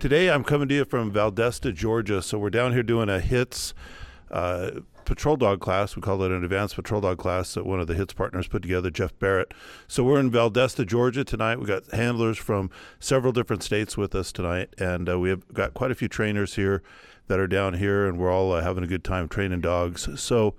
Today 0.00 0.30
I'm 0.30 0.44
coming 0.44 0.68
to 0.68 0.74
you 0.74 0.84
from 0.84 1.12
Valdosta, 1.12 1.74
Georgia. 1.74 2.20
So 2.20 2.38
we're 2.38 2.50
down 2.50 2.72
here 2.72 2.82
doing 2.82 3.08
a 3.08 3.20
Hits 3.20 3.72
uh, 4.30 4.80
patrol 5.04 5.36
dog 5.36 5.60
class. 5.60 5.96
We 5.96 6.02
call 6.02 6.22
it 6.22 6.30
an 6.30 6.44
advanced 6.44 6.74
patrol 6.74 7.00
dog 7.00 7.18
class 7.18 7.54
that 7.54 7.64
one 7.64 7.80
of 7.80 7.86
the 7.86 7.94
HITS 7.94 8.12
partners 8.12 8.48
put 8.48 8.62
together, 8.62 8.90
Jeff 8.90 9.18
Barrett. 9.18 9.54
So 9.86 10.04
we're 10.04 10.20
in 10.20 10.30
Valdosta, 10.30 10.86
Georgia 10.86 11.24
tonight. 11.24 11.58
We 11.58 11.66
got 11.66 11.90
handlers 11.92 12.38
from 12.38 12.70
several 12.98 13.32
different 13.32 13.62
states 13.62 13.96
with 13.96 14.14
us 14.14 14.32
tonight, 14.32 14.74
and 14.78 15.08
uh, 15.08 15.18
we 15.18 15.30
have 15.30 15.46
got 15.52 15.74
quite 15.74 15.90
a 15.90 15.94
few 15.94 16.08
trainers 16.08 16.56
here 16.56 16.82
that 17.28 17.38
are 17.38 17.46
down 17.46 17.74
here, 17.74 18.06
and 18.06 18.18
we're 18.18 18.30
all 18.32 18.52
uh, 18.52 18.62
having 18.62 18.84
a 18.84 18.88
good 18.88 19.04
time 19.04 19.28
training 19.28 19.62
dogs. 19.62 20.08
So 20.20 20.54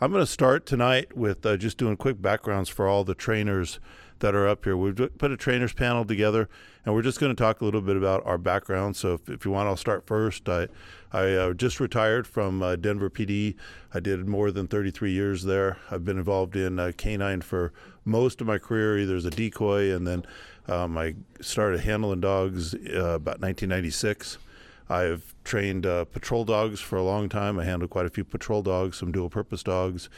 I'm 0.00 0.10
going 0.10 0.22
to 0.22 0.30
start 0.30 0.66
tonight 0.66 1.16
with 1.16 1.44
uh, 1.46 1.56
just 1.56 1.78
doing 1.78 1.96
quick 1.96 2.20
backgrounds 2.20 2.68
for 2.68 2.86
all 2.86 3.04
the 3.04 3.14
trainers 3.14 3.80
that 4.20 4.34
are 4.34 4.48
up 4.48 4.64
here. 4.64 4.76
We've 4.76 4.96
put 5.18 5.30
a 5.30 5.36
trainers 5.36 5.72
panel 5.72 6.04
together, 6.04 6.48
and 6.84 6.94
we're 6.94 7.02
just 7.02 7.20
going 7.20 7.34
to 7.34 7.40
talk 7.40 7.60
a 7.60 7.64
little 7.64 7.80
bit 7.80 7.96
about 7.96 8.24
our 8.24 8.38
background. 8.38 8.96
So, 8.96 9.14
if, 9.14 9.28
if 9.28 9.44
you 9.44 9.50
want, 9.50 9.68
I'll 9.68 9.76
start 9.76 10.06
first. 10.06 10.48
I 10.48 10.68
I 11.12 11.32
uh, 11.32 11.52
just 11.54 11.80
retired 11.80 12.26
from 12.26 12.62
uh, 12.62 12.76
Denver 12.76 13.10
PD. 13.10 13.56
I 13.92 14.00
did 14.00 14.28
more 14.28 14.50
than 14.50 14.68
33 14.68 15.10
years 15.10 15.42
there. 15.42 15.78
I've 15.90 16.04
been 16.04 16.18
involved 16.18 16.54
in 16.56 16.78
uh, 16.78 16.92
canine 16.96 17.40
for 17.40 17.72
most 18.04 18.40
of 18.40 18.46
my 18.46 18.58
career, 18.58 18.98
either 18.98 19.16
as 19.16 19.24
a 19.24 19.30
decoy, 19.30 19.92
and 19.94 20.06
then 20.06 20.24
um, 20.68 20.96
I 20.96 21.16
started 21.40 21.80
handling 21.80 22.20
dogs 22.20 22.74
uh, 22.74 23.16
about 23.16 23.40
1996. 23.40 24.38
I've 24.90 25.34
trained 25.44 25.86
uh, 25.86 26.04
patrol 26.04 26.44
dogs 26.44 26.80
for 26.80 26.96
a 26.96 27.02
long 27.02 27.28
time. 27.28 27.58
I 27.58 27.64
handled 27.64 27.90
quite 27.90 28.06
a 28.06 28.10
few 28.10 28.24
patrol 28.24 28.62
dogs, 28.62 28.98
some 28.98 29.12
dual 29.12 29.30
purpose 29.30 29.62
dogs 29.62 30.10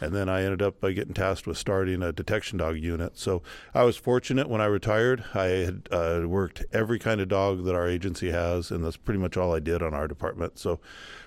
and 0.00 0.14
then 0.14 0.28
I 0.28 0.42
ended 0.42 0.62
up 0.62 0.80
by 0.80 0.92
getting 0.92 1.14
tasked 1.14 1.46
with 1.46 1.58
starting 1.58 2.02
a 2.02 2.12
detection 2.12 2.58
dog 2.58 2.76
unit. 2.78 3.18
So 3.18 3.42
I 3.74 3.84
was 3.84 3.96
fortunate 3.96 4.48
when 4.48 4.60
I 4.60 4.66
retired. 4.66 5.24
I 5.34 5.46
had 5.46 5.88
uh, 5.90 6.22
worked 6.26 6.64
every 6.72 6.98
kind 6.98 7.20
of 7.20 7.28
dog 7.28 7.64
that 7.64 7.74
our 7.74 7.88
agency 7.88 8.30
has, 8.30 8.70
and 8.70 8.84
that's 8.84 8.96
pretty 8.96 9.20
much 9.20 9.36
all 9.36 9.54
I 9.54 9.60
did 9.60 9.82
on 9.82 9.94
our 9.94 10.08
department. 10.08 10.58
So 10.58 10.80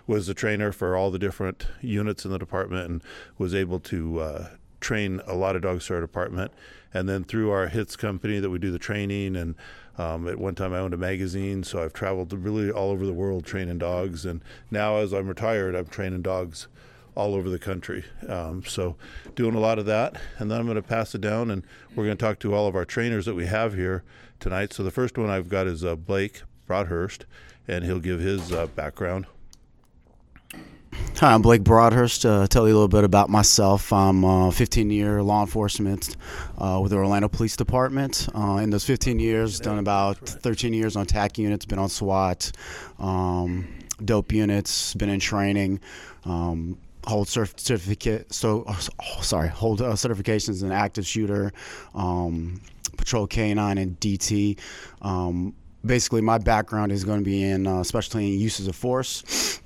was 0.08 0.28
a 0.30 0.34
trainer 0.34 0.72
for 0.72 0.96
all 0.96 1.12
the 1.12 1.20
different 1.20 1.68
units 1.82 2.26
in 2.26 2.32
the 2.32 2.38
department, 2.38 2.90
and 2.90 3.04
was 3.38 3.56
able 3.56 3.80
to 3.82 4.20
uh, 4.20 4.48
train 4.86 5.20
a 5.26 5.34
lot 5.34 5.56
of 5.56 5.64
dogs 5.64 5.88
to 5.88 5.96
our 5.96 6.02
department. 6.02 6.52
And 6.94 7.10
then 7.10 7.24
through 7.24 7.50
our 7.50 7.68
HITS 7.68 7.96
company 7.96 8.40
that 8.40 8.52
we 8.52 8.60
do 8.60 8.72
the 8.72 8.80
training 8.80 9.36
and 9.36 9.56
um, 9.98 10.28
at 10.28 10.38
one 10.38 10.56
time, 10.56 10.74
I 10.74 10.80
owned 10.80 10.94
a 10.94 10.98
magazine, 10.98 11.64
so 11.64 11.82
I've 11.82 11.94
traveled 11.94 12.34
really 12.34 12.70
all 12.70 12.92
over 12.92 13.06
the 13.06 13.14
world 13.14 13.46
training 13.46 13.78
dogs. 13.78 14.26
And 14.26 14.42
now, 14.70 14.98
as 14.98 15.14
I'm 15.14 15.28
retired, 15.28 15.74
I'm 15.74 15.88
training 15.88 16.22
dogs 16.22 16.68
all 17.16 17.34
over 17.34 17.50
the 17.50 17.58
country. 17.58 18.04
Um, 18.28 18.64
so, 18.66 18.98
doing 19.36 19.56
a 19.56 19.60
lot 19.60 19.80
of 19.80 19.86
that. 19.86 20.18
And 20.38 20.52
then 20.52 20.60
I'm 20.60 20.66
going 20.66 20.76
to 20.76 20.82
pass 20.82 21.16
it 21.16 21.22
down 21.22 21.50
and 21.50 21.64
we're 21.96 22.04
going 22.04 22.18
to 22.18 22.26
talk 22.26 22.40
to 22.40 22.54
all 22.54 22.68
of 22.68 22.76
our 22.76 22.84
trainers 22.84 23.26
that 23.26 23.36
we 23.36 23.46
have 23.46 23.74
here 23.74 24.04
tonight. 24.42 24.74
So, 24.74 24.84
the 24.84 24.92
first 24.92 25.18
one 25.18 25.30
I've 25.30 25.48
got 25.48 25.66
is 25.66 25.86
uh, 25.86 25.96
Blake 25.96 26.42
Broadhurst, 26.68 27.26
and 27.66 27.86
he'll 27.86 28.00
give 28.00 28.20
his 28.20 28.52
uh, 28.52 28.68
background. 28.68 29.28
Hi, 31.18 31.34
I'm 31.34 31.42
Blake 31.42 31.64
Broadhurst. 31.64 32.26
Uh, 32.26 32.46
tell 32.48 32.68
you 32.68 32.74
a 32.74 32.76
little 32.76 32.88
bit 32.88 33.04
about 33.04 33.30
myself. 33.30 33.94
I'm 33.94 34.24
a 34.24 34.52
15 34.52 34.90
year 34.90 35.24
law 35.24 35.42
enforcement 35.42 36.18
uh, 36.58 36.80
with 36.84 36.92
the 36.92 36.98
Orlando 36.98 37.30
Police 37.30 37.56
Department. 37.56 38.28
Uh, 38.36 38.58
in 38.58 38.70
those 38.70 38.84
15 38.84 39.20
years, 39.20 39.60
done 39.60 39.80
about 39.80 40.18
13 40.18 40.74
years 40.74 40.96
on 40.96 41.06
TAC 41.06 41.38
units, 41.38 41.66
been 41.66 41.80
on 41.80 41.88
SWAT, 41.88 42.52
um, 43.00 43.68
dope 44.04 44.34
units, 44.34 44.94
been 44.94 45.10
in 45.10 45.22
training. 45.22 45.80
Um, 46.26 46.78
hold 47.06 47.28
certificate. 47.28 48.34
So 48.34 48.66
oh, 48.68 49.22
sorry, 49.22 49.48
hold 49.48 49.82
uh, 49.82 49.94
certifications 49.94 50.64
in 50.64 50.72
active 50.72 51.06
shooter, 51.06 51.54
um, 51.94 52.62
patrol 52.98 53.28
K9, 53.28 53.82
and 53.82 54.00
DT. 54.00 54.60
Um, 55.02 55.56
basically, 55.86 56.22
my 56.22 56.38
background 56.38 56.92
is 56.92 57.04
going 57.04 57.20
to 57.20 57.26
be 57.26 57.44
in, 57.44 57.68
uh, 57.68 57.80
especially 57.80 58.34
in 58.34 58.40
uses 58.40 58.68
of 58.68 58.76
force. 58.76 59.62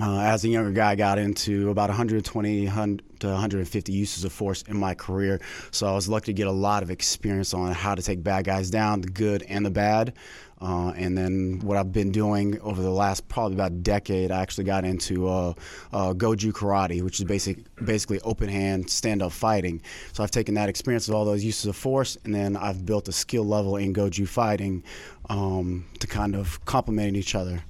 Uh, 0.00 0.18
as 0.18 0.44
a 0.44 0.48
younger 0.48 0.72
guy, 0.72 0.90
I 0.90 0.94
got 0.96 1.18
into 1.18 1.70
about 1.70 1.88
120 1.88 2.66
to 2.66 3.28
150 3.28 3.92
uses 3.92 4.24
of 4.24 4.32
force 4.32 4.62
in 4.62 4.76
my 4.76 4.92
career. 4.94 5.40
So 5.70 5.86
I 5.86 5.92
was 5.92 6.08
lucky 6.08 6.26
to 6.26 6.32
get 6.32 6.48
a 6.48 6.52
lot 6.52 6.82
of 6.82 6.90
experience 6.90 7.54
on 7.54 7.72
how 7.72 7.94
to 7.94 8.02
take 8.02 8.22
bad 8.22 8.44
guys 8.44 8.70
down, 8.70 9.02
the 9.02 9.08
good 9.08 9.44
and 9.44 9.64
the 9.64 9.70
bad. 9.70 10.14
Uh, 10.60 10.92
and 10.96 11.16
then 11.16 11.60
what 11.62 11.76
I've 11.76 11.92
been 11.92 12.10
doing 12.10 12.58
over 12.60 12.80
the 12.80 12.90
last 12.90 13.28
probably 13.28 13.54
about 13.54 13.72
a 13.72 13.74
decade, 13.74 14.30
I 14.30 14.40
actually 14.40 14.64
got 14.64 14.84
into 14.84 15.28
uh, 15.28 15.52
uh, 15.92 16.14
Goju 16.14 16.52
Karate, 16.52 17.02
which 17.02 17.20
is 17.20 17.24
basic, 17.24 17.58
basically 17.84 18.20
open 18.20 18.48
hand 18.48 18.88
stand 18.88 19.22
up 19.22 19.32
fighting. 19.32 19.82
So 20.12 20.22
I've 20.22 20.30
taken 20.30 20.54
that 20.54 20.68
experience 20.68 21.08
of 21.08 21.14
all 21.14 21.24
those 21.24 21.44
uses 21.44 21.66
of 21.66 21.76
force, 21.76 22.16
and 22.24 22.34
then 22.34 22.56
I've 22.56 22.86
built 22.86 23.08
a 23.08 23.12
skill 23.12 23.44
level 23.44 23.76
in 23.76 23.92
Goju 23.92 24.26
fighting 24.26 24.84
um, 25.28 25.84
to 25.98 26.06
kind 26.06 26.34
of 26.34 26.64
complement 26.64 27.16
each 27.16 27.34
other. 27.34 27.62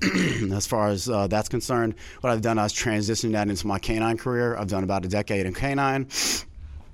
as 0.52 0.66
far 0.66 0.88
as 0.88 1.08
uh, 1.08 1.26
that's 1.26 1.48
concerned, 1.48 1.94
what 2.20 2.32
I've 2.32 2.42
done, 2.42 2.58
I 2.58 2.64
was 2.64 2.72
transitioning 2.72 3.32
that 3.32 3.48
into 3.48 3.66
my 3.66 3.78
canine 3.78 4.16
career. 4.16 4.56
I've 4.56 4.68
done 4.68 4.84
about 4.84 5.04
a 5.04 5.08
decade 5.08 5.46
in 5.46 5.54
canine. 5.54 6.08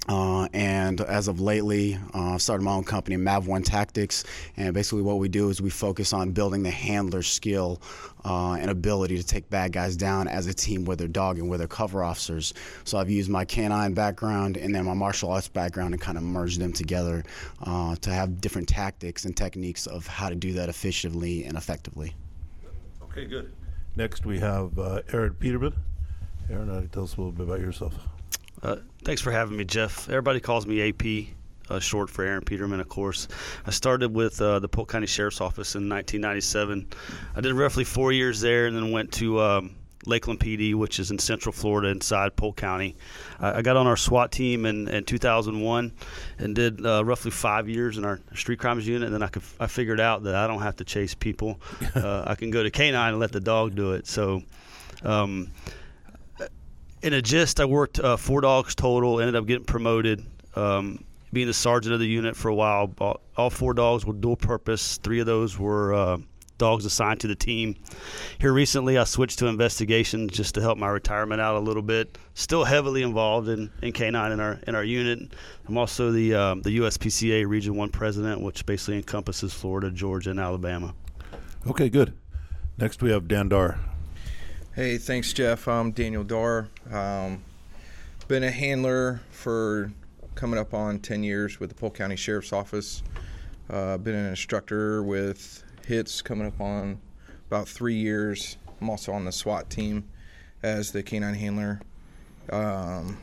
Uh, 0.07 0.47
and 0.53 1.01
as 1.01 1.29
of 1.29 1.41
lately, 1.41 1.99
uh, 2.15 2.35
I've 2.35 2.43
started 2.43 2.63
my 2.63 2.73
own 2.73 2.85
company, 2.85 3.17
Mav1 3.17 3.65
Tactics. 3.65 4.25
And 4.57 4.75
basically, 4.75 5.03
what 5.03 5.19
we 5.19 5.29
do 5.29 5.49
is 5.49 5.63
we 5.63 5.71
focus 5.71 6.13
on 6.13 6.33
building 6.33 6.63
the 6.63 6.71
handler 6.71 7.23
skill 7.23 7.81
uh, 8.25 8.53
and 8.53 8.71
ability 8.71 9.17
to 9.17 9.27
take 9.27 9.49
bad 9.49 9.73
guys 9.73 9.97
down 9.97 10.29
as 10.29 10.47
a 10.47 10.55
team 10.55 10.85
with 10.85 10.99
their 10.99 11.09
dog 11.09 11.39
and 11.39 11.49
with 11.49 11.61
their 11.61 11.69
cover 11.69 12.05
officers. 12.05 12.53
So 12.85 12.99
I've 12.99 13.11
used 13.11 13.31
my 13.31 13.45
canine 13.45 13.95
background 13.95 14.57
and 14.57 14.75
then 14.75 14.85
my 14.85 14.95
martial 14.95 15.31
arts 15.31 15.49
background 15.49 15.95
and 15.95 16.01
kind 16.01 16.19
of 16.19 16.25
merged 16.25 16.61
them 16.61 16.73
together 16.73 17.25
uh, 17.63 17.97
to 17.97 18.11
have 18.11 18.41
different 18.41 18.69
tactics 18.69 19.25
and 19.25 19.37
techniques 19.37 19.87
of 19.87 20.07
how 20.07 20.29
to 20.29 20.35
do 20.35 20.53
that 20.55 20.69
efficiently 20.69 21.45
and 21.45 21.57
effectively. 21.57 22.15
Okay, 23.17 23.27
good. 23.27 23.53
Next, 23.95 24.27
we 24.27 24.41
have 24.41 24.77
uh, 24.77 25.03
Aaron 25.13 25.35
Peterman. 25.35 25.73
Aaron, 26.51 26.69
uh, 26.69 26.85
tell 26.91 27.05
us 27.05 27.15
a 27.15 27.21
little 27.21 27.31
bit 27.31 27.47
about 27.47 27.61
yourself. 27.61 27.95
Uh, 28.61 28.79
thanks 29.05 29.23
for 29.23 29.31
having 29.31 29.57
me, 29.57 29.65
Jeff. 29.65 30.09
Everybody 30.09 30.41
calls 30.41 30.67
me 30.67 30.89
AP, 30.89 31.29
uh, 31.71 31.79
short 31.79 32.11
for 32.11 32.25
Aaron 32.25 32.43
Peterman, 32.43 32.81
of 32.81 32.89
course. 32.89 33.29
I 33.65 33.71
started 33.71 34.13
with 34.13 34.41
uh, 34.41 34.59
the 34.59 34.67
Polk 34.69 34.89
County 34.89 35.07
Sheriff's 35.07 35.41
Office 35.41 35.77
in 35.77 35.89
1997. 35.89 36.89
I 37.37 37.41
did 37.41 37.53
roughly 37.53 37.85
four 37.85 38.11
years 38.11 38.41
there, 38.41 38.67
and 38.67 38.77
then 38.77 38.91
went 38.91 39.13
to 39.13 39.41
um, 39.41 39.77
Lakeland 40.07 40.41
PD, 40.41 40.75
which 40.75 40.99
is 40.99 41.11
in 41.11 41.19
Central 41.19 41.53
Florida, 41.53 41.89
inside 41.89 42.37
Polk 42.37 42.57
County. 42.57 42.97
I, 43.41 43.59
I 43.59 43.63
got 43.63 43.77
on 43.77 43.87
our 43.87 43.97
SWAT 43.97 44.33
team 44.33 44.67
in, 44.67 44.89
in 44.89 45.05
2001 45.05 45.93
and 46.39 46.55
did 46.55 46.85
uh, 46.85 47.05
roughly 47.05 47.31
five 47.31 47.69
years 47.69 47.99
in 47.99 48.05
our 48.05 48.21
street 48.35 48.59
crimes 48.59 48.87
unit. 48.87 49.07
And 49.07 49.15
then 49.15 49.23
I 49.23 49.29
could 49.29 49.43
I 49.61 49.67
figured 49.67 50.01
out 50.01 50.25
that 50.25 50.35
I 50.35 50.47
don't 50.47 50.63
have 50.63 50.77
to 50.77 50.85
chase 50.85 51.15
people. 51.15 51.61
Uh, 51.95 52.25
I 52.27 52.35
can 52.35 52.51
go 52.51 52.63
to 52.63 52.71
canine 52.71 53.11
and 53.11 53.21
let 53.21 53.31
the 53.31 53.41
dog 53.41 53.75
do 53.75 53.93
it. 53.93 54.07
So. 54.07 54.43
Um, 55.05 55.53
in 57.05 57.13
a 57.13 57.21
gist, 57.21 57.61
I 57.61 57.67
worked 57.67 58.01
uh, 58.01 58.17
four 58.17 58.41
dogs 58.41 58.75
total. 58.75 59.21
Ended 59.21 59.37
up 59.37 59.47
getting 59.47 59.65
promoted, 59.65 60.25
um, 60.57 61.05
being 61.33 61.47
the 61.47 61.55
sergeant 61.55 61.93
of 61.93 62.01
the 62.01 62.07
unit 62.07 62.35
for 62.35 62.49
a 62.49 62.55
while. 62.55 62.93
All, 62.99 63.21
all 63.37 63.51
four 63.51 63.75
dogs 63.75 64.07
were 64.07 64.15
dual 64.15 64.37
purpose. 64.37 64.97
Three 64.99 65.21
of 65.21 65.27
those 65.27 65.59
were 65.59 65.93
uh, 65.93 66.19
dogs 66.65 66.87
assigned 66.87 67.21
to 67.21 67.27
the 67.27 67.35
team. 67.35 67.77
Here 68.39 68.53
recently, 68.53 68.97
I 68.97 69.05
switched 69.05 69.39
to 69.41 69.49
investigation 69.49 70.31
just 70.31 70.55
to 70.55 70.63
help 70.63 70.79
my 70.79 70.89
retirement 70.89 71.39
out 71.39 71.57
a 71.57 71.61
little 71.61 71.83
bit. 71.83 72.17
Still 72.33 72.65
heavily 72.65 73.03
involved 73.03 73.49
in, 73.49 73.71
in 73.83 73.93
K9 73.93 74.33
in 74.33 74.41
our 74.41 74.59
in 74.67 74.75
our 74.75 74.83
unit. 74.83 75.35
I'm 75.69 75.77
also 75.77 76.11
the 76.11 76.35
um, 76.35 76.63
the 76.63 76.79
USPCA 76.79 77.47
Region 77.47 77.77
One 77.77 77.91
president, 77.91 78.41
which 78.41 78.65
basically 78.65 78.97
encompasses 78.97 79.53
Florida, 79.53 79.91
Georgia, 79.91 80.31
and 80.31 80.41
Alabama. 80.41 80.95
Okay, 81.67 81.91
good. 81.91 82.15
Next, 82.79 83.03
we 83.03 83.11
have 83.11 83.29
Dan 83.29 83.51
Dar. 83.51 83.79
Hey, 84.75 84.97
thanks, 84.97 85.35
Jeff. 85.35 85.69
I'm 85.69 85.93
Daniel 85.93 86.25
Dar. 86.25 86.69
Um, 86.91 87.45
been 88.27 88.43
a 88.43 88.51
handler 88.51 89.21
for 89.31 89.93
coming 90.35 90.59
up 90.59 90.73
on 90.73 90.99
10 90.99 91.23
years 91.23 91.61
with 91.61 91.69
the 91.69 91.75
Polk 91.75 91.95
County 91.95 92.17
Sheriff's 92.17 92.53
Office. 92.53 93.03
Uh, 93.69 93.99
been 93.99 94.15
an 94.15 94.27
instructor 94.27 95.03
with 95.03 95.64
HITS 95.85 96.23
coming 96.23 96.47
up 96.47 96.61
on 96.61 97.01
about 97.49 97.69
three 97.69 97.95
years. 97.95 98.57
I'm 98.81 98.91
also 98.91 99.13
on 99.13 99.25
the 99.25 99.33
SWAT 99.33 99.71
team 99.71 100.09
as 100.63 100.93
the 100.93 101.03
canine 101.03 101.35
handler. 101.35 101.81
Um, 102.51 103.19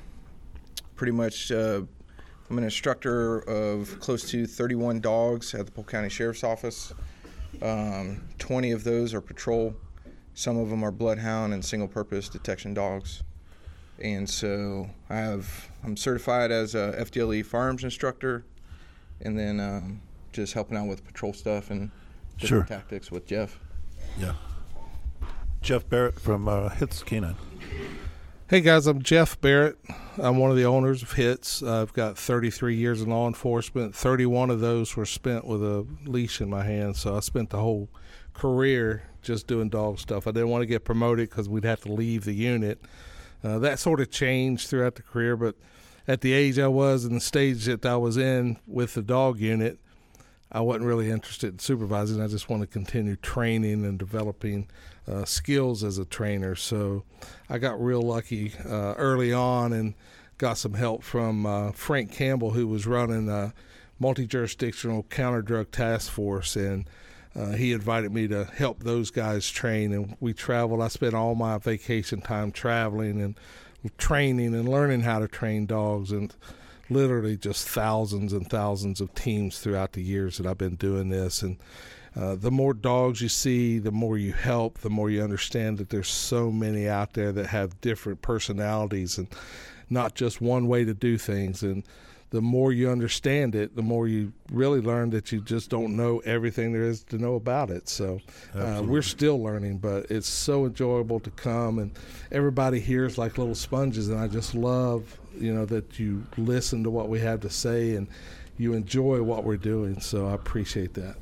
pretty 0.96 1.12
much, 1.12 1.52
uh, 1.52 1.82
I'm 2.50 2.58
an 2.58 2.64
instructor 2.64 3.40
of 3.40 4.00
close 4.00 4.30
to 4.32 4.46
31 4.46 5.02
dogs 5.02 5.54
at 5.54 5.66
the 5.66 5.72
Polk 5.72 5.92
County 5.92 6.10
Sheriff's 6.10 6.44
Office. 6.44 6.94
Um, 7.62 8.24
20 8.40 8.72
of 8.72 8.84
those 8.84 9.14
are 9.14 9.22
patrol. 9.22 9.76
Some 10.34 10.58
of 10.58 10.70
them 10.70 10.84
are 10.84 10.92
bloodhound 10.92 11.54
and 11.54 11.64
single 11.64 11.88
purpose 11.88 12.30
detection 12.30 12.74
dogs. 12.74 13.24
And 14.00 14.28
so 14.30 14.90
I 15.10 15.18
have 15.18 15.70
I'm 15.84 15.96
certified 15.96 16.52
as 16.52 16.74
a 16.76 16.96
FDLE 17.00 17.46
firearms 17.46 17.84
instructor, 17.84 18.46
and 19.22 19.38
then 19.38 19.60
um, 19.60 20.02
just 20.32 20.54
helping 20.54 20.78
out 20.78 20.88
with 20.88 21.06
patrol 21.06 21.34
stuff 21.34 21.70
and 21.70 21.92
different 22.42 22.68
Sure. 22.68 22.78
tactics 22.78 23.12
with 23.12 23.26
Jeff. 23.26 23.60
Yeah. 24.20 24.34
Jeff 25.62 25.88
Barrett 25.88 26.20
from 26.20 26.48
uh, 26.48 26.70
Hits 26.70 27.04
Canine. 27.04 27.36
Hey 28.50 28.60
guys, 28.62 28.86
I'm 28.88 29.02
Jeff 29.02 29.40
Barrett. 29.40 29.78
I'm 30.18 30.38
one 30.38 30.52
of 30.52 30.58
the 30.58 30.66
owners 30.66 31.02
of 31.04 31.14
HITS. 31.14 31.64
I've 31.64 31.94
got 31.94 32.18
33 32.18 32.76
years 32.76 33.02
in 33.02 33.10
law 33.10 33.28
enforcement. 33.28 33.96
31 33.96 34.50
of 34.50 34.60
those 34.60 34.96
were 34.98 35.06
spent 35.06 35.46
with 35.46 35.64
a 35.64 35.86
leash 36.06 36.42
in 36.42 36.50
my 36.50 36.64
hand, 36.64 36.98
so 36.98 37.16
I 37.16 37.22
spent 37.22 37.52
the 37.52 37.60
whole 37.60 37.88
career 38.34 39.04
just 39.22 39.48
doing 39.48 39.70
dog 39.70 40.00
stuff. 40.00 40.28
I 40.28 40.32
didn't 40.32 40.50
want 40.50 40.64
to 40.64 40.66
get 40.66 40.84
promoted 40.84 41.30
because 41.30 41.48
we'd 41.48 41.64
have 41.64 41.80
to 41.82 41.94
leave 41.94 42.26
the 42.26 42.34
unit. 42.34 42.82
Uh, 43.44 43.58
that 43.60 43.80
sort 43.80 44.02
of 44.02 44.12
changed 44.12 44.68
throughout 44.68 44.96
the 44.96 45.02
career, 45.02 45.38
but 45.38 45.56
at 46.08 46.20
the 46.22 46.34
age 46.34 46.60
I 46.60 46.68
was 46.68 47.06
and 47.06 47.16
the 47.16 47.22
stage 47.22 47.66
that 47.66 47.86
I 47.86 47.96
was 47.96 48.18
in 48.18 48.58
with 48.68 48.96
the 48.96 49.02
dog 49.02 49.40
unit, 49.40 49.80
I 50.52 50.60
wasn't 50.60 50.86
really 50.86 51.10
interested 51.10 51.54
in 51.54 51.60
supervising. 51.60 52.22
I 52.22 52.28
just 52.28 52.50
want 52.50 52.62
to 52.62 52.68
continue 52.68 53.16
training 53.16 53.86
and 53.86 53.98
developing 53.98 54.68
uh, 55.08 55.24
skills 55.24 55.84
as 55.84 55.98
a 55.98 56.06
trainer. 56.06 56.56
So 56.56 57.04
I 57.50 57.58
got 57.58 57.82
real 57.82 58.02
lucky 58.02 58.54
uh, 58.66 58.94
early 58.98 59.32
on 59.32 59.72
and 59.72 59.94
got 60.38 60.58
some 60.58 60.74
help 60.74 61.04
from 61.04 61.46
uh, 61.46 61.72
Frank 61.72 62.12
Campbell, 62.12 62.52
who 62.52 62.68
was 62.68 62.86
running 62.86 63.30
a 63.30 63.54
multi 64.00 64.28
jurisdictional 64.28 65.04
counter 65.04 65.42
drug 65.42 65.72
task 65.72 66.12
force. 66.12 66.58
And 66.58 66.86
uh, 67.34 67.52
he 67.52 67.72
invited 67.72 68.12
me 68.12 68.28
to 68.28 68.44
help 68.44 68.84
those 68.84 69.10
guys 69.10 69.50
train. 69.50 69.94
And 69.94 70.18
we 70.20 70.34
traveled. 70.34 70.82
I 70.82 70.90
spent 70.90 71.14
all 71.14 71.34
my 71.34 71.60
vacation 71.60 72.20
time 72.20 72.52
traveling 72.52 73.22
and 73.22 73.36
training 73.98 74.54
and 74.54 74.68
learning 74.68 75.02
how 75.02 75.20
to 75.20 75.30
train 75.30 75.66
dogs. 75.66 76.12
And 76.12 76.34
literally 76.92 77.38
just 77.38 77.68
thousands 77.68 78.34
and 78.34 78.50
thousands 78.50 79.02
of 79.02 79.14
teams 79.16 79.60
throughout 79.60 79.94
the 79.94 80.02
years 80.04 80.38
that 80.38 80.46
I've 80.46 80.58
been 80.58 80.76
doing 80.76 81.10
this. 81.10 81.42
And 81.42 81.58
uh, 82.16 82.36
the 82.36 82.52
more 82.52 82.74
dogs 82.74 83.22
you 83.22 83.30
see, 83.30 83.80
the 83.80 83.92
more 83.92 84.18
you 84.18 84.34
help, 84.34 84.80
the 84.80 84.90
more 84.90 85.10
you 85.10 85.24
understand 85.24 85.78
that 85.78 85.90
there's 85.90 86.10
so 86.10 86.52
many 86.52 86.88
out 86.88 87.14
there 87.14 87.32
that 87.32 87.48
have 87.48 87.80
different 87.82 88.22
personalities 88.22 89.18
and 89.18 89.28
not 89.90 90.16
just 90.16 90.42
one 90.42 90.68
way 90.68 90.84
to 90.84 90.94
do 90.94 91.18
things. 91.18 91.64
And 91.64 91.84
the 92.32 92.42
more 92.42 92.72
you 92.72 92.90
understand 92.90 93.56
it, 93.56 93.76
the 93.76 93.82
more 93.82 94.08
you 94.08 94.32
really 94.52 94.80
learn 94.80 95.10
that 95.12 95.32
you 95.34 95.42
just 95.42 95.70
don't 95.70 95.96
know 95.98 96.20
everything 96.20 96.72
there 96.72 96.84
is 96.84 97.04
to 97.04 97.18
know 97.18 97.36
about 97.36 97.70
it. 97.70 97.90
So 97.90 98.22
uh, 98.56 98.82
we're 98.86 99.02
still 99.02 99.42
learning, 99.44 99.80
but 99.80 100.10
it's 100.10 100.30
so 100.30 100.66
enjoyable 100.66 101.20
to 101.20 101.30
come 101.32 101.78
and 101.78 101.92
everybody 102.32 102.80
here 102.80 103.06
is 103.06 103.18
like 103.18 103.38
little 103.38 103.54
sponges. 103.54 104.08
And 104.08 104.18
I 104.18 104.30
just 104.30 104.56
love, 104.56 105.20
you 105.38 105.54
know, 105.54 105.66
that 105.66 106.00
you 106.00 106.26
listen 106.38 106.84
to 106.84 106.90
what 106.90 107.10
we 107.10 107.20
have 107.20 107.42
to 107.42 107.50
say 107.50 107.96
and 107.96 108.08
you 108.58 108.74
enjoy 108.74 109.22
what 109.22 109.44
we're 109.44 109.58
doing. 109.58 110.00
So 110.00 110.30
I 110.30 110.34
appreciate 110.34 110.94
that. 110.94 111.18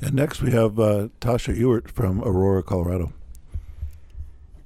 And 0.00 0.14
next 0.14 0.42
we 0.42 0.52
have 0.52 0.78
uh, 0.78 1.08
Tasha 1.20 1.58
Ewert 1.58 1.90
from 1.90 2.22
Aurora, 2.22 2.62
Colorado. 2.62 3.12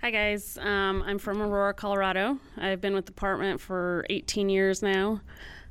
Hi 0.09 0.13
guys, 0.13 0.57
um, 0.63 1.03
I'm 1.03 1.19
from 1.19 1.43
Aurora, 1.43 1.75
Colorado. 1.75 2.39
I've 2.57 2.81
been 2.81 2.95
with 2.95 3.05
the 3.05 3.13
department 3.13 3.61
for 3.61 4.07
18 4.09 4.49
years 4.49 4.83
now. 4.83 5.21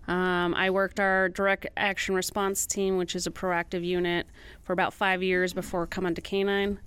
Um, 0.08 0.54
I 0.54 0.70
worked 0.70 1.00
our 1.00 1.28
direct 1.28 1.66
action 1.76 2.14
response 2.14 2.68
team, 2.68 2.98
which 2.98 3.16
is 3.16 3.26
a 3.26 3.32
proactive 3.32 3.84
unit, 3.84 4.28
for 4.62 4.74
about 4.74 4.94
five 4.94 5.24
years 5.24 5.54
before 5.54 5.88
coming 5.88 6.14
to 6.14 6.22
Canine. 6.22 6.78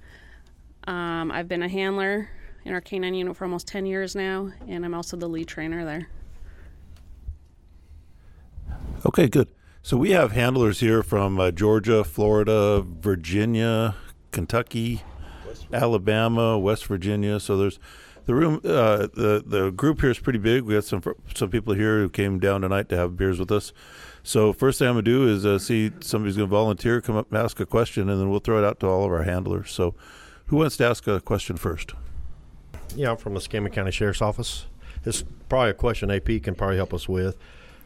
Um, 0.85 1.33
I've 1.33 1.49
been 1.49 1.65
a 1.65 1.69
handler 1.69 2.29
in 2.65 2.73
our 2.73 2.81
Canine 2.81 3.15
unit 3.15 3.37
for 3.37 3.47
almost 3.47 3.67
10 3.67 3.85
years 3.85 4.15
now, 4.15 4.53
and 4.69 4.85
I'm 4.85 4.95
also 4.95 5.17
the 5.17 5.29
lead 5.29 5.49
trainer 5.49 5.85
there. 5.85 6.09
Okay, 9.05 9.27
good. 9.27 9.49
So 9.83 9.97
we 9.97 10.13
have 10.13 10.31
handlers 10.31 10.79
here 10.79 11.03
from 11.03 11.41
uh, 11.41 11.51
Georgia, 11.51 12.05
Florida, 12.05 12.81
Virginia, 12.81 13.97
Kentucky, 14.31 15.03
Alabama, 15.73 16.59
West 16.59 16.87
Virginia. 16.87 17.41
So 17.41 17.57
there's 17.57 17.79
the 18.27 18.35
room. 18.35 18.61
Uh, 18.65 19.09
the 19.15 19.43
the 19.45 19.71
group 19.71 20.01
here 20.01 20.11
is 20.11 20.19
pretty 20.19 20.39
big. 20.39 20.65
We 20.65 20.75
got 20.75 20.85
some 20.85 21.03
some 21.35 21.51
people 21.51 21.75
here 21.75 21.99
who 21.99 22.09
came 22.09 22.39
down 22.39 22.63
tonight 22.63 22.89
to 22.91 22.97
have 22.97 23.17
beers 23.17 23.39
with 23.39 23.51
us. 23.51 23.73
So 24.23 24.53
first 24.53 24.79
thing 24.79 24.89
I'm 24.89 24.95
gonna 24.95 25.03
do 25.03 25.29
is 25.29 25.47
uh, 25.47 25.59
see 25.59 25.91
somebody's 26.01 26.37
gonna 26.37 26.47
volunteer, 26.47 27.01
come 27.01 27.17
up 27.17 27.31
and 27.31 27.39
ask 27.39 27.59
a 27.61 27.67
question, 27.67 28.09
and 28.09 28.21
then 28.21 28.31
we'll 28.31 28.41
throw 28.41 28.59
it 28.59 28.67
out 28.67 28.81
to 28.81 28.87
all 28.87 29.05
of 29.05 29.11
our 29.11 29.23
handlers. 29.23 29.71
So 29.71 29.95
who 30.47 30.57
wants 30.57 30.77
to 30.79 30.85
ask 30.85 31.07
a 31.07 31.21
question 31.21 31.57
first? 31.57 31.93
Yeah, 32.95 33.13
I'm 33.13 33.17
from 33.17 33.35
the 33.35 33.39
Escambia 33.39 33.73
County 33.73 33.93
Sheriff's 33.93 34.21
Office. 34.21 34.67
It's 35.05 35.25
probably 35.49 35.71
a 35.71 35.75
question 35.75 36.11
AP 36.11 36.43
can 36.43 36.55
probably 36.55 36.77
help 36.77 36.93
us 36.93 37.09
with. 37.09 37.37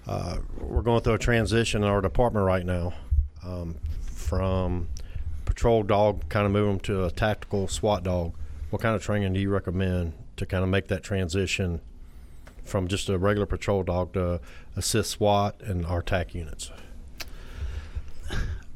Uh, 0.06 0.38
we're 0.58 0.82
going 0.82 1.02
through 1.02 1.14
a 1.14 1.18
transition 1.18 1.82
in 1.82 1.88
our 1.88 2.00
department 2.00 2.44
right 2.44 2.64
now 2.64 2.92
um, 3.44 3.76
from 4.02 4.88
patrol 5.44 5.82
dog, 5.82 6.28
kind 6.28 6.46
of 6.46 6.52
move 6.52 6.68
them 6.68 6.80
to 6.80 7.04
a 7.04 7.10
tactical 7.10 7.68
SWAT 7.68 8.04
dog. 8.04 8.34
What 8.70 8.82
kind 8.82 8.94
of 8.94 9.02
training 9.02 9.32
do 9.34 9.40
you 9.40 9.50
recommend 9.50 10.14
to 10.36 10.46
kind 10.46 10.64
of 10.64 10.70
make 10.70 10.88
that 10.88 11.02
transition 11.02 11.80
from 12.64 12.88
just 12.88 13.08
a 13.08 13.18
regular 13.18 13.46
patrol 13.46 13.82
dog 13.82 14.14
to 14.14 14.40
assist 14.76 15.10
SWAT 15.10 15.60
and 15.60 15.86
our 15.86 16.02
TAC 16.02 16.34
units? 16.34 16.70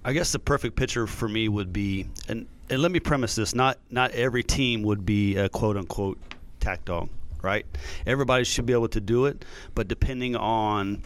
I 0.04 0.12
guess 0.12 0.32
the 0.32 0.38
perfect 0.38 0.76
picture 0.76 1.06
for 1.06 1.28
me 1.28 1.48
would 1.48 1.72
be, 1.72 2.06
and, 2.28 2.46
and 2.70 2.80
let 2.80 2.92
me 2.92 3.00
premise 3.00 3.34
this: 3.34 3.54
not 3.54 3.78
not 3.90 4.12
every 4.12 4.42
team 4.42 4.82
would 4.82 5.04
be 5.04 5.36
a 5.36 5.48
quote 5.48 5.76
unquote 5.76 6.18
tac 6.60 6.84
dog, 6.84 7.08
right? 7.42 7.66
Everybody 8.06 8.44
should 8.44 8.66
be 8.66 8.72
able 8.72 8.88
to 8.88 9.00
do 9.00 9.26
it, 9.26 9.44
but 9.74 9.88
depending 9.88 10.36
on 10.36 11.02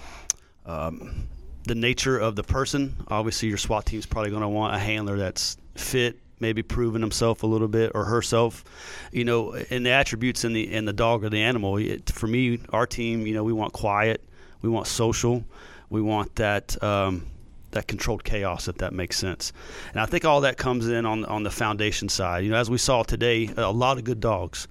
um, 0.67 1.29
the 1.65 1.75
nature 1.75 2.19
of 2.19 2.37
the 2.37 2.43
person, 2.43 2.97
obviously 3.09 3.49
your 3.49 3.59
SWAT 3.59 3.87
team's 3.87 4.07
probably 4.07 4.31
going 4.31 4.43
to 4.43 4.49
want 4.49 4.75
a 4.75 4.79
handler 4.79 5.17
that's 5.17 5.57
fit, 5.75 6.19
maybe 6.41 6.63
proven 6.63 7.01
himself 7.01 7.43
a 7.43 7.47
little 7.47 7.69
bit 7.69 7.93
or 7.95 8.05
herself, 8.05 8.65
you 9.13 9.25
know, 9.25 9.53
and 9.71 9.87
the 9.87 9.91
attributes 9.91 10.45
in 10.45 10.53
the 10.53 10.73
in 10.73 10.85
the 10.85 10.93
dog 10.93 11.25
or 11.25 11.31
the 11.31 11.41
animal. 11.41 11.77
It, 11.77 12.11
for 12.11 12.27
me, 12.27 12.61
our 12.71 12.87
team, 12.87 13.27
you 13.27 13.35
know, 13.35 13.45
we 13.45 13.53
want 13.53 13.73
quiet, 13.73 14.23
we 14.61 14.69
want 14.69 14.87
social, 14.87 15.45
we 15.89 16.03
want 16.03 16.35
that. 16.37 16.83
Um, 16.83 17.27
that 17.73 17.89
controlled 17.89 18.23
chaos, 18.23 18.69
if 18.69 18.77
that 18.77 18.93
makes 18.93 19.19
sense. 19.19 19.51
And 19.93 20.01
I 20.03 20.05
think 20.05 20.27
all 20.27 20.43
that 20.43 20.59
comes 20.59 20.89
in 20.89 21.07
on 21.07 21.25
on 21.25 21.43
the 21.43 21.51
foundation 21.51 22.11
side. 22.11 22.45
You 22.45 22.51
know, 22.51 22.59
as 22.59 22.69
we 22.69 22.77
saw 22.77 23.03
today, 23.03 23.49
a 23.57 23.73
lot 23.73 23.97
of 23.97 24.05
good 24.05 24.21
dogs, 24.21 24.69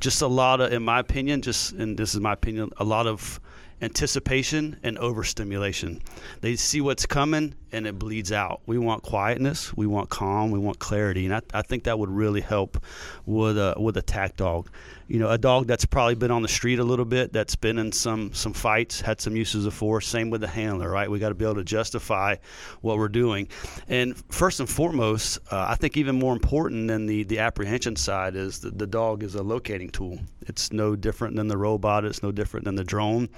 just 0.00 0.20
a 0.20 0.26
lot 0.26 0.60
of, 0.60 0.72
in 0.72 0.82
my 0.82 0.98
opinion, 0.98 1.42
just 1.42 1.72
and 1.74 1.96
this 1.96 2.12
is 2.12 2.20
my 2.20 2.32
opinion, 2.32 2.70
a 2.76 2.84
lot 2.84 3.06
of 3.06 3.40
anticipation 3.82 4.78
and 4.82 4.98
overstimulation. 4.98 6.02
They 6.40 6.56
see 6.56 6.80
what's 6.80 7.06
coming 7.06 7.54
and 7.72 7.86
it 7.86 7.98
bleeds 7.98 8.32
out. 8.32 8.60
We 8.66 8.78
want 8.78 9.02
quietness, 9.02 9.76
we 9.76 9.86
want 9.86 10.10
calm, 10.10 10.50
we 10.50 10.58
want 10.58 10.78
clarity, 10.78 11.24
and 11.24 11.34
I, 11.34 11.40
I 11.52 11.62
think 11.62 11.84
that 11.84 11.98
would 11.98 12.10
really 12.10 12.40
help 12.40 12.82
with 13.26 13.58
a 13.58 13.74
with 13.78 13.96
a 13.96 14.02
tac 14.02 14.36
dog. 14.36 14.70
You 15.08 15.18
know, 15.18 15.28
a 15.28 15.38
dog 15.38 15.66
that's 15.66 15.84
probably 15.84 16.14
been 16.14 16.30
on 16.30 16.42
the 16.42 16.48
street 16.48 16.78
a 16.78 16.84
little 16.84 17.04
bit, 17.04 17.32
that's 17.32 17.56
been 17.56 17.78
in 17.78 17.90
some 17.92 18.32
some 18.32 18.52
fights, 18.52 19.00
had 19.00 19.20
some 19.20 19.36
uses 19.36 19.66
of 19.66 19.74
force. 19.74 20.06
Same 20.06 20.30
with 20.30 20.40
the 20.40 20.48
handler, 20.48 20.90
right? 20.90 21.10
We 21.10 21.18
got 21.18 21.30
to 21.30 21.34
be 21.34 21.44
able 21.44 21.56
to 21.56 21.64
justify 21.64 22.36
what 22.80 22.96
we're 22.96 23.08
doing. 23.08 23.48
And 23.88 24.16
first 24.32 24.60
and 24.60 24.68
foremost, 24.68 25.38
uh, 25.50 25.66
I 25.68 25.74
think 25.74 25.96
even 25.96 26.16
more 26.16 26.32
important 26.32 26.88
than 26.88 27.06
the 27.06 27.24
the 27.24 27.40
apprehension 27.40 27.96
side 27.96 28.36
is 28.36 28.60
that 28.60 28.78
the 28.78 28.86
dog 28.86 29.22
is 29.22 29.34
a 29.34 29.42
locating 29.42 29.90
tool. 29.90 30.18
It's 30.46 30.72
no 30.72 30.96
different 30.96 31.36
than 31.36 31.48
the 31.48 31.56
robot. 31.56 32.04
It's 32.04 32.22
no 32.22 32.32
different 32.32 32.64
than 32.64 32.74
the 32.74 32.84
drone. 32.84 33.28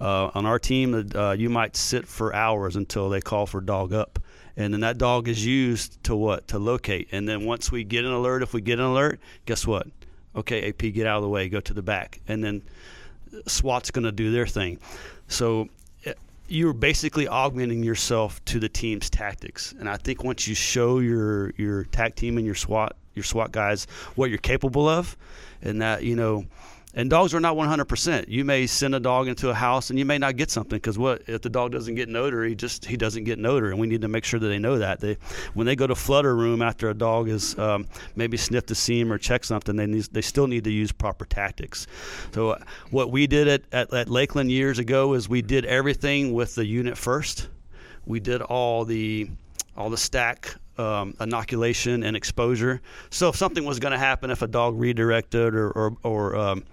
Uh, 0.00 0.30
on 0.34 0.46
our 0.46 0.58
team, 0.58 1.10
uh, 1.14 1.32
you 1.32 1.48
might 1.48 1.76
sit 1.76 2.06
for 2.06 2.34
hours 2.34 2.76
until 2.76 3.08
they 3.08 3.20
call 3.20 3.46
for 3.46 3.60
dog 3.60 3.79
up. 3.88 4.18
And 4.56 4.72
then 4.72 4.80
that 4.80 4.98
dog 4.98 5.28
is 5.28 5.44
used 5.44 6.02
to 6.04 6.14
what? 6.14 6.48
To 6.48 6.58
locate. 6.58 7.08
And 7.12 7.28
then 7.28 7.44
once 7.44 7.72
we 7.72 7.84
get 7.84 8.04
an 8.04 8.12
alert 8.12 8.42
if 8.42 8.52
we 8.52 8.60
get 8.60 8.78
an 8.78 8.84
alert 8.84 9.20
guess 9.46 9.66
what? 9.66 9.86
Okay 10.36 10.68
ap 10.68 10.78
get 10.78 11.06
out 11.06 11.18
of 11.18 11.22
the 11.22 11.28
way. 11.28 11.48
Go 11.48 11.60
to 11.60 11.74
the 11.74 11.82
back. 11.82 12.20
And 12.28 12.42
then 12.42 12.62
swat's 13.46 13.90
going 13.90 14.04
to 14.04 14.12
do 14.12 14.30
their 14.30 14.46
thing. 14.46 14.78
So 15.28 15.68
eh, 16.04 16.12
you're 16.48 16.72
basically 16.72 17.28
augmenting 17.28 17.82
yourself 17.82 18.44
to 18.46 18.60
the 18.60 18.68
team's 18.68 19.08
tactics. 19.08 19.74
And 19.78 19.88
i 19.88 19.96
think 19.96 20.24
once 20.24 20.46
you 20.46 20.54
show 20.54 20.98
your 20.98 21.50
your 21.56 21.84
tac 21.84 22.16
team 22.16 22.36
and 22.36 22.46
your 22.46 22.54
swat 22.54 22.96
your 23.14 23.24
swat 23.24 23.50
guys 23.50 23.86
what 24.14 24.30
you're 24.30 24.38
capable 24.38 24.88
of 24.88 25.16
and 25.62 25.82
that 25.82 26.04
you 26.04 26.14
know 26.14 26.44
and 26.94 27.08
dogs 27.08 27.32
are 27.34 27.40
not 27.40 27.56
100%. 27.56 28.28
You 28.28 28.44
may 28.44 28.66
send 28.66 28.94
a 28.94 29.00
dog 29.00 29.28
into 29.28 29.48
a 29.50 29.54
house 29.54 29.90
and 29.90 29.98
you 29.98 30.04
may 30.04 30.18
not 30.18 30.36
get 30.36 30.50
something 30.50 30.76
because 30.76 30.98
what 30.98 31.22
if 31.28 31.40
the 31.42 31.48
dog 31.48 31.70
doesn't 31.70 31.94
get 31.94 32.08
an 32.08 32.16
odor? 32.16 32.44
He 32.44 32.54
just 32.56 32.84
he 32.84 32.96
doesn't 32.96 33.24
get 33.24 33.38
an 33.38 33.46
odor, 33.46 33.70
and 33.70 33.78
we 33.78 33.86
need 33.86 34.00
to 34.00 34.08
make 34.08 34.24
sure 34.24 34.40
that 34.40 34.48
they 34.48 34.58
know 34.58 34.78
that. 34.78 35.00
They 35.00 35.16
when 35.54 35.66
they 35.66 35.76
go 35.76 35.86
to 35.86 35.94
flutter 35.94 36.34
room 36.34 36.62
after 36.62 36.90
a 36.90 36.94
dog 36.94 37.28
is 37.28 37.56
um, 37.58 37.86
maybe 38.16 38.36
sniffed 38.36 38.70
a 38.70 38.74
seam 38.74 39.12
or 39.12 39.18
checked 39.18 39.46
something, 39.46 39.76
they 39.76 39.86
need, 39.86 40.04
they 40.12 40.20
still 40.20 40.48
need 40.48 40.64
to 40.64 40.72
use 40.72 40.90
proper 40.90 41.24
tactics. 41.24 41.86
So 42.32 42.50
uh, 42.50 42.58
what 42.90 43.10
we 43.12 43.26
did 43.26 43.46
at, 43.46 43.62
at, 43.70 43.92
at 43.92 44.08
Lakeland 44.08 44.50
years 44.50 44.78
ago 44.78 45.14
is 45.14 45.28
we 45.28 45.42
did 45.42 45.64
everything 45.66 46.32
with 46.32 46.56
the 46.56 46.66
unit 46.66 46.98
first. 46.98 47.48
We 48.04 48.18
did 48.18 48.42
all 48.42 48.84
the 48.84 49.30
all 49.76 49.90
the 49.90 49.96
stack 49.96 50.56
um, 50.76 51.14
inoculation 51.20 52.02
and 52.02 52.16
exposure. 52.16 52.80
So 53.10 53.28
if 53.28 53.36
something 53.36 53.64
was 53.64 53.78
going 53.78 53.92
to 53.92 53.98
happen, 53.98 54.30
if 54.30 54.42
a 54.42 54.48
dog 54.48 54.78
redirected 54.78 55.54
or 55.54 55.70
or, 55.70 55.96
or 56.02 56.36
um, 56.36 56.64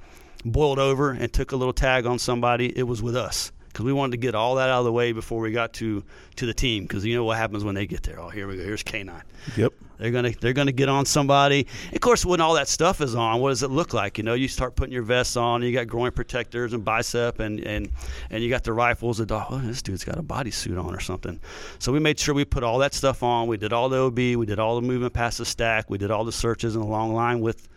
boiled 0.46 0.80
over 0.80 1.12
and 1.12 1.32
took 1.32 1.52
a 1.52 1.56
little 1.56 1.74
tag 1.74 2.06
on 2.06 2.20
somebody, 2.20 2.78
it 2.78 2.84
was 2.84 3.02
with 3.02 3.16
us 3.16 3.52
because 3.78 3.86
we 3.86 3.94
wanted 3.94 4.12
to 4.12 4.18
get 4.18 4.34
all 4.34 4.56
that 4.56 4.70
out 4.70 4.80
of 4.80 4.86
the 4.86 4.92
way 4.92 5.12
before 5.12 5.40
we 5.40 5.52
got 5.52 5.72
to 5.74 6.04
to 6.36 6.46
the 6.48 6.54
team. 6.54 6.84
Because 6.84 7.06
you 7.06 7.16
know 7.16 7.24
what 7.24 7.38
happens 7.38 7.64
when 7.64 7.76
they 7.76 7.86
get 7.86 8.02
there. 8.02 8.20
Oh, 8.20 8.30
here 8.30 8.48
we 8.48 8.58
go. 8.58 8.64
Here's 8.64 8.84
K9. 8.84 9.22
Yep. 9.56 9.74
They're 10.00 10.10
gonna 10.10 10.32
they're 10.32 10.54
gonna 10.54 10.72
get 10.72 10.90
on 10.90 11.06
somebody. 11.06 11.68
Of 11.94 12.02
course, 12.02 12.26
when 12.26 12.42
all 12.42 12.56
that 12.56 12.68
stuff 12.68 13.02
is 13.02 13.14
on, 13.14 13.40
what 13.40 13.50
does 13.50 13.62
it 13.62 13.70
look 13.70 13.94
like? 13.94 14.18
You 14.18 14.24
know, 14.24 14.34
you 14.34 14.48
start 14.48 14.76
putting 14.76 14.94
your 14.94 15.04
vests 15.04 15.38
on. 15.38 15.62
You 15.62 15.72
got 15.74 15.88
groin 15.88 16.12
protectors 16.12 16.74
and 16.74 16.84
bicep, 16.84 17.40
and 17.40 17.60
and 17.60 17.90
and 18.32 18.44
you 18.44 18.50
got 18.50 18.64
the 18.64 18.74
rifles. 18.74 19.20
The 19.20 19.28
dog, 19.28 19.48
oh, 19.52 19.60
this 19.60 19.84
dude's 19.84 20.04
got 20.04 20.18
a 20.18 20.24
bodysuit 20.24 20.84
on 20.84 20.96
or 20.96 21.00
something. 21.00 21.40
So 21.78 21.92
we 21.92 22.00
made 22.00 22.20
sure 22.20 22.34
we 22.34 22.46
put 22.46 22.64
all 22.64 22.80
that 22.80 22.96
stuff 22.96 23.22
on. 23.22 23.48
We 23.48 23.58
did 23.58 23.74
all 23.74 23.90
the 23.90 23.98
OB. 23.98 24.18
We 24.18 24.46
did 24.48 24.58
all 24.58 24.80
the 24.80 24.88
movement 24.88 25.14
past 25.14 25.38
the 25.38 25.46
stack. 25.46 25.88
We 25.88 26.00
did 26.00 26.10
all 26.10 26.24
the 26.24 26.32
searches 26.32 26.76
in 26.76 26.82
the 26.82 26.88
long 26.88 27.14
line 27.14 27.42
with 27.42 27.68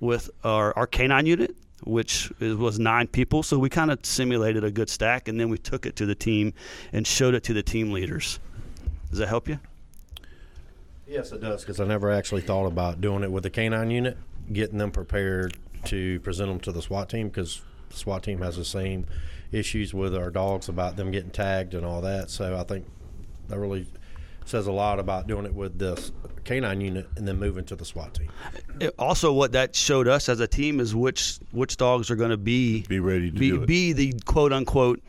with 0.00 0.30
our, 0.44 0.76
our 0.76 0.86
canine 0.86 1.26
unit, 1.26 1.54
which 1.84 2.32
was 2.40 2.78
nine 2.78 3.06
people. 3.06 3.42
So 3.42 3.58
we 3.58 3.68
kind 3.68 3.90
of 3.90 4.04
simulated 4.04 4.64
a 4.64 4.70
good 4.70 4.88
stack, 4.88 5.28
and 5.28 5.38
then 5.38 5.48
we 5.48 5.58
took 5.58 5.86
it 5.86 5.96
to 5.96 6.06
the 6.06 6.14
team 6.14 6.52
and 6.92 7.06
showed 7.06 7.34
it 7.34 7.44
to 7.44 7.52
the 7.52 7.62
team 7.62 7.92
leaders. 7.92 8.40
Does 9.10 9.18
that 9.18 9.28
help 9.28 9.48
you? 9.48 9.58
Yes, 11.06 11.32
it 11.32 11.40
does 11.40 11.62
because 11.62 11.80
I 11.80 11.84
never 11.86 12.10
actually 12.12 12.42
thought 12.42 12.66
about 12.66 13.00
doing 13.00 13.24
it 13.24 13.32
with 13.32 13.42
the 13.42 13.50
canine 13.50 13.90
unit, 13.90 14.16
getting 14.52 14.78
them 14.78 14.92
prepared 14.92 15.56
to 15.86 16.20
present 16.20 16.48
them 16.48 16.60
to 16.60 16.72
the 16.72 16.82
SWAT 16.82 17.08
team 17.08 17.28
because 17.28 17.62
the 17.88 17.96
SWAT 17.96 18.22
team 18.22 18.40
has 18.42 18.56
the 18.56 18.64
same 18.64 19.06
issues 19.50 19.92
with 19.92 20.14
our 20.14 20.30
dogs 20.30 20.68
about 20.68 20.94
them 20.96 21.10
getting 21.10 21.30
tagged 21.30 21.74
and 21.74 21.84
all 21.84 22.00
that. 22.02 22.30
So 22.30 22.56
I 22.56 22.62
think 22.62 22.86
that 23.48 23.58
really 23.58 23.86
says 24.50 24.66
a 24.66 24.72
lot 24.72 24.98
about 24.98 25.26
doing 25.26 25.46
it 25.46 25.54
with 25.54 25.78
this 25.78 26.12
canine 26.44 26.80
unit 26.80 27.08
and 27.16 27.26
then 27.26 27.38
moving 27.38 27.64
to 27.64 27.76
the 27.76 27.84
SWAT 27.84 28.12
team. 28.14 28.28
It- 28.80 28.94
also, 28.98 29.32
what 29.32 29.52
that 29.52 29.74
showed 29.74 30.08
us 30.08 30.28
as 30.28 30.40
a 30.40 30.46
team 30.48 30.80
is 30.80 30.94
which 30.94 31.38
which 31.52 31.76
dogs 31.76 32.10
are 32.10 32.16
going 32.16 32.30
to 32.30 32.36
be 32.36 32.82
Be 32.88 33.00
ready 33.00 33.30
to 33.30 33.38
be, 33.38 33.50
do 33.50 33.62
it. 33.62 33.66
be 33.66 33.92
the 33.92 34.12
quote 34.26 34.52
unquote. 34.52 35.00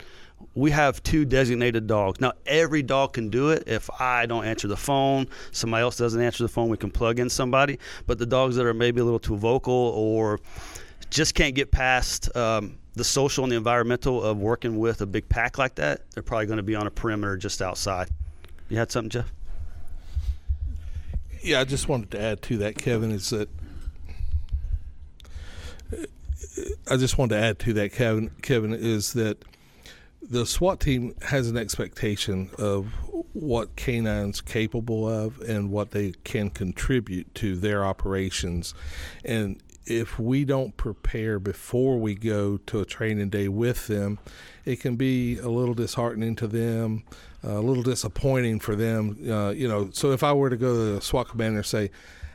We 0.56 0.72
have 0.72 1.02
two 1.04 1.24
designated 1.26 1.86
dogs. 1.88 2.20
Now, 2.20 2.34
every 2.46 2.82
dog 2.82 3.14
can 3.14 3.30
do 3.30 3.50
it. 3.50 3.64
If 3.68 3.90
I 4.02 4.26
don't 4.26 4.44
answer 4.44 4.68
the 4.68 4.76
phone, 4.78 5.28
somebody 5.52 5.82
else 5.84 5.98
doesn't 5.98 6.20
answer 6.22 6.44
the 6.44 6.50
phone, 6.50 6.68
we 6.68 6.78
can 6.78 6.90
plug 6.92 7.20
in 7.20 7.30
somebody. 7.30 7.78
But 8.08 8.18
the 8.18 8.26
dogs 8.26 8.56
that 8.56 8.66
are 8.66 8.74
maybe 8.74 9.02
a 9.02 9.04
little 9.04 9.20
too 9.20 9.38
vocal 9.38 9.74
or 9.74 10.40
just 11.10 11.36
can't 11.36 11.54
get 11.56 11.72
past 11.72 12.36
um, 12.36 12.78
the 12.96 13.04
social 13.04 13.44
and 13.44 13.52
the 13.52 13.56
environmental 13.56 14.22
of 14.22 14.40
working 14.40 14.78
with 14.80 15.02
a 15.02 15.06
big 15.06 15.30
pack 15.30 15.58
like 15.58 15.76
that, 15.76 16.10
they're 16.12 16.24
probably 16.24 16.48
going 16.48 16.58
to 16.58 16.64
be 16.64 16.76
on 16.76 16.88
a 16.88 16.92
perimeter 16.92 17.38
just 17.38 17.62
outside. 17.62 18.10
You 18.72 18.78
had 18.78 18.90
something, 18.90 19.10
Jeff? 19.10 19.34
Yeah, 21.44 21.60
I 21.60 21.66
just 21.66 21.90
wanted 21.90 22.10
to 22.12 22.22
add 22.22 22.42
to 22.44 22.58
that, 22.60 22.78
Kevin, 22.78 23.12
is 23.12 23.30
that 23.32 23.50
I 26.90 26.96
just 26.96 27.18
wanted 27.18 27.36
to 27.36 27.42
add 27.42 27.60
to 27.60 27.74
that, 27.74 27.92
Kevin, 27.92 28.32
Kevin, 28.42 28.74
is 28.74 29.12
that 29.12 29.44
the 30.22 30.46
SWAT 30.46 30.80
team 30.80 31.14
has 31.24 31.50
an 31.50 31.58
expectation 31.58 32.50
of 32.58 32.94
what 33.34 33.76
K9's 33.76 34.40
capable 34.40 35.06
of 35.06 35.42
and 35.42 35.70
what 35.70 35.92
they 35.92 36.14
can 36.24 36.50
contribute 36.50 37.36
to 37.36 37.58
their 37.58 37.84
operations. 37.84 38.74
And 39.26 39.62
if 39.86 40.18
we 40.18 40.46
don't 40.46 40.78
prepare 40.78 41.40
before 41.40 42.00
we 42.00 42.16
go 42.16 42.56
to 42.68 42.80
a 42.80 42.86
training 42.86 43.32
day 43.32 43.50
with 43.50 43.88
them, 43.88 44.18
it 44.64 44.80
can 44.80 44.96
be 44.96 45.40
a 45.40 45.50
little 45.50 45.74
disheartening 45.74 46.38
to 46.38 46.48
them, 46.48 47.04
a 47.44 47.60
little 47.60 47.84
disappointing 47.84 48.60
for 48.60 48.76
them. 48.76 49.18
Uh, 49.30 49.50
you 49.50 49.68
know, 49.68 49.90
so 49.92 50.12
if 50.12 50.24
I 50.24 50.34
were 50.34 50.50
to 50.50 50.58
go 50.58 50.74
to 50.74 50.96
the 50.96 51.02
SWAT 51.02 51.30
commander 51.30 51.58
and 51.58 51.66
say, 51.66 51.92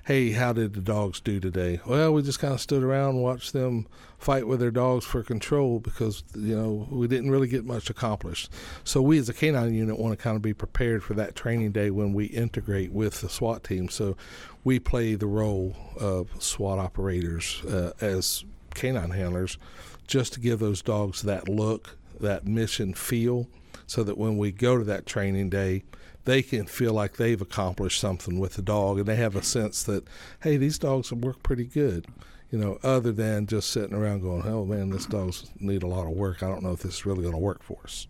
hey, 0.07 0.31
how 0.31 0.53
did 0.53 0.73
the 0.73 0.81
dogs 0.81 1.21
do 1.21 1.41
today? 1.41 1.81
Well, 1.85 2.13
we 2.13 2.23
just 2.23 2.39
kind 2.39 2.55
of 2.55 2.61
stood 2.61 2.85
around 2.85 3.17
and 3.17 3.23
watched 3.25 3.53
them 3.53 3.89
fight 4.19 4.47
with 4.47 4.61
their 4.61 4.71
dogs 4.71 5.05
for 5.05 5.25
control 5.25 5.81
because, 5.81 6.23
you 6.37 6.57
know, 6.57 6.87
we 6.93 7.09
didn't 7.09 7.33
really 7.33 7.49
get 7.49 7.65
much 7.65 7.91
accomplished. 7.91 8.53
So 8.85 9.03
we 9.03 9.19
as 9.19 9.29
a 9.29 9.35
canine 9.35 9.75
unit 9.75 9.99
want 9.99 10.17
to 10.17 10.23
kind 10.23 10.37
of 10.37 10.43
be 10.43 10.55
prepared 10.55 11.03
for 11.03 11.15
that 11.15 11.35
training 11.35 11.73
day 11.73 11.91
when 11.91 12.13
we 12.13 12.27
integrate 12.27 12.93
with 12.93 13.21
the 13.21 13.29
SWAT 13.29 13.65
team. 13.65 13.89
So 13.89 14.17
we 14.63 14.79
play 14.79 15.17
the 15.17 15.27
role 15.27 15.75
of 15.99 16.31
SWAT 16.41 16.79
operators 16.79 17.65
uh, 17.65 17.91
as 18.01 18.45
canine 18.75 19.11
handlers 19.11 19.59
just 20.07 20.35
to 20.35 20.41
give 20.41 20.61
those 20.61 20.83
dogs 20.83 21.23
that 21.23 21.49
look, 21.49 21.97
that 22.21 22.47
mission 22.47 22.95
feel, 22.95 23.49
so 23.87 24.03
that 24.05 24.19
when 24.19 24.37
we 24.37 24.53
go 24.53 24.77
to 24.77 24.85
that 24.85 25.07
training 25.07 25.51
day, 25.51 25.85
they 26.25 26.43
can 26.43 26.67
feel 26.67 26.93
like 26.93 27.17
they've 27.17 27.41
accomplished 27.41 28.01
something 28.01 28.39
with 28.39 28.55
the 28.55 28.63
dog 28.63 28.99
and 28.99 29.07
they 29.07 29.17
have 29.17 29.37
a 29.37 29.43
sense 29.43 29.83
that, 29.85 30.05
hey, 30.43 30.57
these 30.57 30.79
dogs 30.79 31.13
worked 31.13 31.43
pretty 31.43 31.65
good. 31.65 32.07
You 32.51 32.59
know, 32.59 32.79
other 32.83 33.13
than 33.13 33.47
just 33.47 33.71
sitting 33.71 33.95
around 33.95 34.21
going, 34.21 34.43
oh 34.45 34.65
man, 34.65 34.91
this 34.91 35.07
dog's 35.07 35.51
need 35.59 35.83
a 35.83 35.87
lot 35.87 36.07
of 36.07 36.13
work. 36.13 36.43
I 36.43 36.49
don't 36.49 36.63
know 36.63 36.73
if 36.73 36.81
this 36.81 36.97
is 36.97 37.07
really 37.07 37.23
going 37.23 37.35
to 37.35 37.39
work 37.39 37.63
for 37.63 37.79
us. 37.85 38.07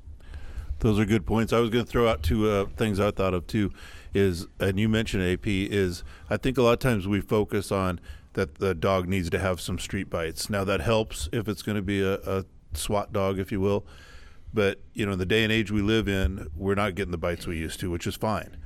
Those 0.81 0.99
are 0.99 1.07
good 1.07 1.27
points. 1.27 1.53
I 1.53 1.61
was 1.61 1.71
going 1.71 1.85
to 1.85 1.91
throw 1.91 2.07
out 2.09 2.23
two 2.23 2.51
uh, 2.51 2.67
things 2.77 3.01
I 3.01 3.11
thought 3.11 3.35
of 3.35 3.47
too. 3.47 3.73
Is 4.15 4.47
and 4.59 4.79
you 4.81 4.89
mentioned 4.89 5.23
AP 5.25 5.47
is 5.47 6.03
I 6.31 6.39
think 6.39 6.57
a 6.57 6.63
lot 6.63 6.73
of 6.73 6.79
times 6.79 7.07
we 7.07 7.21
focus 7.21 7.71
on 7.71 8.01
that 8.33 8.57
the 8.57 8.75
dog 8.75 9.09
needs 9.09 9.29
to 9.31 9.39
have 9.39 9.61
some 9.61 9.79
street 9.79 10.09
bites. 10.09 10.49
Now 10.49 10.65
that 10.65 10.81
helps 10.81 11.29
if 11.33 11.49
it's 11.49 11.63
going 11.63 11.77
to 11.77 11.83
be 11.83 12.03
a, 12.03 12.15
a 12.21 12.45
SWAT 12.75 13.13
dog, 13.13 13.39
if 13.39 13.51
you 13.51 13.61
will. 13.61 13.87
But 14.57 14.81
you 14.95 15.05
know, 15.05 15.13
in 15.13 15.19
the 15.19 15.27
day 15.27 15.45
and 15.45 15.53
age 15.53 15.71
we 15.71 15.83
live 15.83 16.09
in, 16.09 16.49
we're 16.57 16.75
not 16.75 16.95
getting 16.95 17.13
the 17.13 17.19
bites 17.19 17.47
we 17.47 17.59
used 17.59 17.79
to, 17.81 17.91
which 17.91 18.07
is 18.07 18.17
fine. 18.17 18.57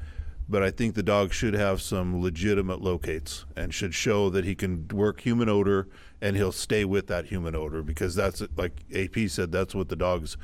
But 0.48 0.62
I 0.62 0.70
think 0.70 0.94
the 0.94 1.02
dog 1.02 1.32
should 1.32 1.54
have 1.54 1.82
some 1.82 2.22
legitimate 2.22 2.80
locates 2.80 3.44
and 3.56 3.74
should 3.74 3.92
show 3.92 4.30
that 4.30 4.44
he 4.44 4.54
can 4.54 4.86
work 4.86 5.22
human 5.22 5.48
odor 5.48 5.88
and 6.20 6.36
he'll 6.36 6.52
stay 6.52 6.84
with 6.84 7.08
that 7.08 7.24
human 7.26 7.56
odor 7.56 7.82
because 7.82 8.14
that's 8.14 8.40
like 8.56 8.84
AP 8.94 9.28
said, 9.28 9.50
that's 9.50 9.74
what 9.74 9.88
the 9.88 9.96
dog's 9.96 10.36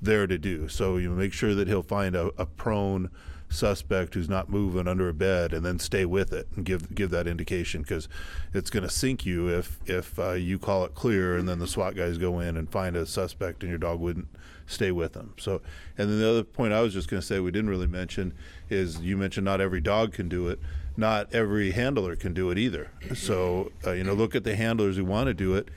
there 0.00 0.28
to 0.28 0.38
do. 0.38 0.68
So 0.68 0.96
you 0.96 1.10
make 1.10 1.32
sure 1.32 1.56
that 1.56 1.66
he'll 1.66 1.82
find 1.82 2.14
a, 2.14 2.26
a 2.38 2.46
prone 2.46 3.10
suspect 3.48 4.14
who's 4.14 4.28
not 4.28 4.48
moving 4.48 4.86
under 4.86 5.08
a 5.08 5.14
bed 5.14 5.52
and 5.52 5.66
then 5.66 5.80
stay 5.80 6.04
with 6.04 6.32
it 6.32 6.46
and 6.54 6.64
give 6.64 6.94
give 6.94 7.10
that 7.10 7.26
indication 7.26 7.82
because 7.82 8.08
it's 8.52 8.70
going 8.70 8.84
to 8.84 8.90
sink 8.90 9.26
you 9.26 9.48
if 9.48 9.80
if 9.86 10.16
uh, 10.20 10.32
you 10.32 10.56
call 10.56 10.84
it 10.84 10.94
clear 10.94 11.36
and 11.36 11.48
then 11.48 11.58
the 11.58 11.66
SWAT 11.66 11.96
guys 11.96 12.16
go 12.16 12.38
in 12.38 12.56
and 12.56 12.70
find 12.70 12.94
a 12.94 13.04
suspect 13.04 13.64
and 13.64 13.70
your 13.70 13.78
dog 13.78 13.98
wouldn't 13.98 14.28
stay 14.66 14.90
with 14.90 15.12
them. 15.12 15.34
So 15.38 15.60
and 15.98 16.10
then 16.10 16.18
the 16.18 16.28
other 16.28 16.44
point 16.44 16.72
I 16.72 16.80
was 16.80 16.92
just 16.92 17.08
going 17.08 17.20
to 17.20 17.26
say 17.26 17.40
we 17.40 17.50
didn't 17.50 17.70
really 17.70 17.86
mention 17.86 18.34
is 18.70 19.00
you 19.00 19.16
mentioned 19.16 19.44
not 19.44 19.60
every 19.60 19.80
dog 19.80 20.12
can 20.12 20.28
do 20.28 20.48
it. 20.48 20.58
Not 20.96 21.32
every 21.34 21.72
handler 21.72 22.14
can 22.14 22.34
do 22.34 22.50
it 22.50 22.58
either. 22.58 22.90
So 23.14 23.72
uh, 23.86 23.92
you 23.92 24.04
know 24.04 24.14
look 24.14 24.34
at 24.34 24.44
the 24.44 24.56
handlers 24.56 24.96
who 24.96 25.04
want 25.04 25.26
to 25.26 25.34
do 25.34 25.54
it. 25.54 25.68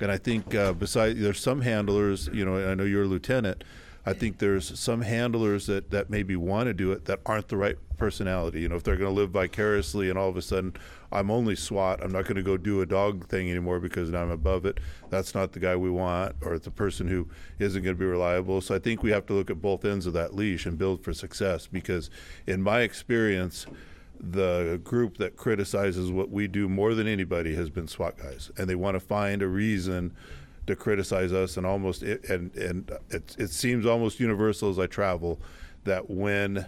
And 0.00 0.12
I 0.12 0.18
think 0.18 0.54
uh, 0.54 0.74
besides 0.74 1.20
there's 1.20 1.40
some 1.40 1.62
handlers, 1.62 2.28
you 2.32 2.44
know, 2.44 2.70
I 2.70 2.74
know 2.74 2.84
you're 2.84 3.04
a 3.04 3.06
lieutenant. 3.06 3.64
I 4.06 4.12
think 4.12 4.38
there's 4.38 4.78
some 4.78 5.02
handlers 5.02 5.66
that, 5.66 5.90
that 5.90 6.08
maybe 6.08 6.36
want 6.36 6.68
to 6.68 6.74
do 6.74 6.92
it 6.92 7.06
that 7.06 7.20
aren't 7.26 7.48
the 7.48 7.56
right 7.56 7.76
personality. 7.96 8.60
You 8.60 8.68
know, 8.68 8.76
if 8.76 8.84
they're 8.84 8.96
going 8.96 9.12
to 9.12 9.20
live 9.20 9.30
vicariously 9.30 10.08
and 10.08 10.16
all 10.16 10.28
of 10.28 10.36
a 10.36 10.42
sudden 10.42 10.74
I'm 11.10 11.30
only 11.30 11.56
SWAT, 11.56 12.02
I'm 12.02 12.12
not 12.12 12.24
going 12.24 12.36
to 12.36 12.42
go 12.42 12.56
do 12.56 12.80
a 12.82 12.86
dog 12.86 13.26
thing 13.26 13.50
anymore 13.50 13.80
because 13.80 14.10
now 14.10 14.22
I'm 14.22 14.30
above 14.30 14.64
it. 14.64 14.78
That's 15.10 15.34
not 15.34 15.52
the 15.52 15.60
guy 15.60 15.74
we 15.74 15.90
want, 15.90 16.36
or 16.42 16.58
the 16.58 16.70
person 16.70 17.08
who 17.08 17.28
isn't 17.58 17.82
going 17.82 17.96
to 17.96 17.98
be 17.98 18.06
reliable. 18.06 18.60
So 18.60 18.74
I 18.74 18.78
think 18.78 19.02
we 19.02 19.10
have 19.10 19.26
to 19.26 19.32
look 19.32 19.50
at 19.50 19.60
both 19.60 19.84
ends 19.84 20.06
of 20.06 20.12
that 20.12 20.34
leash 20.34 20.66
and 20.66 20.78
build 20.78 21.02
for 21.02 21.12
success 21.12 21.66
because, 21.66 22.10
in 22.46 22.62
my 22.62 22.80
experience, 22.80 23.66
the 24.18 24.80
group 24.82 25.18
that 25.18 25.36
criticizes 25.36 26.10
what 26.10 26.30
we 26.30 26.48
do 26.48 26.68
more 26.68 26.94
than 26.94 27.06
anybody 27.06 27.54
has 27.54 27.70
been 27.70 27.88
SWAT 27.88 28.18
guys, 28.18 28.50
and 28.56 28.68
they 28.68 28.74
want 28.74 28.94
to 28.94 29.00
find 29.00 29.42
a 29.42 29.48
reason 29.48 30.14
to 30.66 30.76
criticize 30.76 31.32
us, 31.32 31.56
and 31.56 31.66
almost 31.66 32.02
it, 32.02 32.28
and 32.28 32.54
and 32.56 32.90
it, 33.10 33.36
it 33.38 33.50
seems 33.50 33.86
almost 33.86 34.20
universal 34.20 34.70
as 34.70 34.78
I 34.78 34.86
travel 34.86 35.40
that 35.84 36.10
when 36.10 36.66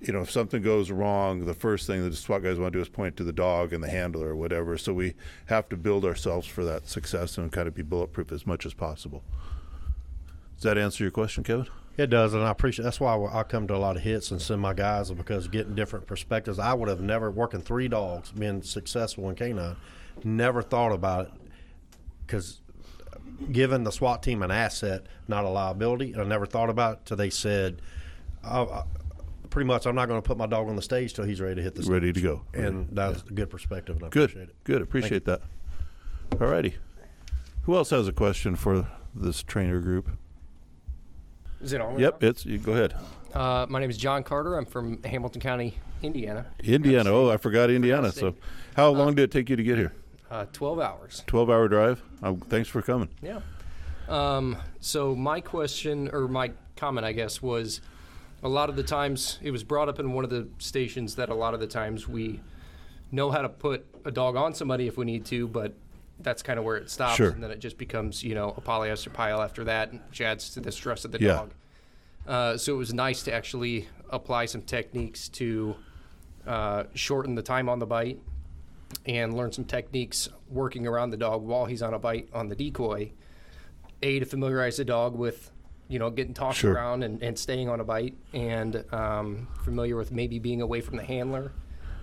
you 0.00 0.12
know 0.12 0.22
if 0.22 0.30
something 0.30 0.62
goes 0.62 0.90
wrong, 0.90 1.44
the 1.44 1.54
first 1.54 1.86
thing 1.86 2.02
that 2.02 2.10
the 2.10 2.16
SWAT 2.16 2.42
guys 2.42 2.58
want 2.58 2.72
to 2.72 2.78
do 2.78 2.82
is 2.82 2.88
point 2.88 3.16
to 3.16 3.24
the 3.24 3.32
dog 3.32 3.72
and 3.72 3.82
the 3.82 3.90
handler 3.90 4.28
or 4.28 4.36
whatever. 4.36 4.78
So 4.78 4.92
we 4.92 5.14
have 5.46 5.68
to 5.68 5.76
build 5.76 6.04
ourselves 6.04 6.46
for 6.46 6.64
that 6.64 6.88
success 6.88 7.38
and 7.38 7.52
kind 7.52 7.68
of 7.68 7.74
be 7.74 7.82
bulletproof 7.82 8.32
as 8.32 8.46
much 8.46 8.64
as 8.64 8.74
possible. 8.74 9.22
Does 10.56 10.64
that 10.64 10.78
answer 10.78 11.04
your 11.04 11.10
question, 11.10 11.44
Kevin? 11.44 11.66
It 11.96 12.10
does, 12.10 12.32
and 12.32 12.44
I 12.44 12.50
appreciate. 12.50 12.84
That's 12.84 13.00
why 13.00 13.16
I 13.32 13.42
come 13.42 13.66
to 13.66 13.74
a 13.74 13.76
lot 13.76 13.96
of 13.96 14.02
hits 14.02 14.30
and 14.30 14.40
send 14.40 14.60
my 14.60 14.72
guys 14.72 15.10
because 15.10 15.48
getting 15.48 15.74
different 15.74 16.06
perspectives. 16.06 16.60
I 16.60 16.72
would 16.72 16.88
have 16.88 17.00
never 17.00 17.28
working 17.28 17.60
three 17.60 17.88
dogs, 17.88 18.30
being 18.30 18.62
successful 18.62 19.28
in 19.28 19.34
canine, 19.34 19.76
never 20.22 20.62
thought 20.62 20.92
about 20.92 21.26
it 21.26 21.32
because 22.24 22.60
giving 23.52 23.84
the 23.84 23.92
SWAT 23.92 24.22
team 24.22 24.42
an 24.42 24.50
asset, 24.50 25.06
not 25.26 25.44
a 25.44 25.48
liability. 25.48 26.14
I 26.16 26.24
never 26.24 26.46
thought 26.46 26.70
about 26.70 26.98
it 26.98 27.06
till 27.06 27.16
they 27.16 27.30
said, 27.30 27.80
I, 28.42 28.62
I, 28.62 28.84
pretty 29.50 29.66
much, 29.66 29.86
I'm 29.86 29.94
not 29.94 30.06
going 30.08 30.20
to 30.20 30.26
put 30.26 30.36
my 30.36 30.46
dog 30.46 30.68
on 30.68 30.76
the 30.76 30.82
stage 30.82 31.14
till 31.14 31.24
he's 31.24 31.40
ready 31.40 31.56
to 31.56 31.62
hit 31.62 31.74
the 31.74 31.82
stage. 31.82 31.92
Ready 31.92 32.12
to 32.12 32.20
go. 32.20 32.42
And 32.54 32.88
that's 32.92 33.22
a 33.22 33.32
good 33.32 33.50
perspective, 33.50 33.96
and 33.96 34.06
I 34.06 34.08
Good. 34.08 34.30
appreciate 34.30 34.48
it. 34.48 34.64
Good. 34.64 34.82
Appreciate 34.82 35.24
that. 35.26 35.42
All 36.40 36.48
righty. 36.48 36.76
Who 37.62 37.76
else 37.76 37.90
has 37.90 38.08
a 38.08 38.12
question 38.12 38.56
for 38.56 38.88
this 39.14 39.42
trainer 39.42 39.80
group? 39.80 40.10
Is 41.60 41.72
it 41.72 41.80
on? 41.80 41.98
Yep, 41.98 42.22
it's 42.22 42.46
you 42.46 42.58
go 42.58 42.72
ahead. 42.72 42.94
Uh, 43.34 43.66
my 43.68 43.80
name 43.80 43.90
is 43.90 43.96
John 43.96 44.22
Carter. 44.22 44.56
I'm 44.56 44.64
from 44.64 45.02
Hamilton 45.02 45.40
County, 45.40 45.76
Indiana. 46.02 46.46
Indiana. 46.62 47.10
Oh, 47.10 47.30
I 47.30 47.36
forgot 47.36 47.68
Indiana. 47.68 48.12
So, 48.12 48.36
how 48.76 48.90
long 48.90 49.14
did 49.14 49.24
it 49.24 49.30
take 49.32 49.50
you 49.50 49.56
to 49.56 49.62
get 49.62 49.76
here? 49.76 49.92
Uh, 50.30 50.44
12 50.52 50.78
hours. 50.80 51.22
12 51.26 51.48
hour 51.50 51.68
drive. 51.68 52.02
Um, 52.22 52.38
thanks 52.40 52.68
for 52.68 52.82
coming. 52.82 53.08
Yeah. 53.22 53.40
Um, 54.08 54.56
so 54.80 55.14
my 55.14 55.40
question 55.40 56.10
or 56.12 56.28
my 56.28 56.52
comment, 56.76 57.04
I 57.06 57.12
guess, 57.12 57.40
was 57.42 57.80
a 58.42 58.48
lot 58.48 58.68
of 58.68 58.76
the 58.76 58.82
times 58.82 59.38
it 59.42 59.50
was 59.50 59.64
brought 59.64 59.88
up 59.88 59.98
in 59.98 60.12
one 60.12 60.24
of 60.24 60.30
the 60.30 60.48
stations 60.58 61.14
that 61.16 61.28
a 61.28 61.34
lot 61.34 61.54
of 61.54 61.60
the 61.60 61.66
times 61.66 62.06
we 62.06 62.40
know 63.10 63.30
how 63.30 63.42
to 63.42 63.48
put 63.48 63.86
a 64.04 64.10
dog 64.10 64.36
on 64.36 64.54
somebody 64.54 64.86
if 64.86 64.96
we 64.96 65.04
need 65.04 65.24
to, 65.26 65.48
but 65.48 65.74
that's 66.20 66.42
kind 66.42 66.58
of 66.58 66.64
where 66.64 66.76
it 66.76 66.90
stops, 66.90 67.16
Sure. 67.16 67.30
and 67.30 67.42
then 67.42 67.50
it 67.50 67.58
just 67.60 67.78
becomes 67.78 68.22
you 68.24 68.34
know 68.34 68.50
a 68.56 68.60
polyester 68.60 69.12
pile 69.12 69.40
after 69.40 69.64
that, 69.64 69.92
which 70.10 70.20
adds 70.20 70.50
to 70.50 70.60
the 70.60 70.72
stress 70.72 71.04
of 71.04 71.12
the 71.12 71.20
Yeah. 71.20 71.28
dog. 71.28 71.50
Uh, 72.26 72.56
so 72.58 72.74
it 72.74 72.76
was 72.76 72.92
nice 72.92 73.22
to 73.22 73.32
actually 73.32 73.88
apply 74.10 74.44
some 74.46 74.60
techniques 74.62 75.28
to 75.30 75.76
uh, 76.46 76.84
shorten 76.94 77.34
the 77.34 77.42
time 77.42 77.68
on 77.68 77.78
the 77.78 77.86
bite 77.86 78.20
and 79.08 79.34
learn 79.34 79.50
some 79.50 79.64
techniques 79.64 80.28
working 80.50 80.86
around 80.86 81.10
the 81.10 81.16
dog 81.16 81.42
while 81.42 81.64
he's 81.64 81.82
on 81.82 81.94
a 81.94 81.98
bite 81.98 82.28
on 82.32 82.48
the 82.48 82.54
decoy. 82.54 83.10
A 84.02 84.18
to 84.20 84.26
familiarize 84.26 84.76
the 84.76 84.84
dog 84.84 85.16
with, 85.16 85.50
you 85.88 85.98
know, 85.98 86.10
getting 86.10 86.34
tossed 86.34 86.58
Sure. 86.58 86.74
around 86.74 87.02
and, 87.02 87.20
and 87.22 87.36
staying 87.38 87.68
on 87.68 87.80
a 87.80 87.84
bite, 87.84 88.14
and 88.34 88.84
um, 88.92 89.48
familiar 89.64 89.96
with 89.96 90.12
maybe 90.12 90.38
being 90.38 90.60
away 90.60 90.80
from 90.80 90.96
the 90.98 91.02
handler. 91.02 91.52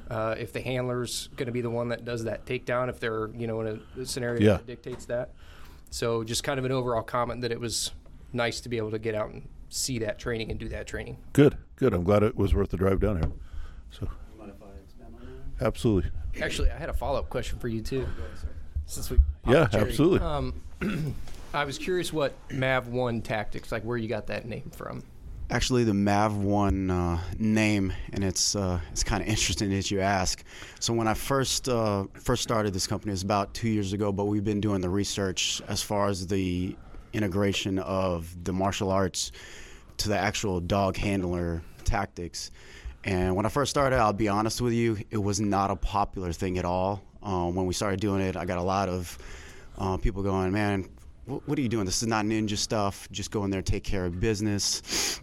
Uh, 0.10 0.36
if 0.38 0.52
the 0.52 0.62
handler's 0.62 1.30
going 1.36 1.46
to 1.48 1.52
be 1.52 1.62
the 1.62 1.70
one 1.70 1.90
that 1.90 2.04
does 2.06 2.26
that 2.26 2.46
takedown, 2.46 2.90
if 2.90 3.00
they're 3.00 3.30
you 3.36 3.48
know 3.48 3.62
in 3.62 3.82
a 4.00 4.06
scenario 4.06 4.42
Yeah. 4.42 4.58
that 4.58 4.68
dictates 4.68 5.06
that. 5.06 5.32
So 5.92 6.24
just 6.24 6.44
kind 6.44 6.60
of 6.60 6.66
an 6.66 6.72
overall 6.72 7.02
comment 7.04 7.42
that 7.42 7.52
it 7.52 7.60
was 7.60 7.92
nice 8.34 8.60
to 8.62 8.70
be 8.70 8.78
able 8.78 8.92
to 8.92 9.00
get 9.00 9.16
out 9.16 9.30
and 9.30 9.48
see 9.70 10.00
that 10.00 10.20
training 10.20 10.52
and 10.52 10.60
do 10.60 10.68
that 10.70 10.86
training. 10.88 11.18
Good, 11.34 11.58
good. 11.78 11.94
I'm 11.94 12.04
glad 12.04 12.22
it 12.24 12.36
was 12.36 12.54
worth 12.54 12.70
the 12.70 12.78
drive 12.78 13.00
down 13.00 13.18
here. 13.18 13.32
So, 13.92 14.10
absolutely. 15.62 16.12
Actually, 16.42 16.72
I 16.72 16.78
had 16.78 16.90
a 16.90 16.94
follow 16.94 17.20
up 17.20 17.30
question 17.30 17.60
for 17.60 17.68
you 17.68 17.82
too. 17.82 18.08
Since 18.86 19.10
we 19.10 19.18
Yeah, 19.48 19.62
popped 19.62 19.72
the 19.72 19.78
cherry. 19.78 19.90
absolutely. 19.90 20.20
Um, 20.20 21.16
I 21.54 21.64
was 21.64 21.78
curious 21.78 22.12
what 22.12 22.34
Mav 22.52 22.88
One 22.88 23.22
tactics, 23.22 23.72
like 23.72 23.84
where 23.84 23.98
you 23.98 24.08
got 24.08 24.28
that 24.28 24.46
name 24.46 24.70
from. 24.76 25.04
Actually, 25.50 25.84
the 25.84 25.94
Mav 25.94 26.36
One 26.36 26.90
uh, 26.90 27.20
name, 27.38 27.94
and 28.14 28.24
it's 28.24 28.56
uh, 28.56 28.80
it's 28.92 29.04
kind 29.04 29.22
of 29.22 29.30
interesting 29.30 29.70
that 29.70 29.90
you 29.92 30.02
ask. 30.02 30.44
So 30.80 30.94
when 30.94 31.08
I 31.08 31.14
first 31.14 31.70
uh, 31.70 32.06
first 32.16 32.44
started 32.44 32.74
this 32.74 32.88
company, 32.88 33.12
it 33.12 33.14
was 33.14 33.24
about 33.24 33.54
two 33.54 33.70
years 33.70 33.94
ago. 33.94 34.12
But 34.12 34.26
we've 34.26 34.44
been 34.44 34.62
doing 34.62 34.82
the 34.82 34.90
research 34.90 35.62
as 35.68 35.82
far 35.82 36.08
as 36.08 36.28
the 36.28 36.76
integration 37.14 37.80
of 37.80 38.36
the 38.44 38.52
martial 38.54 38.92
arts 38.92 39.32
to 39.98 40.10
the 40.10 40.18
actual 40.18 40.60
dog 40.60 40.98
handler 40.98 41.62
tactics. 41.86 42.52
And 43.06 43.36
when 43.36 43.46
I 43.46 43.50
first 43.50 43.70
started, 43.70 44.00
I'll 44.00 44.14
be 44.14 44.28
honest 44.28 44.62
with 44.62 44.74
you, 44.74 44.98
it 45.12 45.18
was 45.18 45.40
not 45.40 45.72
a 45.72 45.76
popular 45.76 46.34
thing 46.34 46.58
at 46.58 46.66
all. 46.66 47.04
Um, 47.22 47.56
when 47.56 47.66
we 47.68 47.74
started 47.74 48.00
doing 48.00 48.22
it, 48.22 48.36
I 48.36 48.46
got 48.46 48.58
a 48.58 48.64
lot 48.64 48.90
of 48.90 49.18
uh, 49.78 49.98
people 49.98 50.24
going, 50.24 50.52
"Man, 50.52 50.90
wh- 51.26 51.48
what 51.48 51.58
are 51.58 51.62
you 51.62 51.70
doing? 51.70 51.86
This 51.86 52.02
is 52.02 52.08
not 52.08 52.26
ninja 52.26 52.58
stuff. 52.58 53.08
Just 53.12 53.32
go 53.32 53.44
in 53.46 53.52
there, 53.52 53.62
take 53.62 53.84
care 53.84 54.06
of 54.06 54.20
business." 54.20 55.22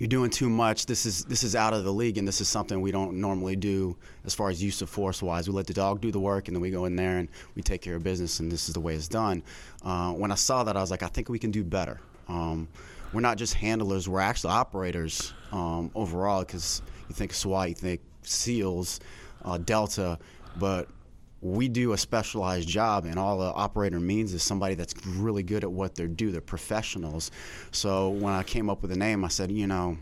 you're 0.00 0.08
doing 0.08 0.30
too 0.30 0.48
much. 0.48 0.86
This 0.86 1.04
is 1.04 1.26
this 1.26 1.44
is 1.44 1.54
out 1.54 1.74
of 1.74 1.84
the 1.84 1.92
league, 1.92 2.16
and 2.16 2.26
this 2.26 2.40
is 2.40 2.48
something 2.48 2.80
we 2.80 2.90
don't 2.90 3.20
normally 3.20 3.54
do 3.54 3.94
as 4.24 4.34
far 4.34 4.48
as 4.48 4.62
use 4.62 4.80
of 4.80 4.88
force 4.88 5.22
wise. 5.22 5.46
We 5.46 5.54
let 5.54 5.66
the 5.66 5.74
dog 5.74 6.00
do 6.00 6.10
the 6.10 6.18
work, 6.18 6.48
and 6.48 6.56
then 6.56 6.62
we 6.62 6.70
go 6.70 6.86
in 6.86 6.96
there 6.96 7.18
and 7.18 7.28
we 7.54 7.60
take 7.60 7.82
care 7.82 7.96
of 7.96 8.02
business, 8.02 8.40
and 8.40 8.50
this 8.50 8.66
is 8.66 8.72
the 8.72 8.80
way 8.80 8.94
it's 8.94 9.08
done. 9.08 9.42
Uh, 9.84 10.12
when 10.12 10.32
I 10.32 10.36
saw 10.36 10.64
that, 10.64 10.74
I 10.74 10.80
was 10.80 10.90
like, 10.90 11.02
I 11.02 11.06
think 11.08 11.28
we 11.28 11.38
can 11.38 11.50
do 11.50 11.62
better. 11.62 12.00
Um, 12.28 12.66
we're 13.12 13.20
not 13.20 13.36
just 13.36 13.52
handlers; 13.52 14.08
we're 14.08 14.20
actually 14.20 14.52
operators 14.54 15.34
um, 15.52 15.90
overall. 15.94 16.40
Because 16.40 16.80
you 17.10 17.14
think 17.14 17.32
SWAT, 17.34 17.68
you 17.68 17.74
think 17.74 18.00
SEALs, 18.22 19.00
uh, 19.44 19.58
Delta, 19.58 20.18
but 20.58 20.88
we 21.42 21.68
do 21.68 21.92
a 21.92 21.98
specialized 21.98 22.68
job, 22.68 23.04
and 23.04 23.18
all 23.18 23.38
the 23.38 23.46
operator 23.46 23.98
means 23.98 24.34
is 24.34 24.42
somebody 24.42 24.74
that's 24.74 24.94
really 25.06 25.42
good 25.42 25.64
at 25.64 25.72
what 25.72 25.94
they 25.94 26.06
do. 26.06 26.30
They're 26.30 26.40
professionals. 26.40 27.30
So 27.72 28.10
when 28.10 28.34
I 28.34 28.42
came 28.42 28.68
up 28.68 28.82
with 28.82 28.92
a 28.92 28.96
name, 28.96 29.24
I 29.24 29.28
said, 29.28 29.50
you 29.50 29.66
know, 29.66 29.96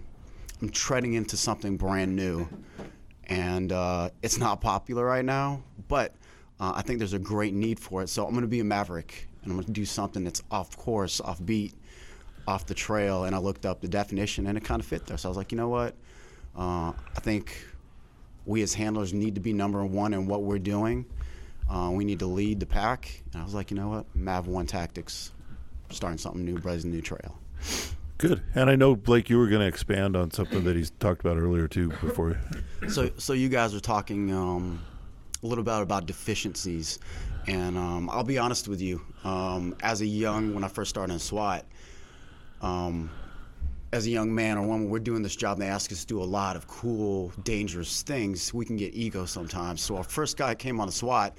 I'm 0.60 0.68
treading 0.70 1.14
into 1.14 1.36
something 1.36 1.76
brand 1.76 2.16
new, 2.16 2.48
and 3.24 3.72
uh, 3.72 4.10
it's 4.22 4.38
not 4.38 4.60
popular 4.60 5.04
right 5.04 5.24
now, 5.24 5.62
but 5.86 6.14
uh, 6.58 6.72
I 6.74 6.82
think 6.82 6.98
there's 6.98 7.12
a 7.12 7.20
great 7.20 7.54
need 7.54 7.78
for 7.78 8.02
it. 8.02 8.08
So 8.08 8.24
I'm 8.24 8.32
going 8.32 8.42
to 8.42 8.48
be 8.48 8.60
a 8.60 8.64
maverick, 8.64 9.28
and 9.42 9.52
I'm 9.52 9.56
going 9.56 9.66
to 9.66 9.72
do 9.72 9.84
something 9.84 10.24
that's 10.24 10.42
off 10.50 10.76
course, 10.76 11.20
off 11.20 11.44
beat, 11.44 11.74
off 12.48 12.66
the 12.66 12.74
trail. 12.74 13.24
And 13.24 13.34
I 13.36 13.38
looked 13.38 13.64
up 13.64 13.80
the 13.80 13.86
definition, 13.86 14.48
and 14.48 14.58
it 14.58 14.64
kind 14.64 14.80
of 14.80 14.86
fit 14.86 15.06
there. 15.06 15.16
So 15.16 15.28
I 15.28 15.30
was 15.30 15.36
like, 15.36 15.52
you 15.52 15.58
know 15.58 15.68
what? 15.68 15.94
Uh, 16.58 16.92
I 17.16 17.20
think 17.20 17.56
we 18.44 18.62
as 18.62 18.74
handlers 18.74 19.14
need 19.14 19.36
to 19.36 19.40
be 19.40 19.52
number 19.52 19.84
one 19.84 20.12
in 20.12 20.26
what 20.26 20.42
we're 20.42 20.58
doing. 20.58 21.06
Uh, 21.70 21.90
we 21.92 22.04
need 22.04 22.18
to 22.18 22.26
lead 22.26 22.58
the 22.58 22.66
pack. 22.66 23.22
And 23.32 23.42
I 23.42 23.44
was 23.44 23.54
like, 23.54 23.70
you 23.70 23.76
know 23.76 23.88
what? 23.88 24.06
Mav 24.16 24.48
One 24.48 24.66
Tactics, 24.66 25.32
starting 25.90 26.18
something 26.18 26.44
new, 26.44 26.58
blazing 26.58 26.90
a 26.90 26.94
new 26.94 27.02
trail. 27.02 27.38
Good. 28.16 28.42
And 28.54 28.68
I 28.68 28.74
know 28.74 28.96
Blake, 28.96 29.30
you 29.30 29.38
were 29.38 29.46
going 29.46 29.60
to 29.60 29.66
expand 29.66 30.16
on 30.16 30.32
something 30.32 30.64
that 30.64 30.74
he's 30.74 30.90
talked 30.98 31.20
about 31.20 31.36
earlier 31.36 31.68
too. 31.68 31.90
Before, 32.00 32.36
So, 32.88 33.10
so 33.16 33.32
you 33.32 33.48
guys 33.48 33.74
are 33.74 33.80
talking 33.80 34.32
um, 34.34 34.82
a 35.42 35.46
little 35.46 35.62
bit 35.62 35.80
about 35.80 36.06
deficiencies, 36.06 36.98
and 37.46 37.78
um, 37.78 38.10
I'll 38.10 38.24
be 38.24 38.38
honest 38.38 38.66
with 38.66 38.80
you. 38.80 39.00
Um, 39.22 39.76
as 39.82 40.00
a 40.00 40.06
young, 40.06 40.52
when 40.52 40.64
I 40.64 40.68
first 40.68 40.90
started 40.90 41.12
in 41.12 41.18
SWAT, 41.20 41.64
um, 42.60 43.10
as 43.92 44.06
a 44.06 44.10
young 44.10 44.34
man 44.34 44.58
or 44.58 44.66
woman, 44.66 44.90
we're 44.90 44.98
doing 44.98 45.22
this 45.22 45.36
job. 45.36 45.54
and 45.54 45.62
They 45.62 45.68
ask 45.68 45.90
us 45.92 46.00
to 46.00 46.06
do 46.06 46.22
a 46.22 46.24
lot 46.24 46.56
of 46.56 46.66
cool, 46.66 47.32
dangerous 47.44 48.02
things. 48.02 48.52
We 48.52 48.64
can 48.64 48.76
get 48.76 48.94
ego 48.94 49.24
sometimes. 49.24 49.80
So 49.80 49.96
our 49.96 50.04
first 50.04 50.36
guy 50.36 50.54
came 50.54 50.80
on 50.80 50.88
a 50.88 50.92
SWAT, 50.92 51.36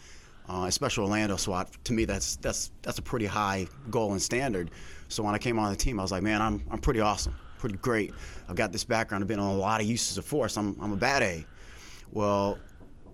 uh, 0.49 0.65
a 0.67 0.71
Special 0.71 1.03
Orlando 1.03 1.35
SWAT. 1.35 1.69
To 1.83 1.93
me, 1.93 2.05
that's 2.05 2.37
that's 2.37 2.71
that's 2.81 2.97
a 2.97 3.03
pretty 3.03 3.27
high 3.27 3.67
goal 3.91 4.13
and 4.13 4.21
standard. 4.21 4.71
So 5.09 5.23
when 5.23 5.35
I 5.35 5.37
came 5.37 5.59
on 5.59 5.69
the 5.69 5.75
team, 5.75 5.99
I 5.99 6.03
was 6.03 6.11
like, 6.11 6.23
man, 6.23 6.41
I'm 6.41 6.63
I'm 6.71 6.79
pretty 6.79 7.01
awesome, 7.01 7.35
pretty 7.59 7.77
great. 7.77 8.13
I've 8.47 8.55
got 8.55 8.71
this 8.71 8.83
background. 8.83 9.23
I've 9.23 9.27
been 9.27 9.39
on 9.39 9.55
a 9.55 9.57
lot 9.59 9.79
of 9.81 9.87
uses 9.87 10.17
of 10.17 10.25
force. 10.25 10.57
I'm 10.57 10.75
I'm 10.81 10.91
a 10.91 10.97
bad 10.97 11.21
A. 11.21 11.45
Well, 12.11 12.57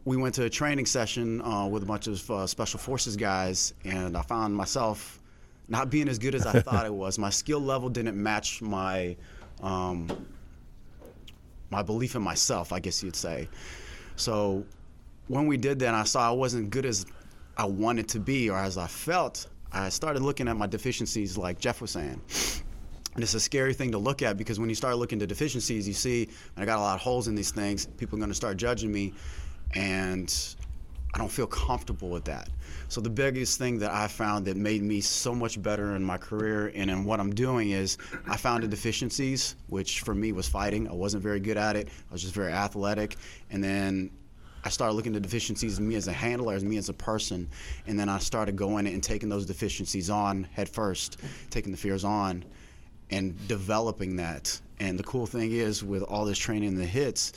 we 0.05 0.15
went 0.15 0.35
to 0.35 0.43
a 0.43 0.49
training 0.49 0.85
session 0.85 1.41
uh, 1.41 1.67
with 1.67 1.83
a 1.83 1.85
bunch 1.85 2.07
of 2.07 2.31
uh, 2.31 2.47
special 2.47 2.79
forces 2.79 3.17
guys, 3.17 3.73
and 3.83 4.15
I 4.15 4.21
found 4.21 4.55
myself 4.55 5.19
not 5.67 5.89
being 5.89 6.07
as 6.07 6.19
good 6.19 6.35
as 6.35 6.45
I 6.45 6.59
thought 6.61 6.85
it 6.85 6.93
was. 6.93 7.17
My 7.17 7.29
skill 7.29 7.59
level 7.59 7.89
didn't 7.89 8.21
match 8.21 8.61
my 8.61 9.15
um, 9.61 10.09
my 11.71 11.81
belief 11.81 12.15
in 12.15 12.21
myself, 12.21 12.71
I 12.71 12.79
guess 12.79 13.01
you'd 13.03 13.15
say. 13.15 13.49
So 14.15 14.65
when 15.27 15.47
we 15.47 15.57
did 15.57 15.79
that, 15.79 15.93
I 15.93 16.03
saw 16.03 16.29
I 16.29 16.31
wasn't 16.31 16.69
good 16.69 16.85
as 16.85 17.05
I 17.57 17.65
wanted 17.65 18.07
to 18.09 18.19
be 18.19 18.49
or 18.49 18.57
as 18.57 18.77
I 18.77 18.87
felt. 18.87 19.47
I 19.71 19.89
started 19.89 20.21
looking 20.21 20.47
at 20.47 20.55
my 20.55 20.67
deficiencies, 20.67 21.37
like 21.37 21.59
Jeff 21.59 21.81
was 21.81 21.91
saying. 21.91 22.21
And 23.15 23.23
it's 23.23 23.33
a 23.33 23.39
scary 23.39 23.73
thing 23.73 23.91
to 23.91 23.97
look 23.97 24.21
at 24.21 24.37
because 24.37 24.59
when 24.59 24.69
you 24.69 24.75
start 24.75 24.97
looking 24.97 25.21
at 25.21 25.29
deficiencies, 25.29 25.87
you 25.87 25.93
see, 25.93 26.29
I 26.57 26.65
got 26.65 26.77
a 26.77 26.81
lot 26.81 26.95
of 26.95 27.01
holes 27.01 27.27
in 27.27 27.35
these 27.35 27.51
things, 27.51 27.85
people 27.85 28.17
are 28.17 28.19
going 28.19 28.29
to 28.29 28.35
start 28.35 28.57
judging 28.57 28.91
me, 28.91 29.13
and 29.73 30.55
I 31.15 31.17
don't 31.17 31.31
feel 31.31 31.47
comfortable 31.47 32.09
with 32.09 32.25
that. 32.25 32.49
So 32.89 32.99
the 32.99 33.09
biggest 33.09 33.57
thing 33.57 33.79
that 33.79 33.91
I 33.91 34.05
found 34.05 34.45
that 34.47 34.57
made 34.57 34.83
me 34.83 34.99
so 34.99 35.33
much 35.33 35.61
better 35.61 35.95
in 35.95 36.03
my 36.03 36.17
career 36.17 36.73
and 36.75 36.91
in 36.91 37.05
what 37.05 37.21
I'm 37.21 37.33
doing 37.33 37.71
is 37.71 37.97
I 38.27 38.35
found 38.35 38.63
the 38.63 38.67
deficiencies, 38.67 39.55
which 39.67 40.01
for 40.01 40.13
me 40.13 40.33
was 40.33 40.45
fighting. 40.45 40.89
I 40.89 40.91
wasn't 40.91 41.23
very 41.23 41.39
good 41.39 41.55
at 41.55 41.77
it. 41.77 41.87
I 41.87 42.13
was 42.13 42.21
just 42.21 42.33
very 42.33 42.51
athletic, 42.51 43.15
and 43.49 43.63
then 43.63 44.11
I 44.65 44.69
started 44.69 44.93
looking 44.95 45.15
at 45.15 45.21
the 45.21 45.27
deficiencies 45.27 45.79
in 45.79 45.87
me 45.87 45.95
as 45.95 46.09
a 46.09 46.13
handler, 46.13 46.53
as 46.53 46.65
me 46.65 46.75
as 46.75 46.89
a 46.89 46.93
person, 46.93 47.47
and 47.87 47.97
then 47.97 48.09
I 48.09 48.17
started 48.17 48.57
going 48.57 48.85
and 48.85 49.01
taking 49.01 49.29
those 49.29 49.45
deficiencies 49.45 50.09
on 50.09 50.43
head 50.51 50.67
first, 50.67 51.21
taking 51.49 51.71
the 51.71 51.77
fears 51.77 52.03
on, 52.03 52.43
and 53.09 53.47
developing 53.47 54.17
that. 54.17 54.59
And 54.81 54.99
the 54.99 55.03
cool 55.03 55.27
thing 55.27 55.53
is, 55.53 55.81
with 55.81 56.03
all 56.03 56.25
this 56.25 56.37
training 56.37 56.67
and 56.67 56.77
the 56.77 56.85
hits, 56.85 57.31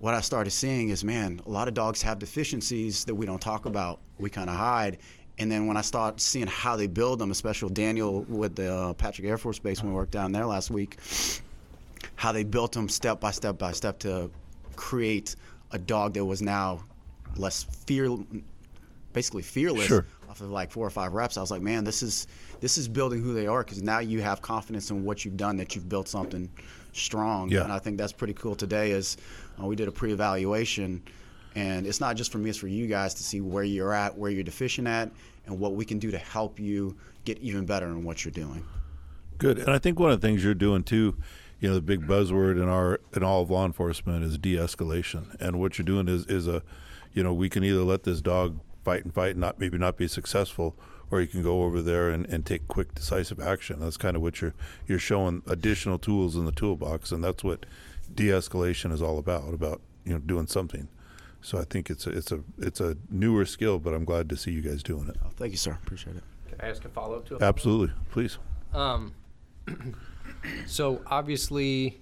what 0.00 0.14
I 0.14 0.20
started 0.22 0.50
seeing 0.50 0.88
is, 0.88 1.04
man, 1.04 1.40
a 1.46 1.50
lot 1.50 1.68
of 1.68 1.74
dogs 1.74 2.02
have 2.02 2.18
deficiencies 2.18 3.04
that 3.04 3.14
we 3.14 3.26
don't 3.26 3.40
talk 3.40 3.66
about. 3.66 4.00
We 4.18 4.30
kind 4.30 4.48
of 4.48 4.56
hide. 4.56 4.98
And 5.38 5.50
then 5.50 5.66
when 5.66 5.76
I 5.76 5.82
start 5.82 6.20
seeing 6.20 6.46
how 6.46 6.76
they 6.76 6.86
build 6.86 7.18
them, 7.18 7.30
especially 7.30 7.72
Daniel 7.72 8.22
with 8.22 8.56
the 8.56 8.72
uh, 8.72 8.92
Patrick 8.94 9.26
Air 9.28 9.38
Force 9.38 9.58
Base 9.58 9.82
when 9.82 9.92
we 9.92 9.96
worked 9.96 10.10
down 10.10 10.32
there 10.32 10.46
last 10.46 10.70
week, 10.70 10.98
how 12.16 12.32
they 12.32 12.44
built 12.44 12.72
them 12.72 12.88
step 12.88 13.20
by 13.20 13.30
step 13.30 13.58
by 13.58 13.72
step 13.72 13.98
to 14.00 14.30
create 14.76 15.36
a 15.72 15.78
dog 15.78 16.14
that 16.14 16.24
was 16.24 16.42
now 16.42 16.82
less 17.36 17.62
fear, 17.62 18.16
basically 19.12 19.42
fearless 19.42 19.86
Sure. 19.86 20.06
Off 20.30 20.40
of 20.40 20.50
like 20.50 20.70
four 20.70 20.86
or 20.86 20.90
five 20.90 21.12
reps. 21.12 21.36
I 21.36 21.40
was 21.40 21.50
like, 21.50 21.60
man, 21.60 21.82
this 21.82 22.02
is 22.02 22.28
this 22.60 22.78
is 22.78 22.86
building 22.86 23.20
who 23.20 23.34
they 23.34 23.48
are 23.48 23.64
because 23.64 23.82
now 23.82 23.98
you 23.98 24.20
have 24.20 24.40
confidence 24.40 24.90
in 24.90 25.04
what 25.04 25.24
you've 25.24 25.36
done 25.36 25.56
that 25.56 25.74
you've 25.74 25.88
built 25.88 26.06
something 26.06 26.48
strong. 26.92 27.50
Yeah. 27.50 27.64
And 27.64 27.72
I 27.72 27.80
think 27.80 27.98
that's 27.98 28.12
pretty 28.12 28.34
cool 28.34 28.54
today. 28.54 28.92
Is 28.92 29.16
uh, 29.60 29.66
we 29.66 29.74
did 29.74 29.88
a 29.88 29.92
pre-evaluation, 29.92 31.02
and 31.56 31.84
it's 31.84 32.00
not 32.00 32.14
just 32.14 32.30
for 32.30 32.38
me; 32.38 32.48
it's 32.48 32.58
for 32.58 32.68
you 32.68 32.86
guys 32.86 33.12
to 33.14 33.24
see 33.24 33.40
where 33.40 33.64
you're 33.64 33.92
at, 33.92 34.16
where 34.16 34.30
you're 34.30 34.44
deficient 34.44 34.86
at, 34.86 35.10
and 35.46 35.58
what 35.58 35.74
we 35.74 35.84
can 35.84 35.98
do 35.98 36.12
to 36.12 36.18
help 36.18 36.60
you 36.60 36.96
get 37.24 37.38
even 37.38 37.66
better 37.66 37.86
in 37.86 38.04
what 38.04 38.24
you're 38.24 38.32
doing. 38.32 38.64
Good, 39.38 39.58
and 39.58 39.70
I 39.70 39.78
think 39.78 39.98
one 39.98 40.12
of 40.12 40.20
the 40.20 40.26
things 40.26 40.44
you're 40.44 40.54
doing 40.54 40.84
too, 40.84 41.16
you 41.58 41.68
know, 41.68 41.74
the 41.74 41.80
big 41.80 42.06
buzzword 42.06 42.52
in 42.52 42.68
our 42.68 43.00
in 43.16 43.24
all 43.24 43.42
of 43.42 43.50
law 43.50 43.66
enforcement 43.66 44.22
is 44.22 44.38
de-escalation, 44.38 45.34
and 45.40 45.58
what 45.58 45.76
you're 45.76 45.84
doing 45.84 46.06
is 46.06 46.24
is 46.26 46.46
a, 46.46 46.62
you 47.14 47.24
know, 47.24 47.34
we 47.34 47.48
can 47.48 47.64
either 47.64 47.82
let 47.82 48.04
this 48.04 48.20
dog 48.20 48.60
fight 48.84 49.04
and 49.04 49.14
fight 49.14 49.32
and 49.32 49.40
not 49.40 49.58
maybe 49.58 49.78
not 49.78 49.96
be 49.96 50.08
successful, 50.08 50.76
or 51.10 51.20
you 51.20 51.26
can 51.26 51.42
go 51.42 51.62
over 51.62 51.82
there 51.82 52.10
and, 52.10 52.26
and 52.26 52.46
take 52.46 52.68
quick 52.68 52.94
decisive 52.94 53.40
action. 53.40 53.80
That's 53.80 53.96
kind 53.96 54.16
of 54.16 54.22
what 54.22 54.40
you're 54.40 54.54
you're 54.86 54.98
showing 54.98 55.42
additional 55.46 55.98
tools 55.98 56.36
in 56.36 56.44
the 56.44 56.52
toolbox, 56.52 57.12
and 57.12 57.22
that's 57.22 57.44
what 57.44 57.66
de-escalation 58.12 58.92
is 58.92 59.02
all 59.02 59.18
about. 59.18 59.52
About 59.52 59.80
you 60.04 60.12
know 60.12 60.18
doing 60.18 60.46
something. 60.46 60.88
So 61.42 61.58
I 61.58 61.64
think 61.64 61.88
it's 61.88 62.06
a, 62.06 62.10
it's 62.10 62.32
a 62.32 62.40
it's 62.58 62.80
a 62.80 62.96
newer 63.10 63.44
skill, 63.44 63.78
but 63.78 63.94
I'm 63.94 64.04
glad 64.04 64.28
to 64.28 64.36
see 64.36 64.52
you 64.52 64.60
guys 64.60 64.82
doing 64.82 65.08
it. 65.08 65.16
Oh, 65.24 65.30
thank 65.36 65.52
you, 65.52 65.58
sir. 65.58 65.78
Appreciate 65.82 66.16
it. 66.16 66.24
Can 66.48 66.60
I 66.60 66.68
ask 66.68 66.84
a 66.84 66.88
follow 66.88 67.16
up 67.16 67.26
to 67.28 67.36
it? 67.36 67.42
Absolutely, 67.42 67.94
please. 68.10 68.38
Um, 68.74 69.14
so 70.66 71.00
obviously, 71.06 72.00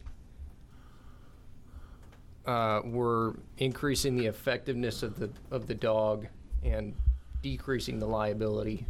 uh, 2.47 2.81
we're 2.85 3.35
increasing 3.59 4.17
the 4.17 4.27
effectiveness 4.27 5.03
of 5.03 5.19
the 5.19 5.31
of 5.51 5.69
the 5.69 5.75
dog 5.75 6.27
and 6.65 6.95
decreasing 7.43 7.99
the 7.99 8.07
liability, 8.07 8.87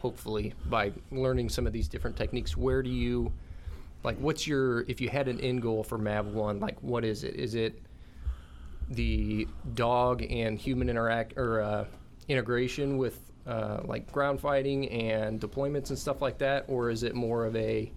hopefully 0.00 0.54
by 0.66 0.92
learning 1.10 1.48
some 1.48 1.66
of 1.66 1.72
these 1.72 1.88
different 1.88 2.16
techniques. 2.16 2.56
Where 2.56 2.82
do 2.82 2.90
you, 2.90 3.32
like, 4.02 4.16
what's 4.18 4.46
your 4.46 4.82
if 4.82 5.00
you 5.00 5.08
had 5.08 5.28
an 5.28 5.40
end 5.40 5.62
goal 5.62 5.84
for 5.84 5.98
Mav 5.98 6.28
One? 6.28 6.60
Like, 6.60 6.80
what 6.82 7.04
is 7.04 7.24
it? 7.24 7.34
Is 7.34 7.54
it 7.54 7.80
the 8.90 9.46
dog 9.74 10.22
and 10.28 10.58
human 10.58 10.88
interact 10.88 11.34
or 11.36 11.60
uh, 11.60 11.84
integration 12.28 12.98
with 12.98 13.20
uh, 13.46 13.80
like 13.84 14.10
ground 14.12 14.40
fighting 14.40 14.88
and 14.90 15.40
deployments 15.40 15.90
and 15.90 15.98
stuff 15.98 16.20
like 16.20 16.38
that, 16.38 16.64
or 16.68 16.90
is 16.90 17.02
it 17.02 17.14
more 17.14 17.44
of 17.44 17.56
a 17.56 17.90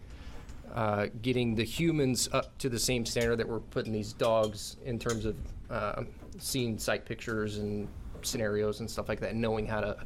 uh, 0.73 1.07
getting 1.21 1.53
the 1.53 1.63
humans 1.63 2.29
up 2.33 2.57
to 2.57 2.69
the 2.69 2.79
same 2.79 3.05
standard 3.05 3.37
that 3.37 3.47
we're 3.47 3.59
putting 3.59 3.93
these 3.93 4.13
dogs 4.13 4.77
in 4.85 4.97
terms 4.97 5.25
of 5.25 5.35
uh, 5.69 6.03
seeing 6.39 6.77
sight 6.79 7.05
pictures 7.05 7.59
and 7.59 7.87
scenarios 8.25 8.79
and 8.79 8.89
stuff 8.89 9.09
like 9.09 9.19
that, 9.19 9.35
knowing 9.35 9.65
how 9.65 9.81
to 9.81 9.97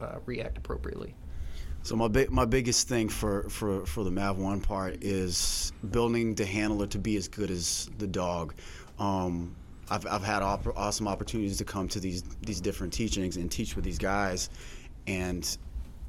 uh, 0.00 0.18
react 0.26 0.58
appropriately? 0.58 1.14
So 1.84 1.96
my 1.96 2.06
big, 2.06 2.30
my 2.30 2.44
biggest 2.44 2.88
thing 2.88 3.08
for, 3.08 3.48
for, 3.48 3.84
for 3.86 4.04
the 4.04 4.10
Mav 4.10 4.38
One 4.38 4.60
part 4.60 5.02
is 5.02 5.72
building 5.90 6.34
the 6.34 6.46
handler 6.46 6.86
to 6.86 6.98
be 6.98 7.16
as 7.16 7.26
good 7.26 7.50
as 7.50 7.90
the 7.98 8.06
dog. 8.06 8.54
Um, 9.00 9.56
I've, 9.90 10.06
I've 10.06 10.22
had 10.22 10.42
op- 10.42 10.76
awesome 10.76 11.08
opportunities 11.08 11.58
to 11.58 11.64
come 11.64 11.88
to 11.88 11.98
these 11.98 12.22
these 12.42 12.60
different 12.60 12.92
teachings 12.92 13.36
and 13.36 13.50
teach 13.50 13.74
with 13.74 13.84
these 13.84 13.98
guys, 13.98 14.48
and 15.08 15.58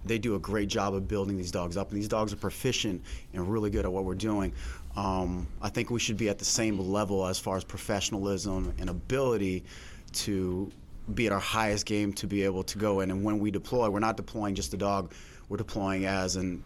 they 0.05 0.19
do 0.19 0.35
a 0.35 0.39
great 0.39 0.69
job 0.69 0.93
of 0.93 1.07
building 1.07 1.37
these 1.37 1.51
dogs 1.51 1.75
up. 1.75 1.89
And 1.89 1.97
these 1.97 2.07
dogs 2.07 2.31
are 2.33 2.37
proficient 2.37 3.01
and 3.33 3.51
really 3.51 3.69
good 3.69 3.85
at 3.85 3.91
what 3.91 4.05
we're 4.05 4.15
doing. 4.15 4.53
Um, 4.95 5.47
I 5.61 5.69
think 5.69 5.89
we 5.89 5.99
should 5.99 6.17
be 6.17 6.29
at 6.29 6.37
the 6.37 6.45
same 6.45 6.77
level 6.77 7.25
as 7.25 7.39
far 7.39 7.57
as 7.57 7.63
professionalism 7.63 8.73
and 8.77 8.89
ability 8.89 9.63
to 10.13 10.71
be 11.13 11.27
at 11.27 11.31
our 11.31 11.39
highest 11.39 11.85
game 11.85 12.13
to 12.13 12.27
be 12.27 12.43
able 12.43 12.63
to 12.63 12.77
go 12.77 13.01
in. 13.01 13.11
And 13.11 13.23
when 13.23 13.39
we 13.39 13.51
deploy, 13.51 13.89
we're 13.89 13.99
not 13.99 14.17
deploying 14.17 14.55
just 14.55 14.73
a 14.73 14.77
dog, 14.77 15.13
we're 15.49 15.57
deploying 15.57 16.05
as 16.05 16.37
a 16.37 16.57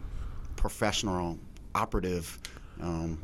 professional 0.56 1.38
operative. 1.74 2.38
Um, 2.80 3.18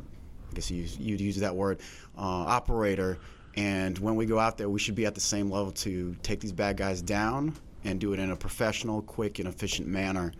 I 0.51 0.55
guess 0.55 0.69
you, 0.69 0.87
you'd 0.99 1.21
use 1.21 1.37
that 1.37 1.55
word, 1.55 1.79
uh, 2.17 2.21
operator. 2.21 3.17
And 3.55 3.97
when 3.99 4.15
we 4.15 4.25
go 4.25 4.37
out 4.39 4.57
there, 4.57 4.69
we 4.69 4.79
should 4.79 4.95
be 4.95 5.05
at 5.05 5.15
the 5.15 5.21
same 5.21 5.49
level 5.49 5.71
to 5.71 6.15
take 6.23 6.39
these 6.41 6.51
bad 6.51 6.75
guys 6.77 7.01
down 7.01 7.55
and 7.85 7.99
do 7.99 8.13
it 8.13 8.19
in 8.19 8.31
a 8.31 8.35
professional, 8.35 9.01
quick, 9.01 9.39
and 9.39 9.47
efficient 9.47 9.87
manner 9.87 10.33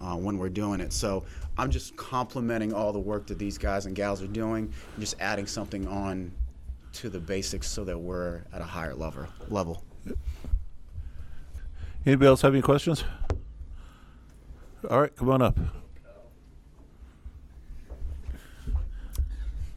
uh, 0.00 0.16
when 0.16 0.38
we're 0.38 0.48
doing 0.48 0.80
it. 0.80 0.92
So 0.92 1.24
I'm 1.58 1.70
just 1.70 1.94
complimenting 1.96 2.72
all 2.72 2.92
the 2.92 2.98
work 2.98 3.26
that 3.26 3.38
these 3.38 3.58
guys 3.58 3.86
and 3.86 3.94
gals 3.94 4.22
are 4.22 4.26
doing, 4.26 4.72
and 4.94 5.00
just 5.00 5.16
adding 5.20 5.46
something 5.46 5.86
on 5.86 6.32
to 6.94 7.10
the 7.10 7.20
basics 7.20 7.68
so 7.68 7.84
that 7.84 7.98
we're 7.98 8.42
at 8.52 8.60
a 8.60 8.64
higher 8.64 8.94
level. 8.94 9.26
Level. 9.48 9.82
Anybody 12.04 12.26
else 12.26 12.42
have 12.42 12.52
any 12.52 12.62
questions? 12.62 13.04
All 14.90 15.00
right, 15.00 15.14
come 15.16 15.30
on 15.30 15.40
up. 15.42 15.56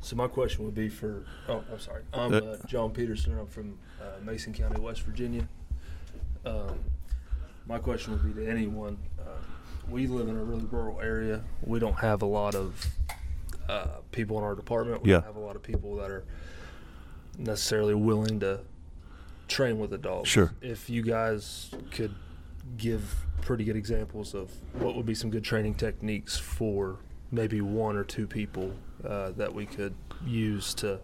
So 0.02 0.16
my 0.16 0.28
question 0.28 0.66
would 0.66 0.76
be 0.76 0.88
for, 0.90 1.24
oh, 1.50 1.64
I'm 1.72 1.80
sorry. 1.80 2.04
I'm 2.14 2.34
Uh, 2.34 2.38
uh, 2.38 2.58
John 2.68 2.92
Peterson. 2.92 3.38
I'm 3.40 3.48
from 3.48 3.78
uh, 4.00 4.24
Mason 4.24 4.54
County, 4.54 4.80
West 4.80 5.02
Virginia. 5.02 5.48
Um, 6.46 6.80
my 7.68 7.80
question 7.80 8.14
would 8.14 8.24
be 8.36 8.44
to 8.44 8.48
anyone. 8.50 8.98
Uh, 9.20 9.24
we 9.90 10.06
live 10.06 10.28
in 10.28 10.36
a 10.38 10.44
really 10.44 10.66
rural 10.66 11.02
area. 11.02 11.42
We 11.64 11.80
don't 11.80 11.96
have 11.98 12.22
a 12.22 12.26
lot 12.28 12.54
of 12.54 12.86
uh, 13.68 13.88
people 14.12 14.38
in 14.38 14.44
our 14.44 14.54
department. 14.54 15.02
We 15.02 15.10
Yeah. 15.10 15.18
don't 15.18 15.26
have 15.26 15.36
a 15.38 15.40
lot 15.46 15.56
of 15.56 15.64
people 15.64 15.96
that 15.98 16.12
are 16.12 16.24
necessarily 17.40 17.96
willing 17.96 18.40
to 18.42 18.60
train 19.47 19.79
with 19.79 19.99
dogs. 20.01 20.29
Sure. 20.29 20.53
If 20.62 20.89
you 20.89 21.01
guys 21.01 21.71
could 21.91 22.13
give 22.77 23.15
pretty 23.41 23.63
good 23.63 23.75
examples 23.75 24.34
of 24.34 24.51
what 24.73 24.95
would 24.95 25.05
be 25.05 25.13
some 25.15 25.29
good 25.29 25.43
training 25.43 25.75
techniques 25.75 26.38
for 26.38 26.97
maybe 27.31 27.62
one 27.62 27.95
or 27.95 28.03
two 28.03 28.25
people 28.27 28.73
uh, 29.08 29.31
that 29.31 29.53
we 29.53 29.65
could 29.65 29.93
use 30.25 30.73
to 30.75 30.99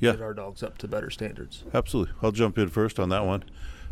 Yeah. 0.00 0.12
get 0.12 0.22
our 0.22 0.32
dogs 0.34 0.62
up 0.62 0.78
to 0.78 0.88
better 0.88 1.10
standards. 1.10 1.64
Absolutely. 1.74 2.14
I'll 2.22 2.32
jump 2.32 2.56
in 2.58 2.68
first 2.68 2.98
on 2.98 3.08
that 3.10 3.26
one. 3.26 3.44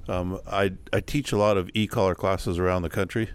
Um, 0.09 0.41
I, 0.47 0.73
I 0.93 1.01
teach 1.01 1.33
a 1.33 1.37
lot 1.37 1.57
of 1.57 1.69
e-collar 1.75 2.15
classes 2.15 2.59
around 2.59 2.83
the 2.83 2.89
country. 2.91 3.31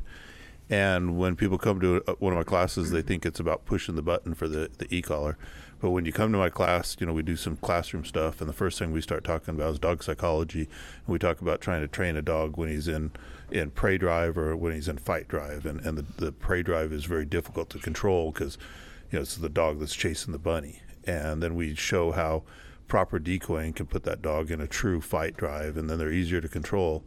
And 0.69 1.17
when 1.17 1.35
people 1.35 1.57
come 1.57 1.81
to 1.81 2.01
uh, 2.07 2.13
one 2.19 2.31
of 2.31 2.37
my 2.37 2.43
classes, 2.45 2.91
they 2.91 3.01
think 3.01 3.25
it's 3.25 3.41
about 3.41 3.65
pushing 3.65 3.95
the 3.95 4.01
button 4.01 4.33
for 4.33 4.47
the, 4.47 4.69
the 4.77 4.87
e-collar. 4.95 5.37
But 5.81 5.89
when 5.89 6.05
you 6.05 6.13
come 6.13 6.31
to 6.31 6.37
my 6.37 6.49
class, 6.49 6.95
you 6.99 7.07
know, 7.07 7.13
we 7.13 7.23
do 7.23 7.35
some 7.35 7.57
classroom 7.57 8.05
stuff. 8.05 8.39
And 8.39 8.47
the 8.47 8.53
first 8.53 8.77
thing 8.77 8.91
we 8.91 9.01
start 9.01 9.23
talking 9.23 9.55
about 9.55 9.73
is 9.73 9.79
dog 9.79 10.03
psychology. 10.03 10.61
And 10.61 11.07
we 11.07 11.17
talk 11.17 11.41
about 11.41 11.59
trying 11.59 11.81
to 11.81 11.87
train 11.87 12.15
a 12.15 12.21
dog 12.21 12.55
when 12.55 12.69
he's 12.69 12.87
in, 12.87 13.11
in 13.49 13.71
prey 13.71 13.97
drive 13.97 14.37
or 14.37 14.55
when 14.55 14.73
he's 14.73 14.87
in 14.87 14.97
fight 14.97 15.27
drive. 15.27 15.65
And, 15.65 15.81
and 15.81 15.97
the, 15.97 16.05
the 16.25 16.31
prey 16.31 16.61
drive 16.61 16.93
is 16.93 17.05
very 17.05 17.25
difficult 17.25 17.71
to 17.71 17.79
control 17.79 18.31
because, 18.31 18.59
you 19.11 19.17
know, 19.17 19.23
it's 19.23 19.35
the 19.35 19.49
dog 19.49 19.79
that's 19.79 19.95
chasing 19.95 20.33
the 20.33 20.39
bunny. 20.39 20.83
And 21.05 21.41
then 21.41 21.55
we 21.55 21.73
show 21.73 22.11
how 22.11 22.43
proper 22.87 23.17
decoying 23.17 23.73
can 23.73 23.87
put 23.87 24.03
that 24.03 24.21
dog 24.21 24.51
in 24.51 24.59
a 24.59 24.67
true 24.67 24.99
fight 24.99 25.37
drive, 25.37 25.77
and 25.77 25.89
then 25.89 25.97
they're 25.97 26.11
easier 26.11 26.41
to 26.41 26.49
control. 26.49 27.05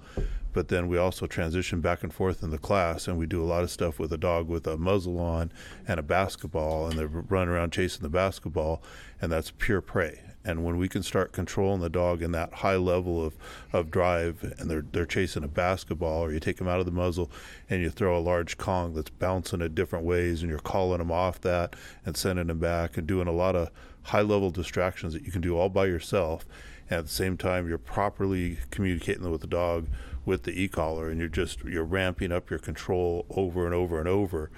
But 0.55 0.69
then 0.69 0.89
we 0.89 0.97
also 0.97 1.27
transition 1.27 1.81
back 1.81 2.03
and 2.03 2.15
forth 2.15 2.43
in 2.43 2.51
the 2.51 2.59
class, 2.59 3.07
and 3.09 3.19
we 3.19 3.27
do 3.27 3.43
a 3.43 3.45
lot 3.45 3.65
of 3.65 3.71
stuff 3.71 3.99
with 3.99 4.13
a 4.13 4.17
dog 4.17 4.49
with 4.49 4.67
a 4.67 4.79
muzzle 4.79 5.19
on 5.19 5.53
and 5.87 6.01
a 6.01 6.03
basketball, 6.03 6.87
and 6.87 6.99
they're 6.99 7.09
running 7.09 7.53
around 7.53 7.73
chasing 7.73 8.03
the 8.03 8.09
basketball, 8.09 8.83
and 9.21 9.31
that's 9.31 9.51
pure 9.51 9.81
prey. 9.81 10.21
And 10.45 10.63
when 10.63 10.77
we 10.77 10.89
can 10.89 11.03
start 11.03 11.33
controlling 11.33 11.81
the 11.81 11.89
dog 11.89 12.23
in 12.23 12.33
that 12.33 12.53
high 12.53 12.77
level 12.77 13.25
of, 13.25 13.35
of 13.73 13.91
drive, 13.91 14.55
and 14.59 14.71
they're 14.71 14.85
they're 14.93 15.07
chasing 15.07 15.43
a 15.43 15.49
basketball, 15.49 16.23
or 16.23 16.33
you 16.33 16.39
take 16.39 16.59
them 16.59 16.69
out 16.69 16.81
of 16.81 16.87
the 16.87 16.93
muzzle, 16.93 17.31
and 17.69 17.83
you 17.83 17.91
throw 17.91 18.17
a 18.17 18.21
large 18.21 18.57
Kong 18.57 18.95
that's 18.95 19.11
bouncing 19.11 19.61
in 19.61 19.75
different 19.75 20.05
ways, 20.05 20.43
and 20.43 20.51
you're 20.51 20.61
calling 20.61 20.99
them 20.99 21.11
off 21.11 21.41
that 21.41 21.75
and 22.07 22.17
sending 22.17 22.47
them 22.47 22.59
back, 22.61 22.97
and 22.97 23.07
doing 23.07 23.27
a 23.27 23.33
lot 23.33 23.57
of 23.57 23.71
high 24.03 24.21
level 24.21 24.51
distractions 24.51 25.15
that 25.15 25.25
you 25.25 25.33
can 25.33 25.41
do 25.41 25.57
all 25.57 25.69
by 25.69 25.87
yourself. 25.87 26.47
At 26.91 27.05
the 27.05 27.11
same 27.11 27.37
time, 27.37 27.69
you're 27.69 27.79
properly 27.79 28.59
communicating 28.71 29.31
with 29.31 29.41
the 29.41 29.47
dog 29.47 29.89
with 30.25 30.45
the 30.45 30.63
e-collar 30.63 31.11
and 31.11 31.19
you're 31.21 31.29
just 31.29 31.63
you're 31.65 31.85
ramping 31.85 32.33
up 32.33 32.51
your 32.51 32.59
control 32.59 33.27
over 33.31 33.65
and 33.67 33.75
over 33.75 33.99
and 33.99 34.09
over. 34.09 34.51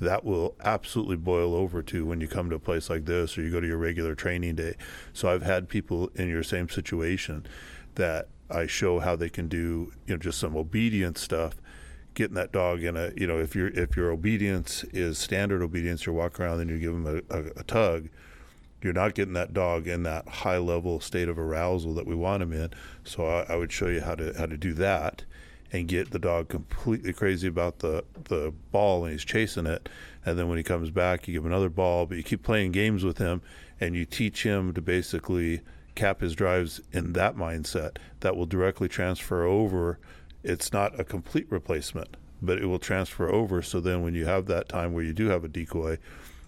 That 0.00 0.24
will 0.24 0.56
absolutely 0.64 1.16
boil 1.16 1.54
over 1.54 1.82
to 1.82 2.04
when 2.04 2.20
you 2.20 2.26
come 2.26 2.50
to 2.50 2.56
a 2.56 2.60
place 2.60 2.90
like 2.90 3.04
this 3.04 3.38
or 3.38 3.42
you 3.42 3.50
go 3.50 3.60
to 3.60 3.66
your 3.66 3.78
regular 3.78 4.14
training 4.14 4.56
day. 4.56 4.74
So 5.12 5.28
i've 5.28 5.42
had 5.42 5.68
people 5.68 6.10
in 6.14 6.28
your 6.28 6.42
same 6.42 6.68
situation 6.68 7.46
that 7.94 8.28
i 8.50 8.66
show 8.66 8.98
how 9.00 9.16
they 9.16 9.28
can 9.28 9.48
do 9.48 9.92
you 10.06 10.14
know 10.14 10.18
just 10.18 10.38
some 10.38 10.56
obedience 10.56 11.20
stuff. 11.20 11.56
Getting 12.14 12.34
that 12.34 12.52
dog 12.52 12.82
in 12.82 12.96
a 12.96 13.12
you 13.16 13.26
know 13.26 13.38
if 13.38 13.54
your 13.54 13.68
if 13.68 13.96
your 13.96 14.10
obedience 14.10 14.84
is 14.92 15.18
standard 15.18 15.62
obedience 15.62 16.04
you're 16.04 16.14
walking 16.14 16.44
around 16.44 16.60
and 16.60 16.70
you 16.70 16.78
give 16.78 16.92
them 16.92 17.06
a, 17.06 17.34
a, 17.34 17.44
a 17.60 17.64
tug 17.64 18.08
you're 18.82 18.92
not 18.92 19.14
getting 19.14 19.34
that 19.34 19.52
dog 19.52 19.86
in 19.86 20.02
that 20.02 20.28
high 20.28 20.58
level 20.58 21.00
state 21.00 21.28
of 21.28 21.38
arousal 21.38 21.94
that 21.94 22.06
we 22.06 22.14
want 22.14 22.42
him 22.42 22.52
in. 22.52 22.70
So 23.04 23.26
I, 23.26 23.52
I, 23.52 23.56
would 23.56 23.72
show 23.72 23.88
you 23.88 24.00
how 24.00 24.14
to 24.16 24.32
how 24.36 24.46
to 24.46 24.56
do 24.56 24.72
that 24.74 25.24
and 25.72 25.88
get 25.88 26.10
the 26.10 26.18
dog 26.18 26.48
completely 26.48 27.12
crazy 27.12 27.48
about 27.48 27.78
the 27.78 28.04
the 28.24 28.52
ball 28.70 29.04
and 29.04 29.12
he's 29.12 29.24
chasing 29.24 29.66
it. 29.66 29.88
And 30.24 30.38
then 30.38 30.48
when 30.48 30.58
he 30.58 30.64
comes 30.64 30.90
back, 30.90 31.26
you 31.26 31.34
give 31.34 31.44
him 31.44 31.52
another 31.52 31.68
ball, 31.68 32.06
but 32.06 32.16
you 32.16 32.22
keep 32.22 32.42
playing 32.42 32.72
games 32.72 33.04
with 33.04 33.18
him 33.18 33.42
and 33.80 33.94
you 33.94 34.04
teach 34.04 34.42
him 34.44 34.72
to 34.74 34.80
basically 34.80 35.60
cap 35.94 36.20
his 36.20 36.34
drives 36.34 36.80
in 36.92 37.12
that 37.12 37.36
mindset 37.36 37.96
that 38.20 38.36
will 38.36 38.46
directly 38.46 38.88
transfer 38.88 39.44
over. 39.44 39.98
It's 40.42 40.72
not 40.72 40.98
a 40.98 41.04
complete 41.04 41.46
replacement, 41.50 42.16
but 42.40 42.58
it 42.58 42.66
will 42.66 42.78
transfer 42.78 43.30
over. 43.30 43.62
So 43.62 43.80
then 43.80 44.02
when 44.02 44.14
you 44.14 44.26
have 44.26 44.46
that 44.46 44.68
time 44.68 44.92
where 44.92 45.04
you 45.04 45.12
do 45.12 45.28
have 45.28 45.44
a 45.44 45.48
decoy 45.48 45.98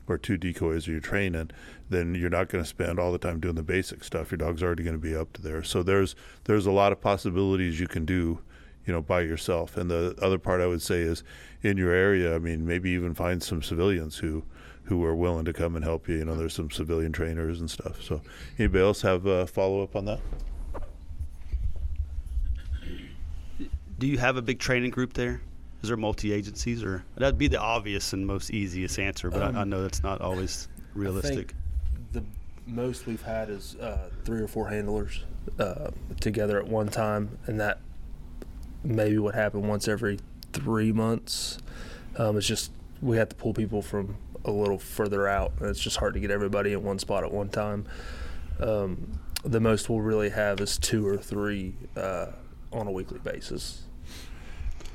or 0.06 0.18
two 0.18 0.36
decoys 0.36 0.86
or 0.86 0.92
you're 0.92 1.00
training, 1.00 1.50
then 1.88 2.14
you're 2.14 2.30
not 2.30 2.48
going 2.48 2.62
to 2.62 2.68
spend 2.68 2.98
all 2.98 3.12
the 3.12 3.18
time 3.18 3.40
doing 3.40 3.54
the 3.54 3.62
basic 3.62 4.04
stuff. 4.04 4.30
Your 4.30 4.38
dog's 4.38 4.62
already 4.62 4.82
going 4.82 4.96
to 4.96 5.02
be 5.02 5.14
up 5.14 5.32
to 5.34 5.42
there. 5.42 5.62
So 5.62 5.82
there's 5.82 6.14
there's 6.44 6.66
a 6.66 6.72
lot 6.72 6.92
of 6.92 7.00
possibilities 7.00 7.80
you 7.80 7.86
can 7.86 8.04
do, 8.04 8.40
you 8.86 8.92
know, 8.92 9.02
by 9.02 9.22
yourself. 9.22 9.76
And 9.76 9.90
the 9.90 10.14
other 10.20 10.38
part 10.38 10.60
I 10.60 10.66
would 10.66 10.82
say 10.82 11.00
is 11.00 11.22
in 11.62 11.76
your 11.76 11.92
area, 11.92 12.34
I 12.34 12.38
mean, 12.38 12.66
maybe 12.66 12.90
even 12.90 13.14
find 13.14 13.42
some 13.42 13.62
civilians 13.62 14.18
who 14.18 14.44
who 14.84 15.02
are 15.04 15.14
willing 15.14 15.46
to 15.46 15.52
come 15.52 15.76
and 15.76 15.84
help 15.84 16.08
you. 16.08 16.16
You 16.16 16.24
know, 16.24 16.36
there's 16.36 16.54
some 16.54 16.70
civilian 16.70 17.12
trainers 17.12 17.60
and 17.60 17.70
stuff. 17.70 18.02
So, 18.02 18.20
anybody 18.58 18.84
else 18.84 19.02
have 19.02 19.26
a 19.26 19.46
follow 19.46 19.82
up 19.82 19.96
on 19.96 20.04
that? 20.04 20.20
Do 23.98 24.06
you 24.06 24.18
have 24.18 24.36
a 24.36 24.42
big 24.42 24.58
training 24.58 24.90
group 24.90 25.14
there? 25.14 25.40
Is 25.84 25.88
there 25.88 25.98
multi 25.98 26.32
agencies, 26.32 26.82
or 26.82 27.04
that'd 27.16 27.36
be 27.36 27.46
the 27.46 27.60
obvious 27.60 28.14
and 28.14 28.26
most 28.26 28.50
easiest 28.50 28.98
answer? 28.98 29.30
But 29.30 29.42
Um, 29.42 29.54
I, 29.54 29.60
I 29.60 29.64
know 29.64 29.82
that's 29.82 30.02
not 30.02 30.22
always 30.22 30.66
realistic. 30.94 31.52
the 32.12 32.24
most 32.66 33.06
we've 33.06 33.20
had 33.20 33.50
is 33.50 33.76
uh, 33.76 34.08
three 34.24 34.40
or 34.40 34.48
four 34.48 34.70
handlers 34.70 35.20
uh, 35.58 35.90
together 36.20 36.58
at 36.58 36.66
one 36.66 36.88
time, 36.88 37.36
and 37.44 37.60
that 37.60 37.80
maybe 38.82 39.18
would 39.18 39.34
happen 39.34 39.68
once 39.68 39.86
every 39.86 40.20
three 40.54 40.90
months. 40.90 41.58
Um, 42.16 42.38
it's 42.38 42.46
just 42.46 42.72
we 43.02 43.18
have 43.18 43.28
to 43.28 43.36
pull 43.36 43.52
people 43.52 43.82
from 43.82 44.16
a 44.46 44.50
little 44.50 44.78
further 44.78 45.28
out, 45.28 45.52
and 45.60 45.68
it's 45.68 45.80
just 45.80 45.98
hard 45.98 46.14
to 46.14 46.20
get 46.20 46.30
everybody 46.30 46.72
in 46.72 46.82
one 46.82 46.98
spot 46.98 47.24
at 47.24 47.30
one 47.30 47.50
time. 47.50 47.84
Um, 48.58 49.20
the 49.44 49.60
most 49.60 49.90
we'll 49.90 50.00
really 50.00 50.30
have 50.30 50.60
is 50.62 50.78
two 50.78 51.06
or 51.06 51.18
three 51.18 51.74
uh, 51.94 52.28
on 52.72 52.86
a 52.86 52.90
weekly 52.90 53.18
basis. 53.18 53.82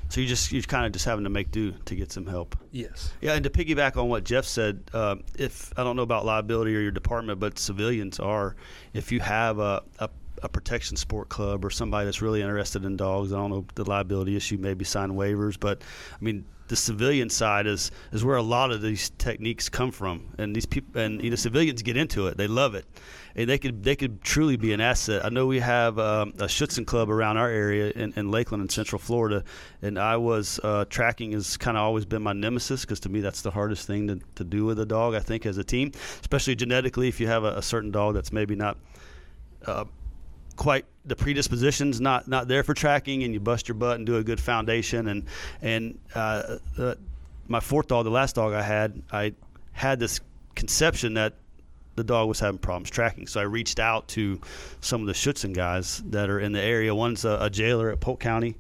So 0.10 0.22
you 0.22 0.28
just 0.28 0.52
you're 0.52 0.64
kind 0.64 0.86
of 0.86 0.92
just 0.92 1.06
having 1.06 1.24
to 1.24 1.30
make 1.30 1.52
do 1.52 1.72
to 1.86 1.96
get 1.96 2.12
some 2.12 2.26
help. 2.26 2.56
Yes. 2.72 3.14
Yeah, 3.22 3.34
and 3.34 3.44
to 3.44 3.50
piggyback 3.50 3.96
on 3.96 4.10
what 4.10 4.24
Jeff 4.24 4.46
said, 4.46 4.84
uh, 4.94 5.18
if 5.38 5.72
I 5.78 5.84
don't 5.84 5.96
know 5.96 6.02
about 6.02 6.26
liability 6.26 6.76
or 6.76 6.80
your 6.80 6.92
department, 6.92 7.40
but 7.40 7.60
civilians 7.60 8.20
are, 8.20 8.56
if 8.94 9.12
you 9.12 9.20
have 9.20 9.60
a, 9.60 9.84
a, 10.00 10.10
a 10.42 10.50
protection 10.50 10.98
sport 10.98 11.30
club 11.30 11.64
or 11.64 11.70
somebody 11.70 12.06
that's 12.06 12.24
really 12.24 12.42
interested 12.42 12.86
in 12.86 12.98
dogs, 12.98 13.32
I 13.32 13.38
don't 13.38 13.52
know 13.52 13.66
the 13.76 13.86
liability 13.86 14.36
issue, 14.36 14.58
maybe 14.58 14.84
sign 14.84 15.12
waivers, 15.12 15.60
but 15.60 15.84
I 16.20 16.24
mean 16.24 16.46
the 16.70 16.76
civilian 16.76 17.30
side 17.30 17.68
is 17.68 17.92
is 18.12 18.24
where 18.24 18.38
a 18.38 18.44
lot 18.44 18.72
of 18.72 18.82
these 18.82 19.12
techniques 19.12 19.70
come 19.70 19.92
from, 19.92 20.34
and 20.38 20.56
these 20.56 20.66
people 20.66 21.02
and 21.02 21.24
you 21.24 21.30
know 21.30 21.36
civilians 21.36 21.82
get 21.82 21.98
into 21.98 22.28
it, 22.28 22.38
they 22.38 22.48
love 22.48 22.74
it, 22.74 22.86
and 23.36 23.50
they 23.50 23.58
could 23.58 23.84
they 23.84 23.96
could 23.96 24.22
truly 24.22 24.58
be 24.58 24.74
an 24.74 24.82
asset. 24.82 25.26
I 25.26 25.30
know 25.30 25.48
we 25.48 25.60
have 25.60 25.98
um, 26.00 26.34
a 26.38 26.46
Schutzhund 26.46 26.88
club 26.88 27.10
around 27.10 27.38
our 27.38 27.50
area 27.50 27.92
in, 27.92 28.14
in 28.16 28.32
Lakeland 28.32 28.62
in 28.62 28.70
Central 28.70 29.00
Florida, 29.00 29.44
and 29.82 29.98
I 29.98 30.18
was 30.18 30.60
uh, 30.64 30.86
tracking 30.90 31.32
has 31.34 31.58
kind 31.58 31.78
of 31.78 31.84
always 31.84 32.06
been 32.06 32.22
my 32.22 32.34
nemesis 32.34 32.82
because 32.82 33.00
to 33.02 33.10
me 33.10 33.22
that's 33.22 33.42
the 33.42 33.52
hardest 33.52 33.88
thing 33.88 34.08
to, 34.08 34.20
to 34.36 34.44
do 34.44 34.66
with 34.66 34.80
a 34.80 34.86
dog. 34.86 35.16
I 35.16 35.20
think 35.20 35.46
as 35.46 35.58
a 35.58 35.64
team, 35.64 35.92
especially 36.22 36.56
genetically, 36.56 37.08
if 37.08 37.20
you 37.20 37.28
have 37.28 37.44
a, 37.44 37.58
a 37.58 37.62
certain 37.62 37.92
dog 37.92 38.16
that's 38.16 38.32
maybe 38.32 38.56
not. 38.56 38.78
Uh, 39.66 39.86
quite 40.56 40.86
the 41.06 41.16
predispositions 41.16 42.02
not 42.02 42.28
not 42.28 42.50
there 42.50 42.64
for 42.64 42.74
tracking 42.74 43.24
and 43.24 43.34
you 43.34 43.40
bust 43.40 43.70
your 43.70 43.76
butt 43.76 43.96
and 43.96 44.06
do 44.06 44.18
a 44.18 44.24
good 44.24 44.42
foundation 44.42 45.08
and 45.08 45.26
and 45.62 45.98
uh, 46.16 46.58
uh, 46.78 46.96
my 47.48 47.62
fourth 47.62 47.88
dog 47.88 48.04
the 48.04 48.12
last 48.12 48.36
dog 48.36 48.52
I 48.52 48.62
had 48.62 49.02
I 49.10 49.34
had 49.72 50.02
this 50.02 50.20
conception 50.56 51.14
that 51.14 51.36
the 52.00 52.04
dog 52.06 52.30
was 52.30 52.40
having 52.40 52.58
problems 52.58 52.90
tracking. 52.90 53.28
So 53.28 53.42
I 53.42 53.44
reached 53.44 53.78
out 53.78 54.08
to 54.10 54.40
some 54.80 55.02
of 55.02 55.08
the 55.08 55.14
Schutzhund 55.14 55.54
guys 55.54 56.02
that 56.08 56.30
are 56.30 56.40
in 56.40 56.54
the 56.54 56.62
area. 56.62 56.96
One's 56.96 57.26
a, 57.26 57.38
a 57.42 57.50
jailer 57.50 57.92
at 57.92 58.00
Polk 58.00 58.22
County 58.22 58.56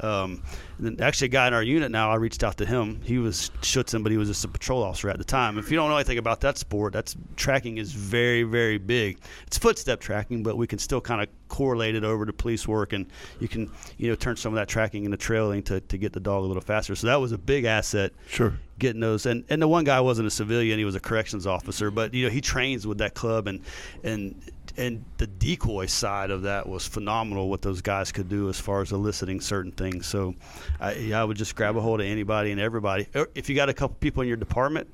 um, 0.00 0.42
and 0.78 0.86
then 0.86 1.06
actually, 1.06 1.26
a 1.26 1.28
guy 1.30 1.46
in 1.46 1.54
our 1.54 1.62
unit 1.62 1.90
now, 1.90 2.10
I 2.10 2.16
reached 2.16 2.42
out 2.42 2.56
to 2.58 2.66
him. 2.66 3.00
He 3.02 3.18
was 3.18 3.50
Schutzhund, 3.62 4.02
but 4.02 4.10
he 4.10 4.18
was 4.18 4.28
just 4.28 4.44
a 4.44 4.48
patrol 4.48 4.82
officer 4.82 5.08
at 5.08 5.18
the 5.18 5.24
time. 5.24 5.56
If 5.56 5.70
you 5.70 5.76
don't 5.76 5.88
know 5.88 5.96
anything 5.96 6.18
about 6.18 6.40
that 6.40 6.58
sport, 6.58 6.92
that's 6.92 7.16
tracking 7.36 7.78
is 7.78 7.92
very, 7.92 8.42
very 8.42 8.78
big. 8.78 9.18
It's 9.46 9.56
footstep 9.56 10.00
tracking, 10.00 10.42
but 10.42 10.56
we 10.56 10.66
can 10.66 10.78
still 10.78 11.00
kind 11.00 11.22
of 11.22 11.28
correlate 11.48 11.94
it 11.94 12.02
over 12.02 12.26
to 12.26 12.32
police 12.32 12.66
work, 12.66 12.92
and 12.92 13.06
you 13.38 13.46
can, 13.46 13.70
you 13.96 14.08
know, 14.08 14.16
turn 14.16 14.36
some 14.36 14.52
of 14.52 14.56
that 14.56 14.68
tracking 14.68 15.04
into 15.04 15.16
trailing 15.16 15.62
to, 15.64 15.80
to 15.80 15.96
get 15.96 16.12
the 16.12 16.20
dog 16.20 16.42
a 16.42 16.46
little 16.46 16.62
faster. 16.62 16.96
So 16.96 17.06
that 17.06 17.20
was 17.20 17.32
a 17.32 17.38
big 17.38 17.64
asset. 17.64 18.12
Sure. 18.26 18.54
Getting 18.80 19.00
those, 19.00 19.26
and, 19.26 19.44
and 19.48 19.62
the 19.62 19.68
one 19.68 19.84
guy 19.84 20.00
wasn't 20.00 20.26
a 20.26 20.32
civilian; 20.32 20.80
he 20.80 20.84
was 20.84 20.96
a 20.96 21.00
corrections 21.00 21.46
officer. 21.46 21.92
But 21.92 22.12
you 22.12 22.24
know, 22.24 22.30
he 22.30 22.40
trains 22.40 22.84
with 22.84 22.98
that 22.98 23.14
club, 23.14 23.46
and 23.46 23.60
and 24.02 24.34
and 24.76 25.04
the 25.18 25.26
decoy 25.26 25.86
side 25.86 26.30
of 26.30 26.42
that 26.42 26.68
was 26.68 26.86
phenomenal. 26.86 27.48
What 27.48 27.62
those 27.62 27.80
guys 27.80 28.12
could 28.12 28.28
do 28.28 28.48
as 28.48 28.58
far 28.58 28.82
as 28.82 28.92
eliciting 28.92 29.40
certain 29.40 29.72
things. 29.72 30.06
So, 30.06 30.34
I, 30.80 31.12
I 31.12 31.24
would 31.24 31.36
just 31.36 31.54
grab 31.54 31.76
a 31.76 31.80
hold 31.80 32.00
of 32.00 32.06
anybody 32.06 32.50
and 32.50 32.60
everybody. 32.60 33.06
Uh, 33.14 33.24
if 33.34 33.48
you 33.48 33.54
got 33.54 33.68
a 33.68 33.74
couple 33.74 33.96
people 34.00 34.22
in 34.22 34.28
your 34.28 34.36
department 34.36 34.92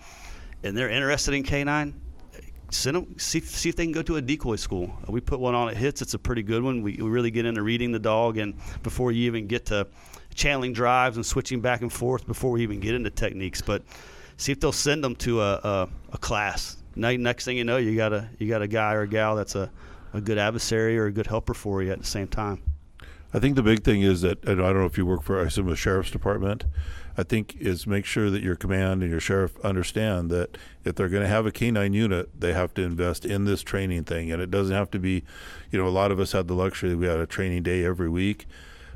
and 0.63 0.77
they're 0.77 0.91
interested 0.91 1.35
in 1.35 1.43
canine, 1.43 1.95
send 2.71 2.97
them 2.97 3.19
see, 3.19 3.41
see 3.41 3.69
if 3.69 3.77
they 3.77 3.85
can 3.85 3.93
go 3.93 4.03
to 4.03 4.17
a 4.17 4.23
decoy 4.23 4.57
school. 4.57 4.93
We 5.09 5.21
put 5.21 5.41
one 5.41 5.55
on 5.55 5.69
at 5.69 5.77
Hits. 5.77 6.03
It's 6.03 6.15
a 6.15 6.19
pretty 6.19 6.43
good 6.43 6.63
one. 6.63 6.83
We, 6.83 6.97
we 6.97 7.09
really 7.09 7.31
get 7.31 7.45
into 7.47 7.63
reading 7.63 7.93
the 7.93 7.99
dog, 7.99 8.39
and 8.39 8.55
before 8.83 9.13
you 9.13 9.27
even 9.27 9.47
get 9.47 9.67
to 9.67 9.87
channeling 10.35 10.73
drives 10.73 11.17
and 11.17 11.27
switching 11.27 11.61
back 11.61 11.83
and 11.83 11.93
forth, 11.93 12.27
before 12.27 12.53
we 12.53 12.63
even 12.63 12.81
get 12.81 12.95
into 12.95 13.11
techniques, 13.11 13.61
but 13.61 13.83
see 14.37 14.53
if 14.53 14.61
they'll 14.61 14.73
send 14.73 15.03
them 15.03 15.17
to 15.17 15.41
a, 15.41 15.55
a, 15.55 15.89
a 16.13 16.19
class. 16.19 16.77
Next 17.01 17.45
thing 17.45 17.57
you 17.57 17.65
know, 17.65 17.79
you 17.79 17.97
got 17.97 18.13
a 18.13 18.29
you 18.39 18.49
got 18.49 18.63
a 18.63 18.69
guy 18.69 18.95
or 18.95 19.03
a 19.03 19.09
gal 19.09 19.37
that's 19.37 19.55
a, 19.55 19.71
a 20.13 20.21
good 20.21 20.39
adversary 20.39 20.99
or 20.99 21.07
a 21.07 21.13
good 21.13 21.27
helper 21.27 21.55
for 21.55 21.83
you 21.83 21.91
at 21.91 21.99
the 21.99 22.07
same 22.07 22.29
time. 22.29 22.63
I 23.33 23.39
think 23.39 23.55
the 23.55 23.63
big 23.63 23.85
thing 23.85 24.03
is 24.03 24.23
that, 24.23 24.39
I 24.43 24.55
don't 24.55 24.75
know 24.75 24.87
if 24.87 24.99
you 24.99 25.07
work 25.07 25.23
for, 25.23 25.39
I 25.39 25.45
assume, 25.45 25.69
a 25.69 25.77
sheriff's 25.77 26.11
department. 26.11 26.65
I 27.17 27.23
think 27.23 27.57
is 27.61 27.87
make 27.87 28.05
sure 28.05 28.31
that 28.31 28.43
your 28.43 28.57
command 28.57 29.03
and 29.03 29.11
your 29.11 29.21
sheriff 29.21 29.59
understand 29.65 30.31
that 30.31 30.57
if 30.85 30.95
they're 30.95 31.09
going 31.09 31.23
to 31.23 31.29
have 31.29 31.47
a 31.47 31.53
canine 31.53 31.93
unit, 31.93 32.41
they 32.41 32.53
have 32.55 32.75
to 32.75 32.83
invest 32.83 33.25
in 33.25 33.45
this 33.45 33.63
training 33.63 34.05
thing, 34.05 34.33
and 34.33 34.41
it 34.41 34.51
doesn't 34.51 34.75
have 34.75 34.91
to 34.93 34.99
be, 34.99 35.23
you 35.71 35.79
know, 35.79 35.87
a 35.87 35.91
lot 35.91 36.11
of 36.11 36.19
us 36.19 36.33
had 36.33 36.49
the 36.49 36.55
luxury 36.55 36.95
we 36.95 37.07
had 37.07 37.21
a 37.21 37.27
training 37.27 37.63
day 37.63 37.85
every 37.85 38.09
week. 38.09 38.47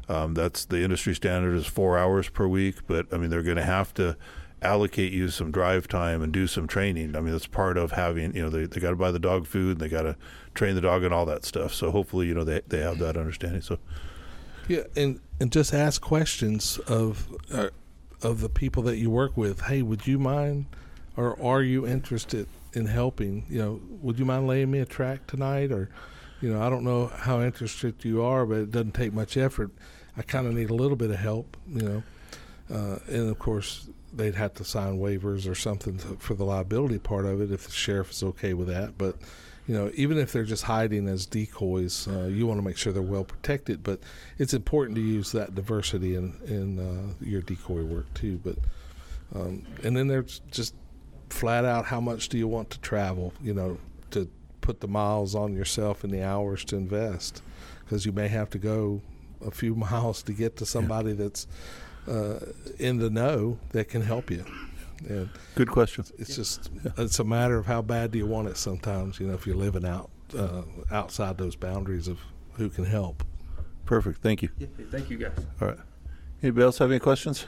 Um, 0.09 0.35
that's 0.35 0.65
the 0.65 0.83
industry 0.83 1.15
standard 1.15 1.55
is 1.55 1.67
four 1.67 1.99
hours 1.99 2.29
per 2.29 2.47
week, 2.47 2.87
but 2.87 3.07
I 3.13 3.19
mean 3.19 3.31
they're 3.31 3.43
going 3.43 3.57
to 3.57 3.63
have 3.63 3.95
to 3.95 4.17
allocate 4.65 5.13
you 5.13 5.29
some 5.29 5.51
drive 5.51 5.87
time 5.89 6.23
and 6.23 6.33
do 6.33 6.47
some 6.47 6.67
training. 6.67 7.15
I 7.15 7.21
mean 7.21 7.33
that's 7.33 7.47
part 7.47 7.77
of 7.77 7.93
having, 7.93 8.35
you 8.35 8.43
know, 8.43 8.51
they, 8.51 8.65
they 8.67 8.81
got 8.81 8.91
to 8.91 8.97
buy 8.97 9.11
the 9.11 9.19
dog 9.19 9.47
food 9.47 9.73
and 9.73 9.81
they 9.81 9.89
got 9.89 10.03
to 10.03 10.17
train 10.55 10.75
the 10.75 10.81
dog 10.81 11.05
and 11.05 11.13
all 11.13 11.27
that 11.27 11.45
stuff. 11.45 11.75
So 11.75 11.91
hopefully, 11.91 12.27
you 12.27 12.35
know, 12.35 12.45
they 12.45 12.63
they 12.67 12.81
have 12.81 12.99
that 12.99 13.17
understanding. 13.17 13.61
So. 13.61 13.79
Yeah, 14.67 14.85
and 14.97 15.21
and 15.41 15.53
just 15.53 15.75
ask 15.75 16.01
questions 16.01 16.79
of 16.87 17.29
uh, 17.53 17.69
of 18.23 18.41
the 18.41 18.49
people 18.49 18.83
that 18.85 18.97
you 18.97 19.11
work 19.11 19.37
with. 19.37 19.63
Hey, 19.63 19.83
would 19.83 20.07
you 20.07 20.19
mind, 20.19 20.67
or 21.17 21.41
are 21.43 21.63
you 21.63 21.87
interested 21.87 22.47
in 22.73 22.87
helping? 22.87 23.45
You 23.49 23.59
know, 23.59 23.81
would 24.01 24.19
you 24.19 24.25
mind 24.25 24.47
laying 24.47 24.71
me 24.71 24.79
a 24.81 24.87
track 24.87 25.27
tonight? 25.27 25.71
Or, 25.71 25.91
you 26.41 26.51
know, 26.51 26.63
I 26.63 26.71
don't 26.71 26.85
know 26.85 27.09
how 27.09 27.43
interested 27.43 28.05
you 28.05 28.23
are, 28.23 28.47
but 28.47 28.59
it 28.59 28.71
doesn't 28.71 28.95
take 28.95 29.13
much 29.13 29.37
effort. 29.37 29.71
I 30.17 30.23
kind 30.23 30.47
of 30.47 30.55
need 30.55 30.71
a 30.71 30.75
little 30.75 30.97
bit 30.97 31.11
of 31.11 31.17
help. 31.17 31.59
You 31.69 31.83
know, 31.83 32.03
uh, 32.75 32.99
and 33.07 33.29
of 33.29 33.39
course 33.39 33.89
they'd 34.17 34.35
have 34.35 34.55
to 34.55 34.65
sign 34.65 34.99
waivers 34.99 35.49
or 35.49 35.55
something 35.55 35.99
to, 35.99 36.17
for 36.19 36.35
the 36.35 36.45
liability 36.45 36.99
part 36.99 37.27
of 37.27 37.41
it 37.41 37.51
if 37.51 37.65
the 37.65 37.73
sheriff 37.73 38.11
is 38.11 38.23
okay 38.23 38.55
with 38.55 38.69
that. 38.69 38.97
But 38.97 39.17
you 39.67 39.75
know, 39.75 39.91
even 39.95 40.19
if 40.19 40.33
they're 40.33 40.45
just 40.45 40.65
hiding 40.65 41.09
as 41.09 41.25
decoys, 41.25 42.07
uh, 42.07 42.25
you 42.25 42.47
want 42.47 42.59
to 42.59 42.65
make 42.65 42.77
sure 42.77 42.93
they're 42.93 43.03
well 43.03 43.25
protected. 43.25 43.83
But 43.83 44.01
it's 44.39 44.53
important 44.53 44.97
to 44.97 45.03
use 45.03 45.33
that 45.33 45.55
diversity 45.55 46.17
in 46.17 46.35
in 46.47 46.79
uh, 46.79 47.15
your 47.25 47.41
decoy 47.41 47.83
work 47.83 48.13
too. 48.15 48.41
But 48.45 48.57
um, 49.35 49.65
and 49.83 49.97
then 49.97 50.09
there's 50.09 50.43
just 50.51 50.75
flat 51.31 51.65
out 51.65 51.87
how 51.87 52.01
much 52.01 52.29
do 52.29 52.37
you 52.37 52.47
want 52.47 52.71
to 52.71 52.81
travel? 52.81 53.33
You 53.43 53.55
know, 53.55 53.79
to 54.11 54.29
put 54.61 54.81
the 54.81 54.89
miles 54.89 55.35
on 55.35 55.55
yourself 55.55 56.05
and 56.05 56.13
the 56.13 56.23
hours 56.23 56.65
to 56.67 56.77
invest, 56.77 57.43
because 57.85 58.05
you 58.05 58.13
may 58.13 58.29
have 58.29 58.51
to 58.51 58.59
go 58.59 59.01
a 59.45 59.51
few 59.51 59.75
miles 59.75 60.23
to 60.25 60.33
get 60.33 60.57
to 60.57 60.67
somebody 60.67 61.11
yeah. 61.11 61.17
that's 61.17 61.47
uh, 62.09 62.39
in 62.79 62.99
the 62.99 63.11
know 63.11 63.59
that 63.71 63.89
can 63.89 64.03
help 64.03 64.31
you. 64.31 64.45
And 65.09 65.29
Good 65.55 65.71
question. 65.71 66.05
It's 66.19 66.35
just 66.37 66.71
it's 66.97 67.19
a 67.19 67.25
matter 67.25 67.59
of 67.59 67.67
how 67.67 67.83
bad 67.83 68.11
do 68.13 68.19
you 68.19 68.27
want 68.27 68.49
it. 68.49 68.57
Sometimes 68.57 69.21
you 69.21 69.27
know 69.27 69.35
if 69.35 69.47
you're 69.47 69.57
living 69.57 69.85
out 69.85 70.11
uh, 70.37 70.63
outside 70.91 71.37
those 71.39 71.57
boundaries 71.57 72.09
of 72.09 72.21
who 72.55 72.69
can 72.69 72.85
help. 72.85 73.23
Perfect. 73.85 74.23
Thank 74.23 74.43
you. 74.43 74.49
Yeah, 74.59 74.69
thank 74.91 75.11
you, 75.11 75.19
guys. 75.19 75.33
All 75.61 75.69
right. 75.69 75.79
Anybody 76.43 76.65
else 76.65 76.79
have 76.79 76.91
any 76.91 77.01
questions? 77.01 77.47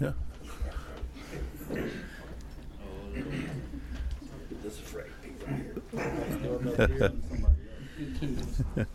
Yeah. 0.00 0.12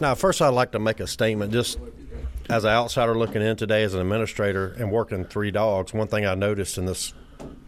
Now, 0.00 0.14
first, 0.14 0.42
I'd 0.42 0.48
like 0.48 0.72
to 0.72 0.78
make 0.78 0.98
a 0.98 1.06
statement. 1.06 1.52
Just 1.52 1.78
as 2.48 2.64
an 2.64 2.70
outsider 2.70 3.16
looking 3.16 3.42
in 3.42 3.56
today, 3.56 3.84
as 3.84 3.94
an 3.94 4.00
administrator 4.00 4.74
and 4.78 4.90
working 4.90 5.24
three 5.24 5.50
dogs, 5.50 5.94
one 5.94 6.08
thing 6.08 6.26
I 6.26 6.34
noticed 6.34 6.78
in 6.78 6.86
this, 6.86 7.12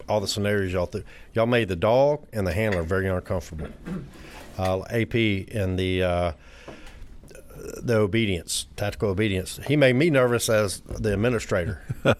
all 0.09 0.19
the 0.19 0.27
scenarios 0.27 0.73
y'all 0.73 0.87
th- 0.87 1.05
y'all 1.33 1.45
made 1.45 1.67
the 1.67 1.75
dog 1.75 2.25
and 2.33 2.45
the 2.45 2.51
handler 2.51 2.83
very 2.83 3.07
uncomfortable. 3.07 3.67
Uh, 4.57 4.81
AP 4.89 5.13
and 5.13 5.79
the 5.79 6.03
uh, 6.03 6.31
the 7.77 7.95
obedience, 7.95 8.67
tactical 8.75 9.09
obedience, 9.09 9.59
he 9.67 9.75
made 9.75 9.95
me 9.95 10.09
nervous 10.09 10.49
as 10.49 10.81
the 10.81 11.13
administrator. 11.13 11.81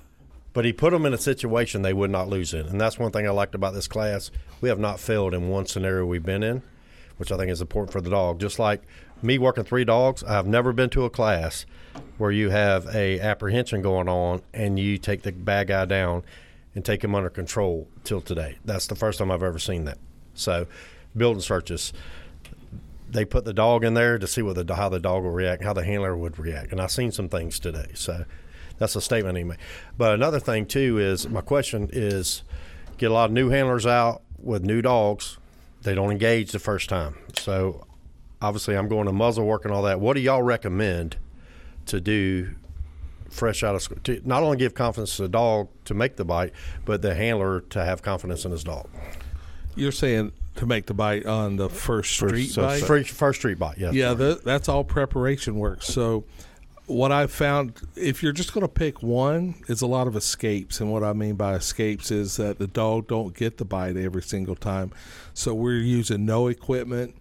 but 0.54 0.66
he 0.66 0.72
put 0.72 0.92
them 0.92 1.06
in 1.06 1.14
a 1.14 1.18
situation 1.18 1.82
they 1.82 1.94
would 1.94 2.12
not 2.12 2.30
lose 2.30 2.54
in, 2.54 2.66
and 2.68 2.80
that's 2.80 2.98
one 2.98 3.12
thing 3.12 3.28
I 3.28 3.32
liked 3.32 3.56
about 3.56 3.74
this 3.74 3.88
class. 3.88 4.32
We 4.62 4.70
have 4.70 4.80
not 4.80 5.00
failed 5.00 5.34
in 5.34 5.50
one 5.50 5.66
scenario 5.66 6.06
we've 6.06 6.24
been 6.24 6.44
in 6.44 6.62
which 7.18 7.32
I 7.32 7.38
think 7.38 7.52
is 7.52 7.62
important 7.62 7.92
for 7.92 8.02
the 8.02 8.10
dog. 8.10 8.40
Just 8.40 8.60
like 8.60 8.82
me 9.22 9.38
working 9.38 9.64
three 9.64 9.86
dogs, 9.86 10.24
I've 10.24 10.48
never 10.48 10.74
been 10.74 10.90
to 10.92 11.06
a 11.06 11.10
class 11.10 11.66
where 12.18 12.32
you 12.32 12.50
have 12.50 12.94
a 12.96 13.20
apprehension 13.20 13.82
going 13.82 14.10
on 14.10 14.42
and 14.54 14.78
you 14.80 14.98
take 14.98 15.24
the 15.24 15.32
bad 15.32 15.68
guy 15.68 15.86
down 15.86 16.24
and 16.74 16.84
take 16.84 17.04
him 17.04 17.16
under 17.16 17.30
control 17.30 17.88
till 18.04 18.22
today. 18.22 18.58
That's 18.66 18.88
the 18.88 18.96
first 18.96 19.20
time 19.20 19.32
I've 19.32 19.44
ever 19.44 19.60
seen 19.60 19.86
that. 19.86 19.98
So, 20.34 20.68
building 21.16 21.42
searches, 21.42 21.94
they 23.10 23.24
put 23.24 23.46
the 23.46 23.54
dog 23.54 23.86
in 23.86 23.94
there 23.94 24.18
to 24.18 24.28
see 24.28 24.42
what 24.42 24.68
the 24.68 24.76
how 24.76 24.90
the 24.90 25.00
dog 25.00 25.24
will 25.24 25.32
react, 25.32 25.64
how 25.64 25.72
the 25.72 25.86
handler 25.86 26.18
would 26.18 26.38
react, 26.38 26.72
and 26.72 26.82
I've 26.82 26.92
seen 26.92 27.12
some 27.12 27.30
things 27.30 27.60
today. 27.60 27.92
So, 27.94 28.26
that's 28.78 28.96
a 28.96 29.02
statement 29.02 29.38
he 29.38 29.44
made. 29.44 29.58
But 29.98 30.14
another 30.14 30.40
thing 30.40 30.66
too 30.66 31.00
is 31.00 31.28
my 31.30 31.42
question 31.42 31.90
is, 31.94 32.44
get 32.98 33.12
a 33.12 33.14
lot 33.14 33.26
of 33.26 33.32
new 33.32 33.50
handlers 33.50 33.86
out 33.86 34.22
with 34.38 34.64
new 34.64 34.82
dogs. 34.82 35.38
They 35.86 35.96
don't 35.96 36.12
engage 36.12 36.52
the 36.52 36.60
first 36.60 36.90
time. 36.90 37.16
So, 37.38 37.86
obviously, 38.42 38.76
I'm 38.76 38.88
going 38.88 39.06
to 39.06 39.14
muzzle 39.14 39.46
work 39.46 39.66
and 39.66 39.74
all 39.74 39.84
that. 39.84 40.00
What 40.00 40.16
do 40.16 40.20
y'all 40.20 40.44
recommend 40.44 41.18
to 41.86 42.02
do 42.02 42.56
fresh 43.30 43.64
out 43.64 43.76
of 43.76 43.82
school 43.82 44.00
to 44.04 44.22
not 44.26 44.44
only 44.44 44.58
give 44.58 44.74
confidence 44.74 45.18
to 45.18 45.24
the 45.24 45.30
dog 45.30 45.68
to 45.86 45.94
make 45.94 46.16
the 46.16 46.26
bite, 46.26 46.54
but 46.86 47.02
the 47.02 47.14
handler 47.14 47.62
to 47.62 47.84
have 47.84 48.02
confidence 48.02 48.46
in 48.46 48.52
his 48.52 48.64
dog. 48.64 48.88
You're 49.76 49.92
saying 49.92 50.32
to 50.56 50.66
make 50.66 50.86
the 50.86 50.94
bite 50.94 51.26
on 51.26 51.58
the 51.58 51.70
first 51.70 52.14
street 52.14 52.48
first, 52.48 52.56
bite? 52.56 52.82
First, 52.82 53.10
first 53.12 53.40
street 53.40 53.60
bite, 53.60 53.78
yes. 53.78 53.94
Yeah, 53.94 54.14
the, 54.14 54.42
that's 54.44 54.70
all 54.70 54.84
preparation 54.84 55.56
work. 55.56 55.84
So, 55.84 56.24
what 56.88 57.12
I've 57.12 57.32
found, 57.32 57.82
if 57.96 58.22
you're 58.22 58.32
just 58.32 58.54
going 58.54 58.62
to 58.62 58.72
pick 58.72 59.02
one, 59.02 59.56
is 59.68 59.82
a 59.82 59.88
lot 59.88 60.08
of 60.08 60.16
escapes. 60.16 60.80
And 60.80 60.92
what 60.92 61.04
I 61.04 61.14
mean 61.14 61.36
by 61.36 61.56
escapes 61.56 62.12
is 62.12 62.38
that 62.38 62.60
the 62.60 62.68
dog 62.68 63.08
don't 63.08 63.36
get 63.36 63.58
the 63.58 63.66
bite 63.66 63.98
every 63.98 64.22
single 64.22 64.56
time. 64.56 64.92
So 65.34 65.54
we're 65.54 65.80
using 65.80 66.26
no 66.26 66.48
equipment. 66.48 67.16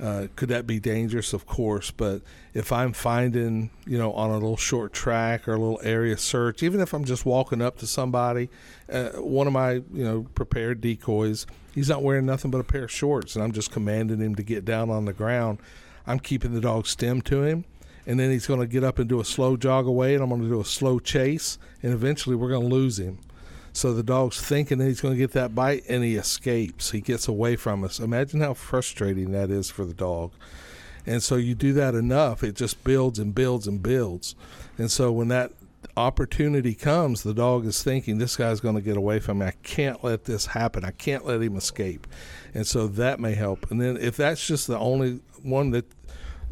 Uh, 0.00 0.26
could 0.34 0.48
that 0.48 0.66
be 0.66 0.80
dangerous? 0.80 1.32
Of 1.32 1.46
course, 1.46 1.92
but 1.92 2.22
if 2.52 2.72
I'm 2.72 2.92
finding, 2.92 3.70
you 3.86 3.96
know, 3.96 4.12
on 4.14 4.30
a 4.30 4.34
little 4.34 4.56
short 4.56 4.92
track 4.92 5.46
or 5.46 5.54
a 5.54 5.58
little 5.58 5.80
area 5.84 6.16
search, 6.16 6.64
even 6.64 6.80
if 6.80 6.92
I'm 6.92 7.04
just 7.04 7.24
walking 7.24 7.62
up 7.62 7.78
to 7.78 7.86
somebody, 7.86 8.50
uh, 8.92 9.10
one 9.10 9.46
of 9.46 9.52
my, 9.52 9.74
you 9.74 9.84
know, 10.04 10.26
prepared 10.34 10.80
decoys, 10.80 11.46
he's 11.72 11.88
not 11.88 12.02
wearing 12.02 12.26
nothing 12.26 12.50
but 12.50 12.58
a 12.58 12.64
pair 12.64 12.84
of 12.84 12.90
shorts, 12.90 13.36
and 13.36 13.44
I'm 13.44 13.52
just 13.52 13.70
commanding 13.70 14.18
him 14.18 14.34
to 14.34 14.42
get 14.42 14.64
down 14.64 14.90
on 14.90 15.04
the 15.04 15.12
ground. 15.12 15.60
I'm 16.08 16.18
keeping 16.18 16.54
the 16.54 16.60
dog 16.60 16.88
stem 16.88 17.22
to 17.22 17.44
him, 17.44 17.64
and 18.06 18.18
then 18.18 18.30
he's 18.30 18.46
going 18.46 18.60
to 18.60 18.66
get 18.66 18.84
up 18.84 18.98
and 18.98 19.08
do 19.08 19.20
a 19.20 19.24
slow 19.24 19.56
jog 19.56 19.86
away, 19.86 20.14
and 20.14 20.22
I'm 20.22 20.28
going 20.28 20.42
to 20.42 20.48
do 20.48 20.60
a 20.60 20.64
slow 20.64 20.98
chase, 20.98 21.58
and 21.82 21.92
eventually 21.92 22.36
we're 22.36 22.50
going 22.50 22.68
to 22.68 22.74
lose 22.74 22.98
him. 22.98 23.18
So 23.72 23.92
the 23.92 24.02
dog's 24.02 24.40
thinking 24.40 24.78
that 24.78 24.86
he's 24.86 25.00
going 25.00 25.14
to 25.14 25.18
get 25.18 25.32
that 25.32 25.54
bite, 25.54 25.84
and 25.88 26.04
he 26.04 26.14
escapes. 26.14 26.92
He 26.92 27.00
gets 27.00 27.26
away 27.26 27.56
from 27.56 27.82
us. 27.82 27.98
Imagine 27.98 28.40
how 28.40 28.54
frustrating 28.54 29.32
that 29.32 29.50
is 29.50 29.70
for 29.70 29.84
the 29.84 29.94
dog. 29.94 30.32
And 31.06 31.22
so 31.22 31.36
you 31.36 31.54
do 31.54 31.72
that 31.74 31.94
enough, 31.94 32.42
it 32.42 32.54
just 32.54 32.82
builds 32.84 33.18
and 33.18 33.34
builds 33.34 33.66
and 33.66 33.82
builds. 33.82 34.34
And 34.78 34.90
so 34.90 35.12
when 35.12 35.28
that 35.28 35.52
opportunity 35.96 36.74
comes, 36.74 37.22
the 37.22 37.34
dog 37.34 37.66
is 37.66 37.82
thinking, 37.82 38.18
this 38.18 38.36
guy's 38.36 38.60
going 38.60 38.74
to 38.74 38.80
get 38.80 38.96
away 38.96 39.20
from 39.20 39.38
me. 39.38 39.46
I 39.46 39.54
can't 39.62 40.02
let 40.02 40.24
this 40.24 40.46
happen. 40.46 40.84
I 40.84 40.90
can't 40.90 41.26
let 41.26 41.42
him 41.42 41.56
escape. 41.56 42.06
And 42.54 42.66
so 42.66 42.86
that 42.86 43.20
may 43.20 43.34
help. 43.34 43.70
And 43.70 43.80
then 43.80 43.96
if 43.96 44.16
that's 44.16 44.46
just 44.46 44.66
the 44.66 44.78
only 44.78 45.20
one 45.42 45.70
that 45.70 45.84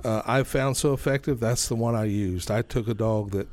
uh, 0.04 0.22
I 0.26 0.42
found 0.42 0.76
so 0.76 0.92
effective, 0.92 1.40
that's 1.40 1.68
the 1.68 1.76
one 1.76 1.94
I 1.94 2.04
used. 2.04 2.50
I 2.50 2.62
took 2.62 2.88
a 2.88 2.94
dog 2.94 3.30
that 3.32 3.48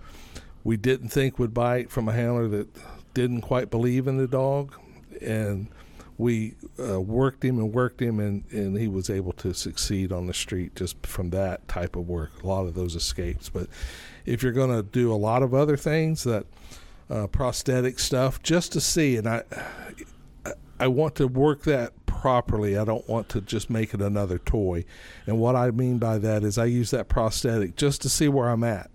we 0.64 0.78
didn't 0.78 1.10
think 1.10 1.40
would 1.40 1.54
bite 1.54 1.90
from 1.92 2.08
a 2.10 2.14
handler 2.14 2.48
that 2.50 2.68
didn't 3.14 3.42
quite 3.42 3.70
believe 3.70 4.08
in 4.08 4.18
the 4.18 4.28
dog. 4.28 4.76
And 5.22 5.68
we 6.18 6.56
uh, 6.78 7.00
worked 7.00 7.44
him 7.46 7.58
and 7.60 7.74
worked 7.74 8.02
him, 8.02 8.20
and, 8.20 8.44
and 8.52 8.78
he 8.78 8.88
was 8.88 9.10
able 9.10 9.32
to 9.34 9.54
succeed 9.54 10.12
on 10.12 10.28
the 10.28 10.34
street 10.34 10.76
just 10.76 11.06
from 11.06 11.30
that 11.30 11.66
type 11.68 11.96
of 11.96 12.08
work. 12.08 12.44
A 12.44 12.48
lot 12.48 12.66
of 12.66 12.74
those 12.74 12.96
escapes. 12.96 13.50
But 13.50 13.68
if 14.26 14.44
you're 14.44 14.52
going 14.52 14.76
to 14.76 14.84
do 14.84 15.14
a 15.14 15.16
lot 15.16 15.44
of 15.44 15.54
other 15.54 15.78
things, 15.78 16.24
that 16.26 16.46
uh, 17.10 17.28
prosthetic 17.28 18.00
stuff, 18.00 18.44
just 18.44 18.74
to 18.74 18.82
see, 18.82 19.16
and 19.16 19.28
I, 19.28 19.44
I 20.80 20.88
want 20.88 21.16
to 21.16 21.28
work 21.28 21.64
that 21.64 21.94
properly. 22.20 22.78
I 22.78 22.84
don't 22.84 23.08
want 23.08 23.30
to 23.30 23.40
just 23.40 23.70
make 23.70 23.94
it 23.94 24.02
another 24.02 24.38
toy. 24.38 24.84
And 25.26 25.40
what 25.40 25.56
I 25.56 25.72
mean 25.72 26.00
by 26.00 26.18
that 26.18 26.44
is 26.44 26.58
I 26.58 26.66
use 26.66 26.92
that 26.92 27.08
prosthetic 27.08 27.78
just 27.78 28.02
to 28.02 28.10
see 28.10 28.28
where 28.28 28.50
I'm 28.50 28.66
at. 28.66 28.92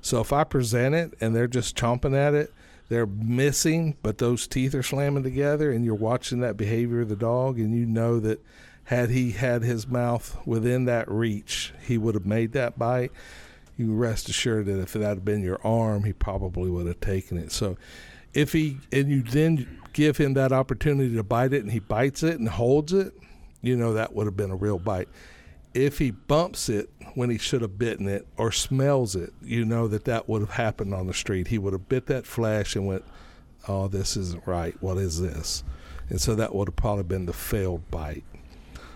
So 0.00 0.20
if 0.20 0.32
I 0.32 0.44
present 0.44 0.94
it 0.94 1.14
and 1.20 1.34
they're 1.34 1.48
just 1.48 1.76
chomping 1.76 2.14
at 2.16 2.34
it, 2.34 2.54
they're 2.88 3.04
missing, 3.04 3.96
but 4.00 4.18
those 4.18 4.46
teeth 4.46 4.76
are 4.76 4.82
slamming 4.82 5.24
together, 5.24 5.72
and 5.72 5.84
you're 5.84 5.94
watching 5.94 6.38
that 6.40 6.56
behavior 6.56 7.00
of 7.00 7.08
the 7.08 7.16
dog, 7.16 7.58
and 7.58 7.76
you 7.76 7.84
know 7.84 8.20
that 8.20 8.40
had 8.84 9.10
he 9.10 9.32
had 9.32 9.62
his 9.62 9.88
mouth 9.88 10.38
within 10.46 10.84
that 10.84 11.10
reach, 11.10 11.74
he 11.82 11.98
would 11.98 12.14
have 12.14 12.24
made 12.24 12.52
that 12.52 12.78
bite. 12.78 13.10
You 13.76 13.92
rest 13.92 14.28
assured 14.28 14.66
that 14.66 14.80
if 14.80 14.92
that 14.92 15.02
had 15.02 15.24
been 15.24 15.42
your 15.42 15.60
arm, 15.66 16.04
he 16.04 16.12
probably 16.12 16.70
would 16.70 16.86
have 16.86 17.00
taken 17.00 17.36
it. 17.38 17.50
So, 17.50 17.76
if 18.32 18.52
he 18.52 18.78
and 18.92 19.10
you 19.10 19.22
then 19.22 19.80
give 19.98 20.16
him 20.16 20.34
that 20.34 20.52
opportunity 20.52 21.16
to 21.16 21.24
bite 21.24 21.52
it, 21.52 21.62
and 21.62 21.72
he 21.72 21.80
bites 21.80 22.22
it 22.22 22.38
and 22.38 22.48
holds 22.48 22.92
it, 22.92 23.12
you 23.60 23.76
know 23.76 23.94
that 23.94 24.14
would 24.14 24.26
have 24.26 24.36
been 24.36 24.52
a 24.52 24.56
real 24.56 24.78
bite 24.78 25.08
if 25.74 25.98
he 25.98 26.10
bumps 26.10 26.68
it 26.68 26.88
when 27.14 27.30
he 27.30 27.38
should 27.38 27.62
have 27.62 27.78
bitten 27.78 28.08
it 28.08 28.26
or 28.36 28.50
smells 28.50 29.14
it, 29.14 29.32
you 29.42 29.64
know 29.64 29.88
that 29.88 30.04
that 30.04 30.28
would 30.28 30.40
have 30.40 30.52
happened 30.52 30.94
on 30.94 31.06
the 31.06 31.14
street. 31.14 31.48
He 31.48 31.58
would 31.58 31.72
have 31.72 31.88
bit 31.88 32.06
that 32.06 32.26
flesh 32.26 32.74
and 32.74 32.86
went, 32.86 33.04
"Oh, 33.66 33.88
this 33.88 34.16
isn't 34.16 34.46
right. 34.46 34.74
What 34.80 34.98
is 34.98 35.20
this?" 35.20 35.62
And 36.08 36.20
so 36.20 36.34
that 36.36 36.54
would 36.54 36.68
have 36.68 36.76
probably 36.76 37.04
been 37.04 37.26
the 37.26 37.32
failed 37.32 37.90
bite. 37.90 38.24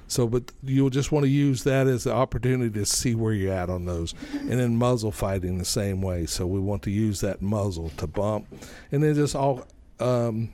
So, 0.08 0.26
but 0.26 0.52
you'll 0.62 0.90
just 0.90 1.12
want 1.12 1.24
to 1.24 1.30
use 1.30 1.64
that 1.64 1.86
as 1.86 2.04
the 2.04 2.12
opportunity 2.12 2.70
to 2.78 2.84
see 2.84 3.14
where 3.14 3.32
you're 3.32 3.52
at 3.52 3.70
on 3.70 3.84
those, 3.84 4.14
and 4.32 4.58
then 4.58 4.76
muzzle 4.76 5.12
fighting 5.12 5.58
the 5.58 5.64
same 5.64 6.02
way. 6.02 6.26
So 6.26 6.46
we 6.46 6.60
want 6.60 6.82
to 6.82 6.90
use 6.90 7.20
that 7.20 7.42
muzzle 7.42 7.90
to 7.98 8.06
bump, 8.06 8.46
and 8.90 9.02
then 9.02 9.14
just 9.14 9.34
all 9.34 9.66
um, 10.00 10.50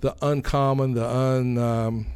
the 0.00 0.16
uncommon, 0.22 0.94
the 0.94 1.08
un 1.08 1.58
um, 1.58 2.06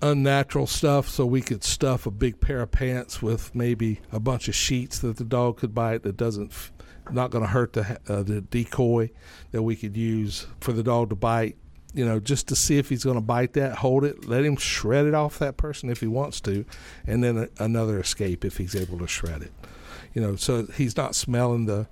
unnatural 0.00 0.66
stuff 0.66 1.08
so 1.08 1.26
we 1.26 1.40
could 1.40 1.64
stuff 1.64 2.06
a 2.06 2.10
big 2.10 2.40
pair 2.40 2.60
of 2.60 2.70
pants 2.70 3.20
with 3.20 3.54
maybe 3.54 4.00
a 4.12 4.20
bunch 4.20 4.48
of 4.48 4.54
sheets 4.54 5.00
that 5.00 5.16
the 5.16 5.24
dog 5.24 5.58
could 5.58 5.74
bite 5.74 6.02
that 6.04 6.16
doesn't 6.16 6.52
not 7.10 7.30
going 7.30 7.42
to 7.42 7.50
hurt 7.50 7.72
the 7.72 7.98
uh, 8.08 8.22
the 8.22 8.40
decoy 8.40 9.10
that 9.50 9.62
we 9.62 9.74
could 9.74 9.96
use 9.96 10.46
for 10.60 10.72
the 10.72 10.82
dog 10.82 11.08
to 11.08 11.16
bite 11.16 11.56
you 11.94 12.04
know 12.04 12.20
just 12.20 12.46
to 12.46 12.54
see 12.54 12.78
if 12.78 12.88
he's 12.88 13.02
going 13.02 13.16
to 13.16 13.20
bite 13.20 13.54
that 13.54 13.76
hold 13.78 14.04
it 14.04 14.28
let 14.28 14.44
him 14.44 14.56
shred 14.56 15.06
it 15.06 15.14
off 15.14 15.38
that 15.38 15.56
person 15.56 15.90
if 15.90 16.00
he 16.00 16.06
wants 16.06 16.40
to 16.40 16.64
and 17.06 17.24
then 17.24 17.36
a, 17.36 17.48
another 17.64 17.98
escape 17.98 18.44
if 18.44 18.58
he's 18.58 18.76
able 18.76 18.98
to 18.98 19.08
shred 19.08 19.42
it. 19.42 19.52
You 20.14 20.22
know 20.22 20.36
so 20.36 20.66
he's 20.66 20.96
not 20.96 21.14
smelling 21.14 21.66
the 21.66 21.88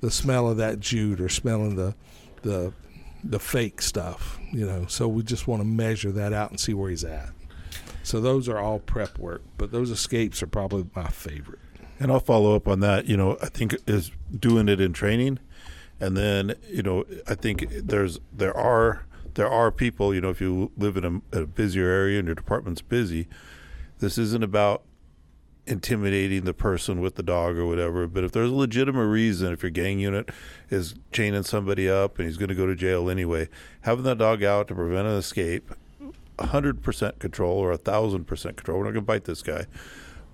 the 0.00 0.10
smell 0.10 0.48
of 0.48 0.58
that 0.58 0.78
jute 0.78 1.20
or 1.20 1.28
smelling 1.28 1.74
the 1.74 1.94
the 2.42 2.72
the 3.24 3.38
fake 3.38 3.82
stuff 3.82 4.38
you 4.52 4.66
know 4.66 4.86
so 4.86 5.08
we 5.08 5.22
just 5.22 5.46
want 5.46 5.60
to 5.60 5.66
measure 5.66 6.12
that 6.12 6.32
out 6.32 6.50
and 6.50 6.60
see 6.60 6.74
where 6.74 6.90
he's 6.90 7.04
at 7.04 7.30
so 8.08 8.22
those 8.22 8.48
are 8.48 8.58
all 8.58 8.78
prep 8.78 9.18
work, 9.18 9.42
but 9.58 9.70
those 9.70 9.90
escapes 9.90 10.42
are 10.42 10.46
probably 10.46 10.86
my 10.96 11.08
favorite. 11.08 11.58
And 12.00 12.10
I'll 12.10 12.20
follow 12.20 12.56
up 12.56 12.66
on 12.66 12.80
that. 12.80 13.04
You 13.04 13.18
know, 13.18 13.36
I 13.42 13.50
think 13.50 13.76
is 13.86 14.10
doing 14.34 14.66
it 14.70 14.80
in 14.80 14.94
training, 14.94 15.40
and 16.00 16.16
then 16.16 16.54
you 16.70 16.82
know, 16.82 17.04
I 17.26 17.34
think 17.34 17.66
there's 17.70 18.18
there 18.32 18.56
are 18.56 19.04
there 19.34 19.46
are 19.46 19.70
people. 19.70 20.14
You 20.14 20.22
know, 20.22 20.30
if 20.30 20.40
you 20.40 20.72
live 20.78 20.96
in 20.96 21.22
a, 21.32 21.40
a 21.40 21.46
busier 21.46 21.86
area 21.86 22.18
and 22.18 22.26
your 22.26 22.34
department's 22.34 22.80
busy, 22.80 23.28
this 23.98 24.16
isn't 24.16 24.42
about 24.42 24.84
intimidating 25.68 26.44
the 26.44 26.54
person 26.54 27.00
with 27.00 27.16
the 27.16 27.22
dog 27.22 27.56
or 27.56 27.66
whatever. 27.66 28.06
But 28.06 28.24
if 28.24 28.32
there's 28.32 28.50
a 28.50 28.54
legitimate 28.54 29.06
reason, 29.06 29.52
if 29.52 29.62
your 29.62 29.70
gang 29.70 29.98
unit 29.98 30.30
is 30.70 30.94
chaining 31.12 31.42
somebody 31.42 31.88
up 31.88 32.18
and 32.18 32.26
he's 32.26 32.36
going 32.36 32.48
to 32.48 32.54
go 32.54 32.66
to 32.66 32.74
jail 32.74 33.10
anyway, 33.10 33.48
having 33.82 34.04
that 34.04 34.18
dog 34.18 34.42
out 34.42 34.68
to 34.68 34.74
prevent 34.74 35.06
an 35.06 35.14
escape 35.14 35.70
100% 36.38 37.18
control 37.18 37.58
or 37.58 37.76
1,000% 37.76 38.56
control. 38.56 38.78
We're 38.78 38.84
not 38.84 38.92
going 38.92 38.94
to 38.94 39.02
bite 39.02 39.24
this 39.24 39.42
guy. 39.42 39.66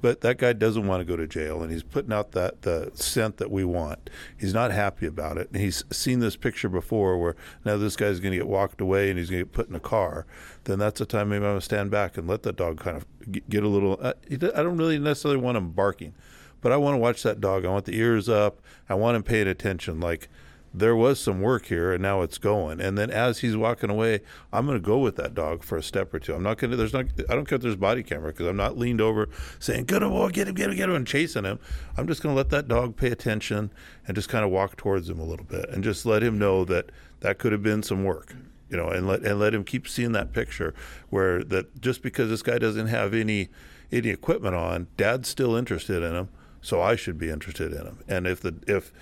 But 0.05 0.21
that 0.21 0.37
guy 0.37 0.53
doesn't 0.53 0.87
want 0.87 1.01
to 1.01 1.05
go 1.07 1.17
to 1.17 1.27
jail, 1.27 1.63
and 1.63 1.73
he's 1.73 1.83
putting 1.83 2.13
out 2.13 2.33
that 2.33 2.61
the 2.61 2.91
scent 2.93 3.39
that 3.39 3.51
we 3.51 3.65
want. 3.65 4.11
He's 4.37 4.53
not 4.53 4.71
happy 4.71 5.07
about 5.07 5.39
it, 5.39 5.49
and 5.51 5.63
he's 5.63 5.83
seen 5.91 6.19
this 6.19 6.37
picture 6.37 6.69
before 6.69 7.17
where 7.17 7.37
now 7.65 7.79
this 7.79 7.97
guy's 7.97 8.21
going 8.21 8.33
to 8.33 8.37
get 8.37 8.47
walked 8.47 8.83
away 8.83 9.09
and 9.09 9.19
he's 9.19 9.31
going 9.31 9.41
to 9.41 9.47
get 9.47 9.55
put 9.55 9.71
in 9.71 9.75
a 9.75 9.81
car. 9.81 10.27
Then 10.65 10.79
that's 10.79 10.99
the 10.99 11.07
time 11.07 11.31
maybe 11.31 11.47
I'm 11.47 11.53
going 11.53 11.61
to 11.61 11.65
stand 11.65 11.91
back 11.91 12.19
and 12.19 12.29
let 12.29 12.43
that 12.43 12.57
dog 12.57 12.81
kind 12.81 12.99
of 12.99 13.07
get 13.49 13.63
a 13.63 13.69
little. 13.69 13.99
Uh, 13.99 14.13
I 14.31 14.63
don't 14.63 14.77
really 14.77 14.99
necessarily 14.99 15.41
want 15.41 15.57
him 15.57 15.71
barking, 15.71 16.13
but 16.61 16.71
I 16.71 16.77
want 16.77 16.93
to 16.93 16.99
watch 16.99 17.23
that 17.23 17.41
dog. 17.41 17.65
I 17.65 17.71
want 17.71 17.87
the 17.87 17.97
ears 17.97 18.29
up. 18.29 18.61
I 18.91 18.95
want 18.97 19.17
him 19.17 19.23
paying 19.23 19.49
attention, 19.49 20.01
like 20.01 20.29
there 20.77 20.97
was 20.97 21.21
some 21.21 21.41
work 21.41 21.67
here 21.67 21.93
and 21.93 22.03
now 22.03 22.23
it's 22.23 22.37
going. 22.37 22.81
And 22.81 22.99
then 22.99 23.11
as 23.11 23.39
he's 23.39 23.57
walking 23.57 23.91
away, 23.91 24.21
I'm 24.53 24.67
going 24.67 24.77
to 24.77 24.85
go 24.85 24.99
with 24.99 25.15
that 25.17 25.33
dog 25.33 25.63
for 25.63 25.79
a 25.79 25.83
step 25.83 26.13
or 26.13 26.19
two. 26.19 26.35
I'm 26.35 26.43
not 26.43 26.59
going 26.59 26.73
to, 26.73 26.77
there's 26.77 26.93
not, 26.93 27.07
I 27.31 27.35
don't 27.37 27.47
care 27.47 27.57
if 27.57 27.63
there's 27.63 27.77
body 27.77 28.03
camera 28.03 28.33
because 28.33 28.49
I'm 28.49 28.57
not 28.57 28.77
leaned 28.77 29.01
over 29.01 29.29
saying, 29.61 29.85
good 29.85 30.03
oh, 30.03 30.11
boy, 30.11 30.31
get 30.31 30.49
him, 30.49 30.55
get 30.55 30.69
him, 30.71 30.77
get 30.77 30.89
him, 30.89 30.97
and 30.97 31.07
chasing 31.07 31.45
him. 31.45 31.61
I'm 31.97 32.09
just 32.09 32.23
going 32.23 32.35
to 32.35 32.37
let 32.37 32.51
that 32.51 32.67
dog 32.67 32.97
pay 32.97 33.13
attention 33.13 33.71
and 34.07 34.17
just 34.17 34.29
kind 34.29 34.45
of 34.45 34.51
walk 34.51 34.77
towards 34.77 35.09
him 35.09 35.21
a 35.21 35.25
little 35.25 35.47
bit 35.47 35.69
and 35.71 35.85
just 35.85 36.05
let 36.05 36.23
him 36.23 36.39
know 36.39 36.65
that 36.65 36.91
that 37.21 37.39
could 37.39 37.53
have 37.53 37.63
been 37.63 37.85
some 37.85 38.03
work. 38.03 38.35
you 38.75 38.77
know, 38.77 38.89
and 38.89 39.07
let 39.07 39.23
and 39.23 39.39
let 39.39 39.55
him 39.55 39.63
keep 39.63 39.87
seeing 39.87 40.11
that 40.13 40.33
picture 40.33 40.75
where 41.11 41.45
that 41.45 41.81
just 41.81 42.03
because 42.03 42.29
this 42.29 42.43
guy 42.43 42.59
doesn't 42.59 42.89
have 42.89 43.15
any 43.15 43.49
any 43.93 44.09
equipment 44.09 44.57
on, 44.57 44.89
dad's 44.97 45.29
still 45.29 45.55
interested 45.55 46.03
in 46.03 46.15
him, 46.15 46.29
so 46.61 46.81
I 46.83 46.97
should 46.97 47.17
be 47.19 47.31
interested 47.31 47.73
in 47.73 47.87
him. 47.87 47.99
And 48.09 48.27
if 48.27 48.41
the 48.41 48.57
if 48.67 48.93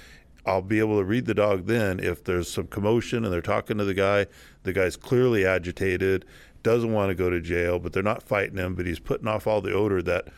I'll 0.44 0.62
be 0.62 0.78
able 0.80 0.98
to 0.98 1.04
read 1.04 1.26
the 1.26 1.34
dog 1.34 1.66
then 1.66 2.00
if 2.00 2.24
there's 2.24 2.50
some 2.50 2.66
commotion 2.66 3.24
and 3.24 3.32
they're 3.32 3.40
talking 3.40 3.78
to 3.78 3.84
the 3.84 3.94
guy, 3.94 4.26
the 4.64 4.72
guy's 4.72 4.96
clearly 4.96 5.46
agitated, 5.46 6.24
doesn't 6.62 6.92
want 6.92 7.10
to 7.10 7.14
go 7.14 7.30
to 7.30 7.40
jail, 7.40 7.78
but 7.78 7.92
they're 7.92 8.02
not 8.02 8.22
fighting 8.22 8.56
him, 8.56 8.74
but 8.74 8.86
he's 8.86 8.98
putting 8.98 9.28
off 9.28 9.46
all 9.46 9.60
the 9.60 9.72
odor 9.72 10.02
that 10.02 10.28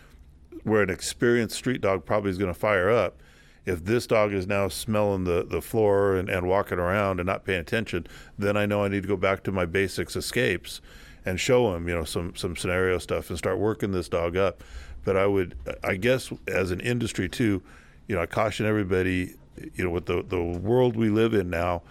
where 0.63 0.83
an 0.83 0.91
experienced 0.91 1.57
street 1.57 1.81
dog 1.81 2.05
probably 2.05 2.31
is 2.31 2.39
going 2.39 2.53
to 2.53 2.59
fire 2.59 2.91
up 2.91 3.21
if 3.67 3.85
this 3.85 4.07
dog 4.07 4.33
is 4.33 4.47
now 4.47 4.69
smelling 4.69 5.25
the, 5.25 5.45
the 5.49 5.63
floor 5.63 6.17
and, 6.17 6.29
and 6.29 6.47
walking 6.47 6.79
around 6.79 7.19
and 7.21 7.27
not 7.27 7.45
paying 7.45 7.61
attention, 7.61 8.07
then 8.39 8.57
I 8.57 8.67
know 8.67 8.85
I 8.85 8.89
need 8.89 9.03
to 9.03 9.09
go 9.09 9.17
back 9.17 9.43
to 9.45 9.53
my 9.53 9.65
basics 9.65 10.17
escapes 10.17 10.81
and 11.25 11.41
show 11.41 11.75
him, 11.75 11.89
you 11.89 11.95
know, 11.95 12.05
some, 12.05 12.35
some 12.37 12.57
scenario 12.57 12.99
stuff 12.99 13.31
and 13.31 13.39
start 13.39 13.59
working 13.59 13.93
this 13.93 14.09
dog 14.09 14.37
up. 14.37 14.63
But 15.05 15.17
I 15.17 15.27
would, 15.27 15.55
I 15.83 15.97
guess, 15.97 16.33
as 16.47 16.71
an 16.71 16.81
industry 16.81 17.29
too, 17.29 17.63
you 18.07 18.15
know, 18.15 18.23
I 18.23 18.27
caution 18.27 18.67
everybody, 18.67 19.35
you 19.75 19.85
know, 19.85 19.91
with 19.91 20.07
the, 20.07 20.23
the 20.23 20.43
world 20.43 20.97
we 20.97 21.09
live 21.09 21.35
in 21.35 21.51
now, 21.51 21.83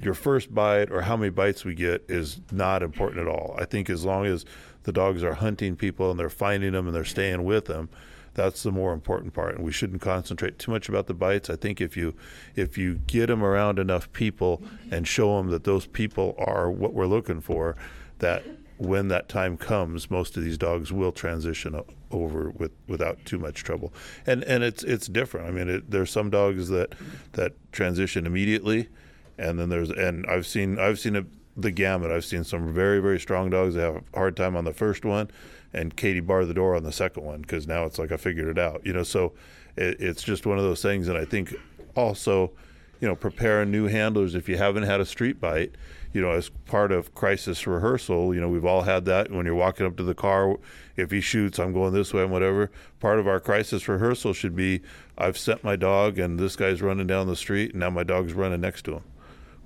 your 0.00 0.14
first 0.14 0.54
bite 0.54 0.90
or 0.90 1.02
how 1.02 1.16
many 1.16 1.30
bites 1.30 1.64
we 1.64 1.74
get 1.74 2.04
is 2.08 2.40
not 2.52 2.82
important 2.82 3.20
at 3.20 3.28
all. 3.28 3.56
I 3.58 3.64
think 3.64 3.88
as 3.88 4.04
long 4.04 4.26
as 4.26 4.44
the 4.82 4.92
dogs 4.92 5.22
are 5.22 5.34
hunting 5.34 5.76
people 5.76 6.10
and 6.10 6.20
they're 6.20 6.28
finding 6.28 6.72
them 6.72 6.86
and 6.86 6.94
they're 6.94 7.04
staying 7.04 7.44
with 7.44 7.66
them, 7.66 7.88
that's 8.34 8.62
the 8.62 8.70
more 8.70 8.92
important 8.92 9.34
part, 9.34 9.56
and 9.56 9.64
we 9.64 9.72
shouldn't 9.72 10.00
concentrate 10.00 10.58
too 10.58 10.70
much 10.70 10.88
about 10.88 11.06
the 11.08 11.14
bites. 11.14 11.50
I 11.50 11.56
think 11.56 11.80
if 11.80 11.96
you 11.96 12.14
if 12.54 12.78
you 12.78 13.00
get 13.06 13.26
them 13.26 13.42
around 13.42 13.78
enough 13.78 14.10
people 14.12 14.62
and 14.90 15.06
show 15.06 15.36
them 15.36 15.50
that 15.50 15.64
those 15.64 15.86
people 15.86 16.36
are 16.38 16.70
what 16.70 16.94
we're 16.94 17.06
looking 17.06 17.40
for, 17.40 17.76
that 18.18 18.44
when 18.80 19.08
that 19.08 19.28
time 19.28 19.58
comes, 19.58 20.10
most 20.10 20.38
of 20.38 20.42
these 20.42 20.56
dogs 20.56 20.90
will 20.90 21.12
transition 21.12 21.78
over 22.10 22.48
with 22.48 22.72
without 22.88 23.22
too 23.26 23.38
much 23.38 23.62
trouble. 23.62 23.92
And 24.26 24.42
and 24.44 24.64
it's 24.64 24.82
it's 24.82 25.06
different. 25.06 25.48
I 25.48 25.50
mean, 25.50 25.68
it, 25.68 25.90
there's 25.90 26.10
some 26.10 26.30
dogs 26.30 26.70
that 26.70 26.94
that 27.32 27.52
transition 27.72 28.26
immediately, 28.26 28.88
and 29.36 29.58
then 29.58 29.68
there's 29.68 29.90
and 29.90 30.24
I've 30.26 30.46
seen 30.46 30.78
I've 30.78 30.98
seen 30.98 31.14
a, 31.14 31.26
the 31.58 31.70
gamut. 31.70 32.10
I've 32.10 32.24
seen 32.24 32.42
some 32.42 32.72
very 32.72 33.00
very 33.00 33.20
strong 33.20 33.50
dogs 33.50 33.74
that 33.74 33.82
have 33.82 33.96
a 33.96 34.16
hard 34.16 34.34
time 34.34 34.56
on 34.56 34.64
the 34.64 34.72
first 34.72 35.04
one, 35.04 35.30
and 35.74 35.94
Katie 35.94 36.20
barred 36.20 36.48
the 36.48 36.54
door 36.54 36.74
on 36.74 36.82
the 36.82 36.92
second 36.92 37.22
one 37.22 37.42
because 37.42 37.66
now 37.66 37.84
it's 37.84 37.98
like 37.98 38.12
I 38.12 38.16
figured 38.16 38.48
it 38.48 38.58
out, 38.58 38.80
you 38.86 38.94
know. 38.94 39.02
So 39.02 39.34
it, 39.76 40.00
it's 40.00 40.22
just 40.22 40.46
one 40.46 40.56
of 40.56 40.64
those 40.64 40.80
things, 40.80 41.06
and 41.06 41.18
I 41.18 41.26
think 41.26 41.54
also, 41.96 42.52
you 42.98 43.08
know, 43.08 43.14
preparing 43.14 43.70
new 43.70 43.88
handlers 43.88 44.34
if 44.34 44.48
you 44.48 44.56
haven't 44.56 44.84
had 44.84 45.00
a 45.00 45.06
street 45.06 45.38
bite, 45.38 45.74
you 46.12 46.20
know, 46.20 46.30
as 46.30 46.48
part 46.48 46.92
of 46.92 47.14
crisis 47.14 47.66
rehearsal. 47.66 48.34
You 48.34 48.40
know, 48.40 48.48
we've 48.48 48.64
all 48.64 48.82
had 48.82 49.04
that 49.06 49.30
when 49.30 49.46
you're 49.46 49.54
walking 49.54 49.86
up 49.86 49.96
to 49.96 50.02
the 50.02 50.14
car. 50.14 50.56
If 50.96 51.10
he 51.10 51.20
shoots, 51.20 51.58
I'm 51.58 51.72
going 51.72 51.92
this 51.92 52.12
way 52.12 52.22
and 52.22 52.32
whatever. 52.32 52.70
Part 52.98 53.18
of 53.18 53.28
our 53.28 53.40
crisis 53.40 53.88
rehearsal 53.88 54.32
should 54.32 54.56
be 54.56 54.80
I've 55.16 55.38
sent 55.38 55.64
my 55.64 55.76
dog, 55.76 56.18
and 56.18 56.38
this 56.38 56.56
guy's 56.56 56.82
running 56.82 57.06
down 57.06 57.26
the 57.26 57.36
street, 57.36 57.72
and 57.72 57.80
now 57.80 57.90
my 57.90 58.04
dog's 58.04 58.32
running 58.32 58.60
next 58.60 58.82
to 58.86 58.94
him 58.94 59.04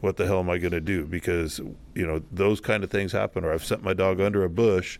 what 0.04 0.18
the 0.18 0.26
hell 0.26 0.40
am 0.40 0.50
I 0.50 0.58
going 0.58 0.72
to 0.72 0.82
do? 0.82 1.06
Because 1.06 1.58
you 1.94 2.06
know 2.06 2.22
those 2.30 2.60
kind 2.60 2.84
of 2.84 2.90
things 2.90 3.12
happen. 3.12 3.42
Or 3.42 3.52
I've 3.52 3.64
sent 3.64 3.82
my 3.82 3.94
dog 3.94 4.20
under 4.20 4.44
a 4.44 4.50
bush, 4.50 4.98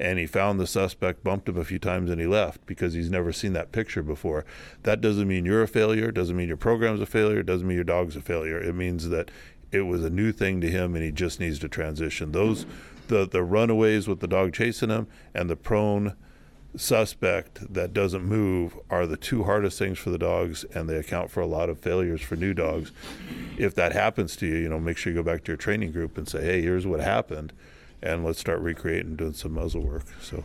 and 0.00 0.18
he 0.18 0.26
found 0.26 0.58
the 0.58 0.66
suspect, 0.66 1.22
bumped 1.22 1.48
him 1.48 1.58
a 1.58 1.64
few 1.64 1.78
times, 1.78 2.10
and 2.10 2.20
he 2.20 2.26
left 2.26 2.64
because 2.66 2.94
he's 2.94 3.10
never 3.10 3.32
seen 3.32 3.52
that 3.52 3.72
picture 3.72 4.02
before. 4.02 4.44
That 4.84 5.00
doesn't 5.00 5.28
mean 5.28 5.44
you're 5.44 5.62
a 5.62 5.68
failure, 5.68 6.10
doesn't 6.10 6.36
mean 6.36 6.48
your 6.48 6.56
program's 6.56 7.00
a 7.00 7.06
failure, 7.06 7.42
doesn't 7.42 7.66
mean 7.66 7.76
your 7.76 7.84
dog's 7.84 8.16
a 8.16 8.22
failure. 8.22 8.58
It 8.58 8.74
means 8.74 9.10
that 9.10 9.30
it 9.72 9.82
was 9.82 10.04
a 10.04 10.10
new 10.10 10.32
thing 10.32 10.60
to 10.60 10.70
him 10.70 10.94
and 10.94 11.04
he 11.04 11.10
just 11.10 11.40
needs 11.40 11.58
to 11.60 11.68
transition. 11.68 12.32
Those 12.32 12.66
the 13.08 13.26
the 13.26 13.42
runaways 13.42 14.06
with 14.06 14.20
the 14.20 14.26
dog 14.26 14.52
chasing 14.52 14.90
him 14.90 15.06
and 15.34 15.48
the 15.48 15.56
prone 15.56 16.14
suspect 16.76 17.72
that 17.72 17.94
doesn't 17.94 18.22
move 18.22 18.78
are 18.90 19.06
the 19.06 19.16
two 19.16 19.44
hardest 19.44 19.78
things 19.78 19.98
for 19.98 20.10
the 20.10 20.18
dogs 20.18 20.64
and 20.74 20.88
they 20.88 20.96
account 20.96 21.30
for 21.30 21.40
a 21.40 21.46
lot 21.46 21.70
of 21.70 21.78
failures 21.80 22.20
for 22.20 22.36
new 22.36 22.52
dogs. 22.52 22.92
If 23.56 23.74
that 23.76 23.92
happens 23.92 24.36
to 24.36 24.46
you, 24.46 24.56
you 24.56 24.68
know, 24.68 24.78
make 24.78 24.98
sure 24.98 25.12
you 25.12 25.18
go 25.18 25.22
back 25.22 25.44
to 25.44 25.52
your 25.52 25.56
training 25.56 25.92
group 25.92 26.18
and 26.18 26.28
say, 26.28 26.44
"Hey, 26.44 26.62
here's 26.62 26.86
what 26.86 27.00
happened." 27.00 27.52
and 28.02 28.24
let's 28.24 28.38
start 28.38 28.60
recreating 28.60 29.16
doing 29.16 29.32
some 29.32 29.52
muzzle 29.52 29.82
work. 29.82 30.04
So, 30.22 30.44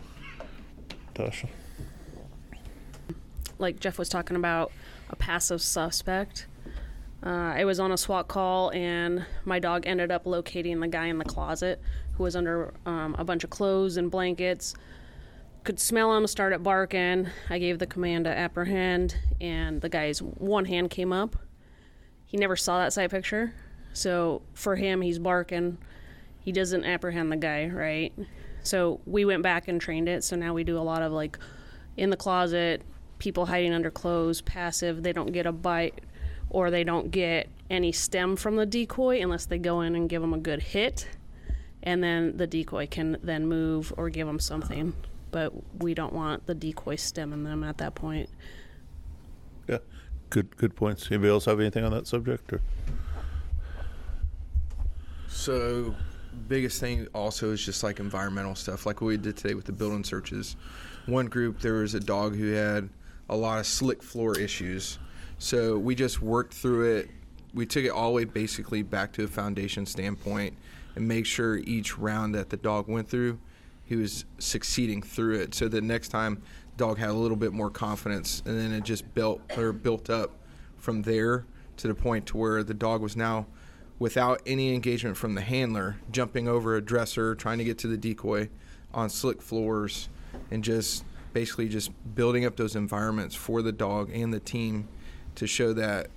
Tasha. 1.14 1.50
Like 3.60 3.80
Jeff 3.80 3.98
was 3.98 4.10
talking 4.10 4.36
about, 4.36 4.72
a 5.10 5.16
passive 5.16 5.62
suspect. 5.62 6.48
Uh, 7.26 7.54
I 7.56 7.64
was 7.66 7.80
on 7.80 7.92
a 7.92 7.98
SWAT 7.98 8.28
call, 8.28 8.72
and 8.72 9.26
my 9.46 9.60
dog 9.60 9.88
ended 9.88 10.12
up 10.12 10.26
locating 10.26 10.80
the 10.80 10.88
guy 10.88 11.08
in 11.08 11.18
the 11.18 11.26
closet 11.26 11.82
who 12.16 12.24
was 12.24 12.36
under 12.36 12.74
um, 12.86 13.16
a 13.18 13.24
bunch 13.24 13.44
of 13.44 13.50
clothes 13.50 13.98
and 13.98 14.12
blankets. 14.12 14.76
Could 15.64 15.80
smell 15.80 16.16
him, 16.16 16.28
started 16.28 16.64
barking. 16.64 17.28
I 17.50 17.60
gave 17.60 17.80
the 17.80 17.88
command 17.88 18.26
to 18.26 18.38
apprehend, 18.38 19.18
and 19.40 19.80
the 19.80 19.90
guy's 19.90 20.22
one 20.22 20.66
hand 20.66 20.90
came 20.90 21.14
up. 21.14 21.38
He 22.26 22.38
never 22.38 22.58
saw 22.58 22.80
that 22.80 22.92
side 22.92 23.12
picture, 23.12 23.54
so 23.94 24.42
for 24.54 24.76
him, 24.76 25.02
he's 25.02 25.20
barking 25.20 25.78
he 26.44 26.52
doesn't 26.52 26.84
apprehend 26.84 27.32
the 27.32 27.38
guy, 27.38 27.68
right? 27.68 28.14
So 28.64 29.00
we 29.06 29.24
went 29.24 29.44
back 29.44 29.70
and 29.70 29.80
trained 29.80 30.10
it. 30.10 30.24
So 30.26 30.36
now 30.36 30.54
we 30.54 30.66
do 30.66 30.78
a 30.78 30.82
lot 30.84 31.02
of 31.02 31.14
like 31.14 31.40
in 31.96 32.10
the 32.10 32.18
closet, 32.18 32.82
people 33.18 33.46
hiding 33.46 33.74
under 33.74 33.90
clothes, 33.90 34.42
passive. 34.42 35.04
They 35.04 35.14
don't 35.14 35.32
get 35.32 35.46
a 35.46 35.54
bite 35.54 36.02
or 36.54 36.72
they 36.72 36.86
don't 36.86 37.12
get 37.12 37.50
any 37.70 37.92
stem 37.92 38.36
from 38.38 38.56
the 38.56 38.66
decoy 38.66 39.22
unless 39.22 39.46
they 39.46 39.58
go 39.58 39.82
in 39.82 39.96
and 39.96 40.08
give 40.08 40.22
them 40.22 40.34
a 40.34 40.38
good 40.38 40.62
hit. 40.62 41.10
And 41.82 42.02
then 42.02 42.38
the 42.38 42.48
decoy 42.48 42.88
can 42.88 43.18
then 43.22 43.46
move 43.46 43.92
or 43.98 44.10
give 44.10 44.28
them 44.28 44.40
something. 44.40 44.96
But 45.32 45.52
we 45.82 45.94
don't 45.94 46.14
want 46.14 46.46
the 46.46 46.56
decoy 46.56 46.96
stemming 46.96 47.44
them 47.44 47.64
at 47.64 47.80
that 47.80 47.96
point. 47.96 48.30
Yeah, 49.68 49.80
good 50.30 50.56
good 50.56 50.76
points. 50.76 51.08
Anybody 51.12 51.30
else 51.30 51.46
have 51.46 51.60
anything 51.60 51.84
on 51.84 51.92
that 51.92 52.08
subject? 52.08 52.54
Or? 52.54 52.62
So 55.28 55.96
biggest 56.48 56.80
thing 56.80 57.08
also 57.14 57.52
is 57.52 57.66
just 57.66 57.84
like 57.84 58.00
environmental 58.00 58.56
stuff, 58.56 58.86
like 58.86 59.02
what 59.02 59.08
we 59.08 59.18
did 59.18 59.36
today 59.38 59.56
with 59.56 59.66
the 59.66 59.72
building 59.72 60.04
searches. 60.04 60.56
One 61.08 61.26
group, 61.26 61.60
there 61.60 61.74
was 61.74 61.96
a 61.96 62.00
dog 62.00 62.36
who 62.36 62.52
had 62.52 62.90
a 63.30 63.36
lot 63.36 63.60
of 63.60 63.66
slick 63.66 64.04
floor 64.04 64.38
issues. 64.38 65.00
So 65.44 65.78
we 65.78 65.94
just 65.94 66.22
worked 66.22 66.54
through 66.54 66.96
it. 66.96 67.10
We 67.54 67.66
took 67.66 67.84
it 67.84 67.90
all 67.90 68.12
the 68.12 68.16
way 68.16 68.24
basically 68.24 68.82
back 68.82 69.12
to 69.14 69.26
a 69.26 69.28
foundation 69.28 69.86
standpoint 69.86 70.56
and 70.96 71.06
make 71.06 71.26
sure 71.26 71.58
each 71.58 71.98
round 71.98 72.34
that 72.36 72.50
the 72.50 72.56
dog 72.56 72.88
went 72.88 73.10
through, 73.10 73.38
he 73.84 73.98
was 73.98 74.24
succeeding 74.40 75.02
through 75.02 75.42
it. 75.42 75.54
So 75.54 75.68
the 75.68 75.82
next 75.82 76.08
time, 76.08 76.42
dog 76.78 76.98
had 76.98 77.10
a 77.10 77.14
little 77.14 77.36
bit 77.36 77.52
more 77.52 77.70
confidence, 77.70 78.42
and 78.46 78.58
then 78.58 78.72
it 78.72 78.86
just 78.86 79.14
built 79.14 79.42
or 79.58 79.74
built 79.74 80.10
up 80.10 80.32
from 80.78 81.02
there 81.02 81.46
to 81.76 81.90
the 81.90 81.96
point 81.96 82.26
to 82.28 82.38
where 82.38 82.64
the 82.64 82.74
dog 82.74 83.02
was 83.02 83.18
now– 83.18 83.46
without 84.00 84.42
any 84.46 84.74
engagement 84.74 85.16
from 85.16 85.36
the 85.36 85.42
handler, 85.42 85.98
jumping 86.12 86.48
over 86.48 86.76
a 86.76 86.82
dresser, 86.82 87.36
trying 87.36 87.58
to 87.58 87.64
get 87.64 87.78
to 87.78 87.88
the 87.88 87.98
decoy 87.98 88.50
on 88.94 89.10
slick 89.10 89.42
floors, 89.42 90.10
and 90.52 90.64
just 90.64 91.06
basically 91.32 91.68
just 91.68 91.92
building 92.16 92.46
up 92.46 92.56
those 92.56 92.76
environments 92.76 93.36
for 93.36 93.62
the 93.62 93.72
dog 93.72 94.10
and 94.14 94.34
the 94.34 94.40
team 94.40 94.88
to 95.36 95.48
show 95.48 95.74
that 95.74 96.08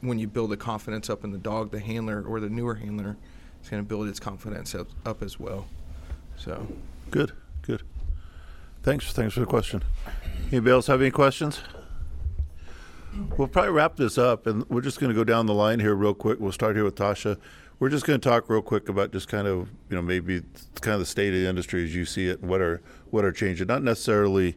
when 0.00 0.18
you 0.18 0.28
build 0.28 0.50
the 0.50 0.56
confidence 0.56 1.10
up 1.10 1.24
in 1.24 1.32
the 1.32 1.38
dog, 1.38 1.70
the 1.70 1.80
handler 1.80 2.22
or 2.22 2.40
the 2.40 2.48
newer 2.48 2.76
handler 2.76 3.16
is 3.62 3.68
going 3.68 3.82
to 3.82 3.88
build 3.88 4.08
its 4.08 4.20
confidence 4.20 4.74
up, 4.74 4.88
up 5.04 5.22
as 5.22 5.38
well. 5.40 5.66
So, 6.36 6.68
good, 7.10 7.32
good. 7.62 7.82
Thanks, 8.82 9.12
thanks 9.12 9.34
for 9.34 9.40
the 9.40 9.46
question. 9.46 9.82
Anybody 10.52 10.70
else 10.70 10.86
have 10.86 11.00
any 11.00 11.10
questions? 11.10 11.60
We'll 13.36 13.48
probably 13.48 13.72
wrap 13.72 13.96
this 13.96 14.18
up, 14.18 14.46
and 14.46 14.68
we're 14.68 14.80
just 14.80 15.00
going 15.00 15.10
to 15.10 15.14
go 15.14 15.24
down 15.24 15.46
the 15.46 15.54
line 15.54 15.80
here 15.80 15.94
real 15.94 16.14
quick. 16.14 16.38
We'll 16.38 16.52
start 16.52 16.76
here 16.76 16.84
with 16.84 16.94
Tasha. 16.94 17.38
We're 17.80 17.88
just 17.88 18.04
going 18.04 18.20
to 18.20 18.28
talk 18.28 18.48
real 18.48 18.62
quick 18.62 18.88
about 18.88 19.12
just 19.12 19.28
kind 19.28 19.46
of 19.46 19.70
you 19.88 19.96
know 19.96 20.02
maybe 20.02 20.42
kind 20.80 20.94
of 20.94 21.00
the 21.00 21.06
state 21.06 21.32
of 21.32 21.40
the 21.40 21.48
industry 21.48 21.84
as 21.84 21.94
you 21.94 22.04
see 22.04 22.28
it, 22.28 22.40
and 22.40 22.48
what 22.48 22.60
are 22.60 22.80
what 23.10 23.24
are 23.24 23.32
changing. 23.32 23.66
Not 23.66 23.82
necessarily, 23.82 24.56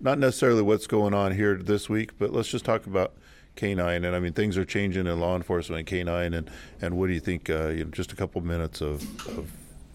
not 0.00 0.18
necessarily 0.18 0.62
what's 0.62 0.86
going 0.86 1.14
on 1.14 1.32
here 1.32 1.56
this 1.56 1.88
week, 1.88 2.18
but 2.18 2.32
let's 2.32 2.48
just 2.48 2.64
talk 2.64 2.86
about 2.86 3.14
canine. 3.56 4.04
And 4.04 4.14
I 4.14 4.20
mean 4.20 4.32
things 4.32 4.56
are 4.56 4.64
changing 4.64 5.06
in 5.06 5.20
law 5.20 5.36
enforcement 5.36 5.80
and 5.80 5.86
canine. 5.86 6.34
And 6.34 6.50
and 6.80 6.96
what 6.96 7.08
do 7.08 7.12
you 7.12 7.20
think? 7.20 7.50
Uh, 7.50 7.68
you 7.68 7.84
know, 7.84 7.90
just 7.90 8.12
a 8.12 8.16
couple 8.16 8.40
minutes 8.40 8.80
of, 8.80 9.02
of 9.28 9.50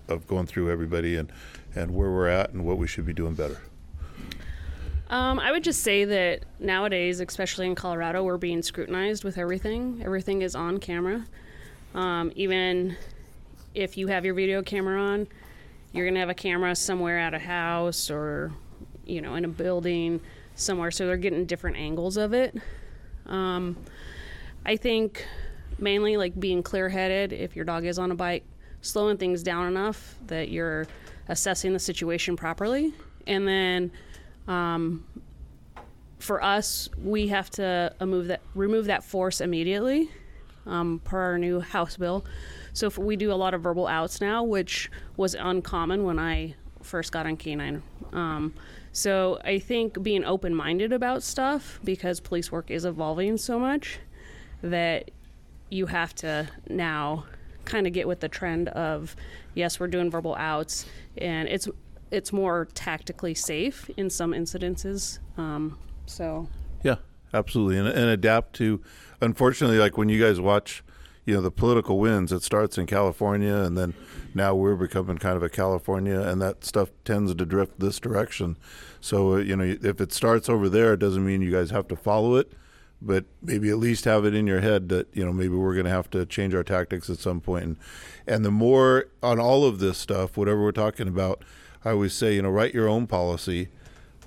of 0.07 0.27
going 0.27 0.45
through 0.45 0.71
everybody 0.71 1.15
and 1.15 1.31
and 1.75 1.93
where 1.93 2.09
we're 2.09 2.27
at 2.27 2.51
and 2.51 2.65
what 2.65 2.77
we 2.77 2.87
should 2.87 3.05
be 3.05 3.13
doing 3.13 3.33
better. 3.33 3.61
Um, 5.09 5.39
I 5.39 5.51
would 5.51 5.63
just 5.63 5.83
say 5.83 6.03
that 6.03 6.43
nowadays, 6.59 7.21
especially 7.21 7.65
in 7.67 7.75
Colorado, 7.75 8.23
we're 8.23 8.37
being 8.37 8.61
scrutinized 8.61 9.23
with 9.23 9.37
everything. 9.37 10.01
Everything 10.03 10.41
is 10.41 10.53
on 10.53 10.79
camera. 10.79 11.25
Um, 11.95 12.31
even 12.35 12.97
if 13.73 13.95
you 13.97 14.07
have 14.07 14.25
your 14.25 14.33
video 14.33 14.61
camera 14.61 15.01
on, 15.01 15.27
you're 15.93 16.05
going 16.05 16.15
to 16.15 16.19
have 16.19 16.29
a 16.29 16.33
camera 16.33 16.75
somewhere 16.75 17.17
at 17.17 17.33
a 17.33 17.39
house 17.39 18.11
or, 18.11 18.51
you 19.05 19.21
know, 19.21 19.35
in 19.35 19.45
a 19.45 19.47
building 19.47 20.19
somewhere. 20.55 20.91
So 20.91 21.07
they're 21.07 21.15
getting 21.15 21.45
different 21.45 21.77
angles 21.77 22.17
of 22.17 22.33
it. 22.33 22.57
Um, 23.27 23.77
I 24.65 24.75
think 24.75 25.25
mainly 25.79 26.17
like 26.17 26.39
being 26.39 26.63
clear 26.63 26.89
headed 26.89 27.33
if 27.33 27.55
your 27.55 27.65
dog 27.65 27.85
is 27.85 27.99
on 27.99 28.11
a 28.11 28.15
bike, 28.15 28.43
slowing 28.81 29.17
things 29.17 29.43
down 29.43 29.67
enough 29.67 30.15
that 30.27 30.49
you're 30.49 30.87
assessing 31.29 31.73
the 31.73 31.79
situation 31.79 32.35
properly, 32.35 32.93
and 33.25 33.47
then. 33.47 33.91
Um, 34.47 35.03
for 36.19 36.43
us, 36.43 36.89
we 37.01 37.27
have 37.27 37.49
to 37.51 37.93
remove 37.99 38.27
that 38.27 38.41
remove 38.55 38.85
that 38.85 39.03
force 39.03 39.41
immediately, 39.41 40.09
um, 40.65 40.99
per 41.03 41.19
our 41.19 41.37
new 41.37 41.59
House 41.59 41.97
bill. 41.97 42.25
So 42.73 42.87
if 42.87 42.97
we 42.97 43.15
do 43.15 43.31
a 43.31 43.35
lot 43.35 43.53
of 43.53 43.61
verbal 43.61 43.87
outs 43.87 44.21
now, 44.21 44.43
which 44.43 44.89
was 45.15 45.35
uncommon 45.35 46.03
when 46.03 46.19
I 46.19 46.55
first 46.81 47.11
got 47.11 47.25
on 47.25 47.37
canine. 47.37 47.81
Um, 48.13 48.53
so 48.97 49.39
I 49.45 49.59
think 49.59 50.01
being 50.01 50.25
open 50.25 50.55
minded 50.55 50.91
about 50.91 51.21
stuff 51.21 51.79
because 51.83 52.19
police 52.19 52.51
work 52.51 52.71
is 52.71 52.83
evolving 52.83 53.37
so 53.37 53.59
much 53.59 53.99
that 54.63 55.11
you 55.69 55.85
have 55.85 56.15
to 56.15 56.49
now 56.67 57.25
kind 57.63 57.85
of 57.85 57.93
get 57.93 58.07
with 58.07 58.21
the 58.21 58.27
trend 58.27 58.69
of 58.69 59.15
yes, 59.53 59.79
we're 59.79 59.85
doing 59.85 60.09
verbal 60.09 60.33
outs, 60.33 60.87
and 61.15 61.47
it's 61.47 61.67
it's 62.09 62.33
more 62.33 62.69
tactically 62.73 63.35
safe 63.35 63.87
in 63.97 64.09
some 64.09 64.31
incidences. 64.31 65.19
Um, 65.37 65.77
so 66.07 66.49
Yeah, 66.81 66.95
absolutely, 67.35 67.77
and, 67.77 67.87
and 67.87 68.09
adapt 68.09 68.55
to. 68.55 68.81
Unfortunately, 69.21 69.77
like 69.77 69.95
when 69.95 70.09
you 70.09 70.19
guys 70.19 70.41
watch, 70.41 70.83
you 71.27 71.35
know, 71.35 71.41
the 71.41 71.51
political 71.51 71.99
winds, 71.99 72.31
it 72.31 72.41
starts 72.41 72.77
in 72.77 72.85
California, 72.85 73.53
and 73.53 73.77
then 73.77 73.93
now 74.33 74.55
we're 74.55 74.77
becoming 74.77 75.17
kind 75.17 75.35
of 75.35 75.43
a 75.43 75.49
California, 75.49 76.21
and 76.21 76.41
that 76.41 76.63
stuff 76.63 76.89
tends 77.03 77.35
to 77.35 77.45
drift 77.45 77.81
this 77.81 77.99
direction. 77.99 78.57
So 79.01 79.33
uh, 79.33 79.37
you 79.39 79.57
know, 79.57 79.75
if 79.83 79.99
it 79.99 80.13
starts 80.13 80.47
over 80.47 80.69
there, 80.69 80.93
it 80.93 80.99
doesn't 80.99 81.25
mean 81.25 81.41
you 81.41 81.51
guys 81.51 81.69
have 81.71 81.89
to 81.89 81.97
follow 81.97 82.37
it, 82.37 82.53
but 83.01 83.25
maybe 83.41 83.69
at 83.69 83.77
least 83.77 84.05
have 84.05 84.23
it 84.23 84.33
in 84.33 84.47
your 84.47 84.61
head 84.61 84.87
that 84.87 85.09
you 85.13 85.25
know 85.25 85.33
maybe 85.33 85.53
we're 85.53 85.73
going 85.73 85.85
to 85.85 85.91
have 85.91 86.09
to 86.11 86.25
change 86.25 86.55
our 86.55 86.63
tactics 86.63 87.09
at 87.09 87.19
some 87.19 87.41
point. 87.41 87.65
And 87.65 87.77
and 88.25 88.45
the 88.45 88.51
more 88.51 89.09
on 89.21 89.37
all 89.37 89.65
of 89.65 89.79
this 89.79 89.97
stuff, 89.97 90.37
whatever 90.37 90.63
we're 90.63 90.71
talking 90.71 91.09
about, 91.09 91.43
I 91.83 91.89
always 91.89 92.13
say, 92.13 92.35
you 92.35 92.41
know, 92.41 92.49
write 92.49 92.73
your 92.73 92.87
own 92.87 93.05
policy 93.05 93.67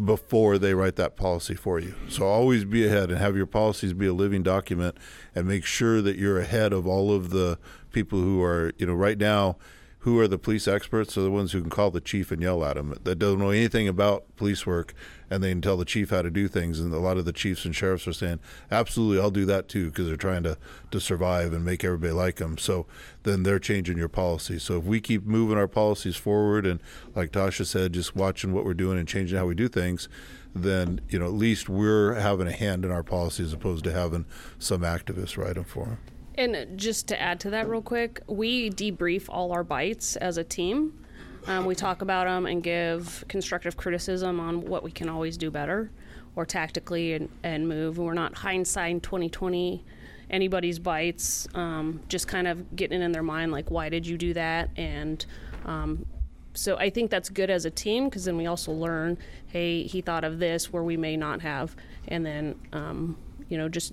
before 0.04 0.58
they 0.58 0.74
write 0.74 0.96
that 0.96 1.16
policy 1.16 1.54
for 1.54 1.78
you. 1.78 1.94
So 2.08 2.26
always 2.26 2.64
be 2.64 2.86
ahead 2.86 3.10
and 3.10 3.18
have 3.18 3.36
your 3.36 3.46
policies 3.46 3.92
be 3.92 4.06
a 4.06 4.12
living 4.12 4.42
document 4.42 4.96
and 5.34 5.46
make 5.46 5.64
sure 5.64 6.00
that 6.02 6.16
you're 6.16 6.38
ahead 6.38 6.72
of 6.72 6.86
all 6.86 7.12
of 7.12 7.30
the 7.30 7.58
people 7.92 8.20
who 8.20 8.42
are, 8.42 8.72
you 8.78 8.86
know, 8.86 8.94
right 8.94 9.18
now, 9.18 9.56
who 10.00 10.18
are 10.18 10.28
the 10.28 10.38
police 10.38 10.66
experts 10.66 11.16
are 11.18 11.22
the 11.22 11.30
ones 11.30 11.52
who 11.52 11.60
can 11.60 11.70
call 11.70 11.90
the 11.90 12.00
chief 12.00 12.30
and 12.30 12.40
yell 12.40 12.64
at 12.64 12.76
him. 12.76 12.94
That 13.04 13.18
don't 13.18 13.38
know 13.38 13.50
anything 13.50 13.86
about 13.86 14.24
police 14.36 14.66
work 14.66 14.94
and 15.28 15.42
they 15.42 15.50
can 15.50 15.60
tell 15.60 15.76
the 15.76 15.84
chief 15.84 16.10
how 16.10 16.22
to 16.22 16.30
do 16.30 16.48
things 16.48 16.80
and 16.80 16.92
a 16.92 16.98
lot 16.98 17.16
of 17.16 17.24
the 17.24 17.32
chiefs 17.32 17.64
and 17.64 17.74
sheriffs 17.74 18.08
are 18.08 18.12
saying 18.12 18.40
absolutely 18.70 19.22
i'll 19.22 19.30
do 19.30 19.46
that 19.46 19.68
too 19.68 19.86
because 19.86 20.08
they're 20.08 20.16
trying 20.16 20.42
to, 20.42 20.58
to 20.90 21.00
survive 21.00 21.52
and 21.52 21.64
make 21.64 21.84
everybody 21.84 22.12
like 22.12 22.36
them 22.36 22.58
so 22.58 22.86
then 23.22 23.42
they're 23.44 23.58
changing 23.58 23.98
your 23.98 24.08
policy. 24.08 24.58
So 24.58 24.78
if 24.78 24.84
we 24.84 25.00
keep 25.00 25.24
moving 25.24 25.58
our 25.58 25.68
policies 25.68 26.16
forward 26.16 26.66
and 26.66 26.80
like 27.14 27.30
tasha 27.30 27.64
said 27.64 27.92
just 27.92 28.16
watching 28.16 28.52
what 28.52 28.64
we're 28.64 28.74
doing 28.74 28.98
and 28.98 29.06
changing 29.06 29.38
how 29.38 29.46
we 29.46 29.54
do 29.54 29.68
things 29.68 30.08
then 30.54 31.00
you 31.08 31.18
know 31.18 31.26
at 31.26 31.32
least 31.32 31.68
we're 31.68 32.14
having 32.14 32.48
a 32.48 32.52
hand 32.52 32.84
in 32.84 32.90
our 32.90 33.04
policy 33.04 33.44
as 33.44 33.52
opposed 33.52 33.84
to 33.84 33.92
having 33.92 34.24
some 34.58 34.80
activists 34.80 35.36
write 35.36 35.54
them 35.54 35.64
for 35.64 35.84
them 35.84 35.98
And 36.40 36.78
just 36.78 37.06
to 37.08 37.20
add 37.20 37.38
to 37.40 37.50
that, 37.50 37.68
real 37.68 37.82
quick, 37.82 38.22
we 38.26 38.70
debrief 38.70 39.26
all 39.28 39.52
our 39.52 39.62
bites 39.62 40.16
as 40.16 40.38
a 40.38 40.44
team. 40.44 41.04
Um, 41.46 41.66
we 41.66 41.74
talk 41.74 42.00
about 42.00 42.24
them 42.24 42.46
and 42.46 42.62
give 42.62 43.26
constructive 43.28 43.76
criticism 43.76 44.40
on 44.40 44.62
what 44.62 44.82
we 44.82 44.90
can 44.90 45.10
always 45.10 45.36
do 45.36 45.50
better 45.50 45.90
or 46.36 46.46
tactically 46.46 47.12
and, 47.12 47.28
and 47.42 47.68
move. 47.68 47.98
We're 47.98 48.14
not 48.14 48.34
hindsight 48.36 49.02
2020 49.02 49.84
anybody's 50.30 50.78
bites, 50.78 51.46
um, 51.54 52.00
just 52.08 52.26
kind 52.26 52.48
of 52.48 52.74
getting 52.74 53.02
in 53.02 53.12
their 53.12 53.22
mind, 53.22 53.52
like, 53.52 53.70
why 53.70 53.90
did 53.90 54.06
you 54.06 54.16
do 54.16 54.32
that? 54.32 54.70
And 54.76 55.26
um, 55.66 56.06
so 56.54 56.78
I 56.78 56.88
think 56.88 57.10
that's 57.10 57.28
good 57.28 57.50
as 57.50 57.66
a 57.66 57.70
team 57.70 58.06
because 58.06 58.24
then 58.24 58.38
we 58.38 58.46
also 58.46 58.72
learn, 58.72 59.18
hey, 59.48 59.82
he 59.82 60.00
thought 60.00 60.24
of 60.24 60.38
this 60.38 60.72
where 60.72 60.84
we 60.84 60.96
may 60.96 61.18
not 61.18 61.42
have. 61.42 61.76
And 62.08 62.24
then, 62.24 62.54
um, 62.72 63.18
you 63.50 63.58
know, 63.58 63.68
just 63.68 63.92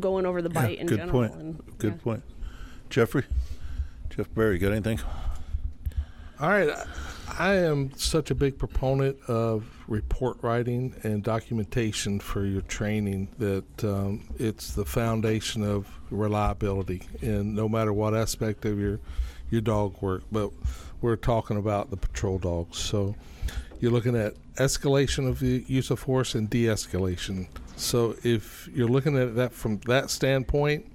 going 0.00 0.26
over 0.26 0.42
the 0.42 0.50
bite 0.50 0.78
in 0.78 0.86
good 0.86 0.98
general. 0.98 1.12
point 1.28 1.34
And, 1.34 1.62
good 1.78 1.94
yeah. 1.94 2.02
point 2.04 2.22
jeffrey 2.90 3.24
jeff 4.10 4.32
barry 4.34 4.58
got 4.58 4.72
anything 4.72 5.00
All 6.40 6.48
right. 6.48 6.70
I- 6.70 6.84
I 7.38 7.54
am 7.56 7.92
such 7.94 8.30
a 8.30 8.34
big 8.34 8.58
proponent 8.58 9.18
of 9.28 9.64
report 9.86 10.38
writing 10.42 10.94
and 11.04 11.22
documentation 11.22 12.18
for 12.20 12.44
your 12.44 12.62
training 12.62 13.28
that 13.38 13.84
um, 13.84 14.24
it's 14.38 14.72
the 14.72 14.84
foundation 14.84 15.62
of 15.62 15.86
reliability 16.10 17.02
in 17.20 17.54
no 17.54 17.68
matter 17.68 17.92
what 17.92 18.14
aspect 18.14 18.64
of 18.64 18.78
your 18.80 18.98
your 19.50 19.60
dog 19.60 20.00
work. 20.02 20.22
But 20.32 20.50
we're 21.00 21.16
talking 21.16 21.58
about 21.58 21.90
the 21.90 21.96
patrol 21.98 22.38
dogs, 22.38 22.78
so 22.78 23.14
you're 23.78 23.92
looking 23.92 24.16
at 24.16 24.34
escalation 24.58 25.28
of 25.28 25.40
the 25.40 25.64
use 25.66 25.90
of 25.90 26.00
force 26.00 26.34
and 26.34 26.50
de-escalation. 26.50 27.48
So 27.76 28.16
if 28.22 28.68
you're 28.72 28.88
looking 28.88 29.16
at 29.16 29.36
that 29.36 29.52
from 29.52 29.78
that 29.86 30.10
standpoint, 30.10 30.86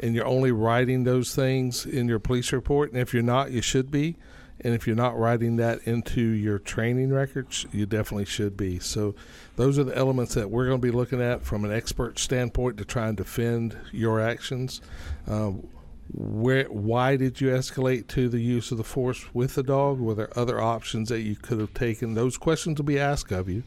and 0.00 0.14
you're 0.14 0.26
only 0.26 0.52
writing 0.52 1.04
those 1.04 1.34
things 1.34 1.84
in 1.84 2.08
your 2.08 2.18
police 2.18 2.52
report, 2.52 2.92
and 2.92 3.00
if 3.00 3.12
you're 3.12 3.22
not, 3.22 3.50
you 3.50 3.60
should 3.60 3.90
be. 3.90 4.16
And 4.60 4.74
if 4.74 4.86
you're 4.86 4.96
not 4.96 5.16
writing 5.16 5.56
that 5.56 5.80
into 5.84 6.20
your 6.20 6.58
training 6.58 7.12
records, 7.12 7.66
you 7.72 7.86
definitely 7.86 8.24
should 8.24 8.56
be. 8.56 8.80
So, 8.80 9.14
those 9.54 9.78
are 9.78 9.84
the 9.84 9.96
elements 9.96 10.34
that 10.34 10.50
we're 10.50 10.66
going 10.66 10.80
to 10.80 10.84
be 10.84 10.90
looking 10.90 11.22
at 11.22 11.42
from 11.42 11.64
an 11.64 11.72
expert 11.72 12.18
standpoint 12.18 12.76
to 12.78 12.84
try 12.84 13.06
and 13.06 13.16
defend 13.16 13.76
your 13.92 14.20
actions. 14.20 14.80
Uh, 15.28 15.52
where, 16.12 16.64
why 16.64 17.16
did 17.16 17.40
you 17.40 17.48
escalate 17.48 18.06
to 18.08 18.28
the 18.28 18.40
use 18.40 18.70
of 18.70 18.78
the 18.78 18.84
force 18.84 19.26
with 19.34 19.54
the 19.54 19.62
dog? 19.62 19.98
Were 19.98 20.14
there 20.14 20.38
other 20.38 20.60
options 20.60 21.08
that 21.10 21.20
you 21.20 21.36
could 21.36 21.60
have 21.60 21.74
taken? 21.74 22.14
Those 22.14 22.38
questions 22.38 22.78
will 22.78 22.86
be 22.86 22.98
asked 22.98 23.32
of 23.32 23.48
you. 23.48 23.62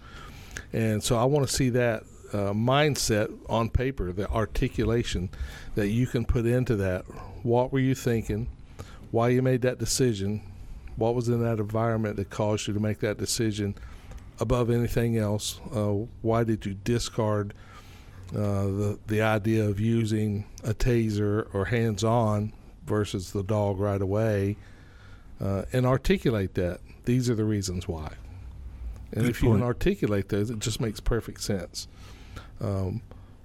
And 0.74 1.04
so 1.04 1.18
I 1.18 1.26
want 1.26 1.48
to 1.48 1.54
see 1.54 1.70
that 1.70 2.04
uh, 2.34 2.54
mindset 2.54 3.32
on 3.50 3.70
paper, 3.70 4.12
the 4.12 4.30
articulation 4.30 5.30
that 5.76 5.90
you 5.90 6.08
can 6.08 6.26
put 6.26 6.46
into 6.46 6.76
that. 6.78 7.04
What 7.44 7.72
were 7.72 7.80
you 7.80 7.96
thinking? 7.96 8.48
Why 9.12 9.30
you 9.30 9.42
made 9.42 9.62
that 9.64 9.78
decision? 9.78 10.42
What 10.96 11.16
was 11.16 11.28
in 11.28 11.44
that 11.44 11.60
environment 11.60 12.16
that 12.16 12.30
caused 12.30 12.68
you 12.68 12.74
to 12.74 12.80
make 12.80 13.00
that 13.00 13.18
decision 13.18 13.76
above 14.40 14.70
anything 14.70 15.18
else? 15.18 15.60
Uh, 15.74 16.06
why 16.22 16.44
did 16.44 16.66
you 16.66 16.74
discard 16.74 17.54
uh, 18.34 18.64
the 18.66 19.00
the 19.08 19.22
idea 19.22 19.68
of 19.68 19.80
using 19.80 20.46
a 20.64 20.74
taser 20.74 21.48
or 21.54 21.66
hands 21.66 22.04
on 22.04 22.54
versus 22.86 23.32
the 23.32 23.44
dog 23.44 23.80
right 23.80 24.02
away? 24.02 24.58
Uh, 25.40 25.64
and 25.74 25.86
articulate 25.86 26.54
that. 26.54 26.80
These 27.06 27.30
are 27.30 27.36
the 27.36 27.46
reasons 27.46 27.88
why. 27.88 28.14
And 29.12 29.24
Good 29.24 29.32
if 29.32 29.42
you 29.42 29.52
can 29.52 29.64
articulate 29.64 30.30
those, 30.30 30.52
it 30.52 30.60
just 30.60 30.80
makes 30.80 31.00
perfect 31.00 31.42
sense. 31.42 31.88
Um, 32.62 33.02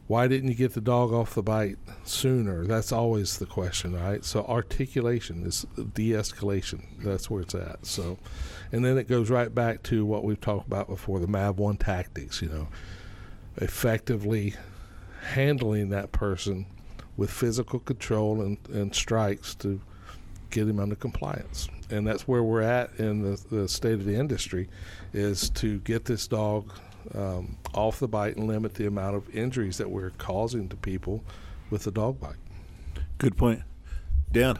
why 0.06 0.28
didn't 0.28 0.48
you 0.48 0.54
get 0.54 0.74
the 0.74 0.80
dog 0.80 1.12
off 1.12 1.34
the 1.34 1.42
bite 1.42 1.78
sooner? 2.04 2.64
That's 2.64 2.92
always 2.92 3.38
the 3.38 3.46
question, 3.46 4.00
right? 4.00 4.24
So 4.24 4.44
articulation 4.44 5.44
is 5.44 5.66
de-escalation. 5.94 6.82
That's 7.02 7.28
where 7.28 7.42
it's 7.42 7.54
at. 7.56 7.84
So, 7.86 8.18
and 8.70 8.84
then 8.84 8.98
it 8.98 9.08
goes 9.08 9.30
right 9.30 9.52
back 9.52 9.82
to 9.84 10.06
what 10.06 10.22
we've 10.22 10.40
talked 10.40 10.66
about 10.68 10.86
before: 10.86 11.18
the 11.18 11.26
MAV 11.26 11.58
one 11.58 11.76
tactics. 11.76 12.40
You 12.40 12.48
know, 12.50 12.68
effectively 13.56 14.54
handling 15.26 15.90
that 15.90 16.12
person 16.12 16.66
with 17.16 17.30
physical 17.30 17.78
control 17.78 18.42
and, 18.42 18.58
and 18.72 18.94
strikes 18.94 19.54
to 19.56 19.80
get 20.50 20.68
him 20.68 20.78
under 20.78 20.94
compliance. 20.94 21.68
And 21.90 22.06
that's 22.06 22.26
where 22.28 22.42
we're 22.42 22.62
at 22.62 22.98
in 22.98 23.22
the, 23.22 23.40
the 23.50 23.68
state 23.68 23.94
of 23.94 24.04
the 24.04 24.14
industry, 24.16 24.68
is 25.12 25.50
to 25.50 25.78
get 25.80 26.04
this 26.04 26.26
dog 26.26 26.72
um, 27.14 27.56
off 27.74 27.98
the 28.00 28.08
bite 28.08 28.36
and 28.36 28.46
limit 28.46 28.74
the 28.74 28.86
amount 28.86 29.16
of 29.16 29.34
injuries 29.34 29.78
that 29.78 29.88
we're 29.88 30.10
causing 30.10 30.68
to 30.68 30.76
people 30.76 31.22
with 31.70 31.84
the 31.84 31.90
dog 31.90 32.20
bite. 32.20 32.34
good 33.18 33.36
point 33.36 33.62
dan 34.32 34.58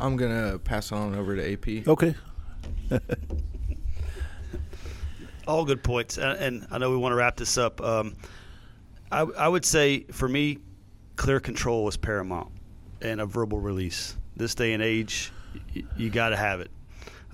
I'm 0.00 0.16
gonna 0.16 0.58
pass 0.58 0.90
it 0.90 0.96
on 0.96 1.14
over 1.14 1.36
to 1.36 1.52
AP. 1.52 1.86
okay 1.86 2.14
All 5.46 5.64
good 5.64 5.82
points, 5.82 6.18
and, 6.18 6.38
and 6.38 6.66
I 6.70 6.78
know 6.78 6.90
we 6.90 6.96
want 6.96 7.12
to 7.12 7.16
wrap 7.16 7.36
this 7.36 7.58
up. 7.58 7.80
Um, 7.80 8.14
I, 9.12 9.20
I 9.20 9.48
would 9.48 9.64
say 9.64 10.04
for 10.10 10.26
me, 10.26 10.58
clear 11.16 11.38
control 11.38 11.86
is 11.86 11.96
paramount, 11.96 12.50
and 13.02 13.20
a 13.20 13.26
verbal 13.26 13.60
release. 13.60 14.16
This 14.36 14.54
day 14.54 14.72
and 14.72 14.82
age, 14.82 15.30
y- 15.76 15.84
you 15.96 16.08
got 16.08 16.30
to 16.30 16.36
have 16.36 16.60
it. 16.60 16.70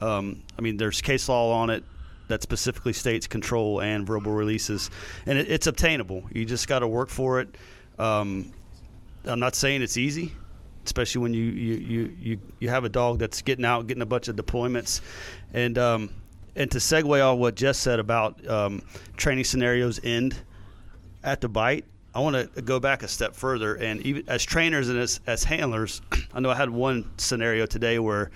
Um, 0.00 0.42
I 0.58 0.62
mean, 0.62 0.76
there's 0.76 1.00
case 1.00 1.28
law 1.28 1.52
on 1.52 1.70
it 1.70 1.84
that 2.26 2.42
specifically 2.42 2.92
states 2.92 3.26
control 3.26 3.80
and 3.80 4.06
verbal 4.06 4.32
releases, 4.32 4.90
and 5.24 5.38
it, 5.38 5.48
it's 5.48 5.68
obtainable. 5.68 6.24
You 6.32 6.44
just 6.44 6.66
got 6.66 6.80
to 6.80 6.88
work 6.88 7.10
for 7.10 7.40
it. 7.40 7.56
Um, 7.98 8.52
I'm 9.24 9.40
not 9.40 9.54
saying 9.54 9.82
it's 9.82 9.96
easy, 9.96 10.32
especially 10.84 11.22
when 11.22 11.32
you, 11.32 11.44
you, 11.44 11.74
you, 11.74 12.16
you, 12.20 12.40
you 12.58 12.68
have 12.68 12.84
a 12.84 12.88
dog 12.88 13.20
that's 13.20 13.40
getting 13.40 13.64
out, 13.64 13.86
getting 13.86 14.02
a 14.02 14.06
bunch 14.06 14.26
of 14.26 14.34
deployments, 14.34 15.00
and 15.54 15.78
um, 15.78 16.10
and 16.56 16.68
to 16.72 16.78
segue 16.78 17.32
on 17.32 17.38
what 17.38 17.54
Jess 17.54 17.78
said 17.78 18.00
about 18.00 18.44
um, 18.48 18.82
training 19.16 19.44
scenarios 19.44 20.00
end 20.02 20.36
at 21.22 21.40
the 21.40 21.48
bite, 21.48 21.84
I 22.14 22.20
want 22.20 22.54
to 22.54 22.62
go 22.62 22.80
back 22.80 23.02
a 23.02 23.08
step 23.08 23.34
further, 23.34 23.74
and 23.74 24.00
even 24.02 24.28
as 24.28 24.44
trainers 24.44 24.88
and 24.88 24.98
as, 24.98 25.20
as 25.26 25.44
handlers, 25.44 26.00
I 26.34 26.40
know 26.40 26.50
I 26.50 26.54
had 26.54 26.70
one 26.70 27.10
scenario 27.16 27.66
today 27.66 27.98
where 27.98 28.30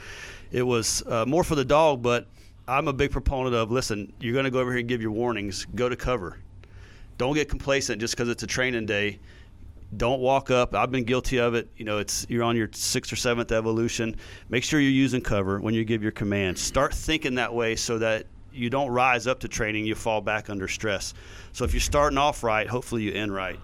it 0.51 0.63
was 0.63 1.03
uh, 1.07 1.25
more 1.27 1.43
for 1.43 1.55
the 1.55 1.65
dog, 1.65 2.03
but 2.03 2.27
I'm 2.69 2.87
a 2.87 2.93
big 2.93 3.11
proponent 3.11 3.55
of 3.55 3.71
listen, 3.71 4.13
you're 4.21 4.35
going 4.35 4.45
to 4.45 4.51
go 4.51 4.61
over 4.61 4.71
here 4.71 4.81
and 4.81 4.89
give 4.89 5.03
your 5.03 5.11
warnings, 5.11 5.67
go 5.75 5.89
to 5.89 5.97
cover. 5.97 6.39
Don't 7.19 7.35
get 7.35 7.49
complacent 7.49 8.01
just 8.01 8.15
because 8.15 8.29
it's 8.29 8.43
a 8.43 8.47
training 8.47 8.87
day. 8.87 9.19
Don't 9.97 10.21
walk 10.21 10.51
up. 10.51 10.75
I've 10.75 10.91
been 10.91 11.05
guilty 11.05 11.39
of 11.39 11.55
it. 11.55 11.69
You 11.77 11.85
know, 11.85 11.99
it's 11.99 12.27
you're 12.29 12.43
on 12.43 12.57
your 12.57 12.69
sixth 12.73 13.13
or 13.13 13.17
seventh 13.17 13.53
evolution. 13.53 14.17
Make 14.49 14.65
sure 14.65 14.81
you're 14.81 14.91
using 14.91 15.21
cover 15.21 15.61
when 15.61 15.75
you 15.75 15.85
give 15.85 16.03
your 16.03 16.13
commands. 16.13 16.61
Start 16.63 16.95
thinking 16.95 17.35
that 17.35 17.53
way 17.53 17.77
so 17.77 17.99
that 17.99 18.27
you 18.53 18.71
don't 18.71 18.91
rise 18.91 19.27
up 19.27 19.41
to 19.41 19.49
training, 19.49 19.87
you 19.87 19.95
fall 19.95 20.21
back 20.21 20.51
under 20.51 20.69
stress. 20.69 21.15
So 21.53 21.65
if 21.65 21.73
you're 21.73 21.81
starting 21.81 22.19
off 22.19 22.43
right, 22.43 22.67
hopefully 22.67 23.03
you 23.03 23.13
end 23.13 23.35
right. 23.35 23.59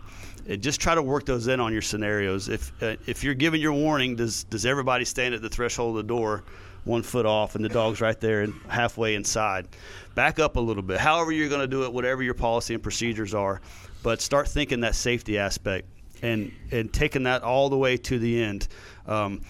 And 0.47 0.63
just 0.63 0.81
try 0.81 0.95
to 0.95 1.03
work 1.03 1.27
those 1.27 1.47
in 1.49 1.61
on 1.61 1.73
your 1.73 1.83
scenarios. 1.83 2.49
If 2.49 2.73
uh, 2.83 2.97
if 3.07 3.23
you're 3.23 3.35
giving 3.35 3.61
your 3.61 3.73
warning, 3.73 4.17
does 4.17 4.45
does 4.45 4.65
everybody 4.65 5.05
stand 5.05 5.35
at 5.35 5.43
the 5.43 5.49
threshold 5.49 5.91
of 5.91 5.97
the 5.97 6.09
door, 6.09 6.45
one 6.85 7.03
foot 7.03 7.27
off, 7.27 7.55
and 7.55 7.65
the 7.65 7.69
dog's 7.69 8.01
right 8.01 8.19
there 8.19 8.41
and 8.43 8.55
halfway 8.69 9.15
inside? 9.15 9.69
Back 10.15 10.39
up 10.39 10.57
a 10.57 10.61
little 10.61 10.83
bit. 10.83 10.99
However 10.99 11.33
you're 11.33 11.51
going 11.51 11.61
to 11.61 11.67
do 11.67 11.85
it, 11.85 11.93
whatever 11.93 12.23
your 12.23 12.35
policy 12.35 12.73
and 12.75 12.83
procedures 12.83 13.35
are, 13.35 13.61
but 14.03 14.23
start 14.23 14.49
thinking 14.49 14.81
that 14.81 14.95
safety 14.95 15.39
aspect 15.39 15.87
and 16.23 16.51
and 16.71 16.93
taking 16.93 17.25
that 17.25 17.43
all 17.43 17.69
the 17.69 17.77
way 17.79 17.97
to 17.97 18.19
the 18.19 18.43
end. 18.43 18.69
Um, 19.07 19.43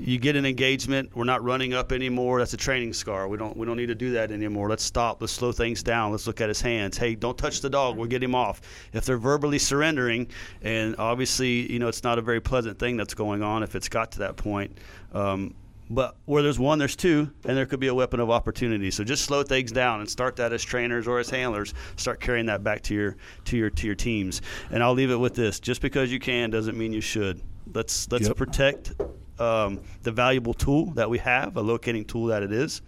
you 0.00 0.18
get 0.18 0.36
an 0.36 0.46
engagement. 0.46 1.14
We're 1.14 1.24
not 1.24 1.44
running 1.44 1.74
up 1.74 1.92
anymore. 1.92 2.38
That's 2.38 2.54
a 2.54 2.56
training 2.56 2.92
scar. 2.94 3.28
We 3.28 3.36
don't 3.36 3.56
we 3.56 3.66
don't 3.66 3.76
need 3.76 3.86
to 3.86 3.94
do 3.94 4.12
that 4.12 4.32
anymore. 4.32 4.68
Let's 4.68 4.84
stop. 4.84 5.20
Let's 5.20 5.32
slow 5.32 5.52
things 5.52 5.82
down. 5.82 6.10
Let's 6.12 6.26
look 6.26 6.40
at 6.40 6.48
his 6.48 6.60
hands. 6.60 6.96
Hey, 6.96 7.14
don't 7.14 7.36
touch 7.36 7.60
the 7.60 7.70
dog. 7.70 7.96
We'll 7.96 8.08
get 8.08 8.22
him 8.22 8.34
off. 8.34 8.60
If 8.92 9.04
they're 9.04 9.18
verbally 9.18 9.58
surrendering, 9.58 10.28
and 10.62 10.96
obviously 10.98 11.70
you 11.70 11.78
know 11.78 11.88
it's 11.88 12.02
not 12.02 12.18
a 12.18 12.22
very 12.22 12.40
pleasant 12.40 12.78
thing 12.78 12.96
that's 12.96 13.14
going 13.14 13.42
on 13.42 13.62
if 13.62 13.74
it's 13.74 13.88
got 13.88 14.12
to 14.12 14.18
that 14.20 14.36
point. 14.36 14.78
Um, 15.12 15.54
but 15.92 16.16
where 16.24 16.42
there's 16.42 16.58
one, 16.58 16.78
there's 16.78 16.94
two, 16.94 17.30
and 17.44 17.56
there 17.56 17.66
could 17.66 17.80
be 17.80 17.88
a 17.88 17.94
weapon 17.94 18.20
of 18.20 18.30
opportunity. 18.30 18.92
So 18.92 19.02
just 19.02 19.24
slow 19.24 19.42
things 19.42 19.72
down 19.72 19.98
and 20.00 20.08
start 20.08 20.36
that 20.36 20.52
as 20.52 20.62
trainers 20.62 21.08
or 21.08 21.18
as 21.18 21.28
handlers. 21.28 21.74
Start 21.96 22.20
carrying 22.20 22.46
that 22.46 22.62
back 22.62 22.82
to 22.82 22.94
your 22.94 23.16
to 23.46 23.56
your 23.56 23.70
to 23.70 23.86
your 23.86 23.96
teams. 23.96 24.40
And 24.70 24.82
I'll 24.82 24.94
leave 24.94 25.10
it 25.10 25.16
with 25.18 25.34
this: 25.34 25.58
just 25.60 25.82
because 25.82 26.12
you 26.12 26.20
can 26.20 26.50
doesn't 26.50 26.78
mean 26.78 26.92
you 26.92 27.00
should. 27.00 27.42
Let's 27.74 28.10
let's 28.10 28.28
Yep. 28.28 28.36
protect 28.36 28.92
um, 29.40 29.80
the 30.02 30.12
valuable 30.12 30.54
tool 30.54 30.86
that 30.92 31.08
we 31.08 31.18
have, 31.18 31.56
a 31.56 31.60
locating 31.60 32.04
tool 32.04 32.26
that 32.26 32.42
it 32.42 32.52
is. 32.52 32.82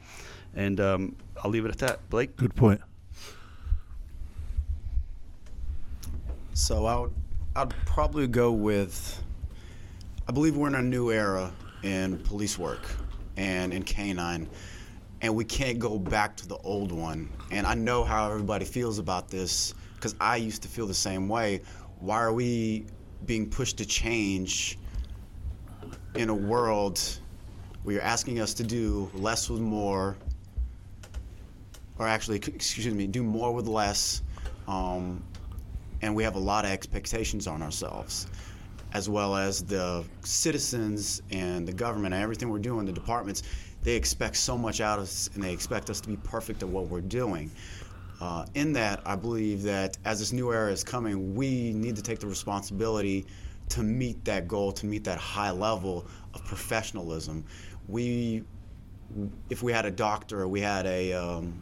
And 0.54 0.80
um, 0.80 1.16
I'll 1.42 1.50
leave 1.50 1.64
it 1.64 1.70
at 1.70 1.78
that. 1.78 2.08
Blake. 2.10 2.36
Good 2.36 2.54
point. 2.54 2.80
So 6.54 6.84
I 6.86 7.00
would, 7.00 7.14
I'd 7.56 7.70
probably 7.86 8.26
go 8.26 8.52
with. 8.52 9.22
I 10.28 10.32
believe 10.32 10.56
we're 10.56 10.68
in 10.68 10.74
a 10.74 10.82
new 10.82 11.10
era 11.10 11.52
in 11.82 12.18
police 12.18 12.58
work 12.58 12.86
and 13.36 13.72
in 13.72 13.82
canine, 13.82 14.48
and 15.22 15.34
we 15.34 15.44
can't 15.44 15.78
go 15.78 15.98
back 15.98 16.36
to 16.36 16.46
the 16.46 16.56
old 16.58 16.92
one. 16.92 17.28
And 17.50 17.66
I 17.66 17.74
know 17.74 18.04
how 18.04 18.30
everybody 18.30 18.64
feels 18.64 18.98
about 18.98 19.28
this 19.28 19.74
because 19.94 20.14
I 20.20 20.36
used 20.36 20.62
to 20.62 20.68
feel 20.68 20.86
the 20.86 20.94
same 20.94 21.28
way. 21.28 21.62
Why 21.98 22.16
are 22.16 22.32
we 22.32 22.86
being 23.24 23.48
pushed 23.48 23.78
to 23.78 23.86
change 23.86 24.78
in 26.14 26.28
a 26.28 26.34
world 26.34 27.00
where 27.82 27.94
you're 27.94 28.02
asking 28.02 28.40
us 28.40 28.54
to 28.54 28.62
do 28.62 29.10
less 29.14 29.48
with 29.48 29.60
more, 29.60 30.16
or 31.98 32.06
actually, 32.06 32.36
excuse 32.36 32.92
me, 32.94 33.06
do 33.06 33.22
more 33.22 33.52
with 33.52 33.66
less? 33.66 34.22
Um, 34.68 35.22
and 36.02 36.14
we 36.14 36.22
have 36.24 36.34
a 36.34 36.40
lot 36.40 36.64
of 36.64 36.70
expectations 36.70 37.46
on 37.46 37.62
ourselves, 37.62 38.26
as 38.92 39.08
well 39.08 39.36
as 39.36 39.62
the 39.62 40.04
citizens 40.22 41.22
and 41.30 41.66
the 41.66 41.72
government 41.72 42.14
and 42.14 42.22
everything 42.22 42.50
we're 42.50 42.58
doing, 42.58 42.86
the 42.86 42.92
departments. 42.92 43.42
They 43.82 43.96
expect 43.96 44.36
so 44.36 44.56
much 44.56 44.80
out 44.80 44.98
of 44.98 45.04
us, 45.04 45.30
and 45.34 45.42
they 45.42 45.52
expect 45.52 45.90
us 45.90 46.00
to 46.02 46.08
be 46.08 46.16
perfect 46.16 46.62
at 46.62 46.68
what 46.68 46.86
we're 46.86 47.00
doing. 47.00 47.50
Uh, 48.20 48.46
in 48.54 48.72
that, 48.74 49.00
I 49.04 49.16
believe 49.16 49.62
that 49.62 49.98
as 50.04 50.20
this 50.20 50.32
new 50.32 50.52
era 50.52 50.70
is 50.70 50.84
coming, 50.84 51.34
we 51.34 51.72
need 51.72 51.96
to 51.96 52.02
take 52.02 52.20
the 52.20 52.28
responsibility 52.28 53.26
to 53.72 53.82
meet 53.82 54.22
that 54.26 54.46
goal, 54.46 54.70
to 54.70 54.86
meet 54.86 55.04
that 55.04 55.18
high 55.18 55.50
level 55.50 56.06
of 56.34 56.44
professionalism. 56.44 57.44
We, 57.88 58.44
if 59.48 59.62
we 59.62 59.72
had 59.72 59.86
a 59.86 59.90
doctor 59.90 60.42
or 60.42 60.48
we 60.48 60.60
had 60.60 60.84
a 60.86 61.12
um, 61.14 61.54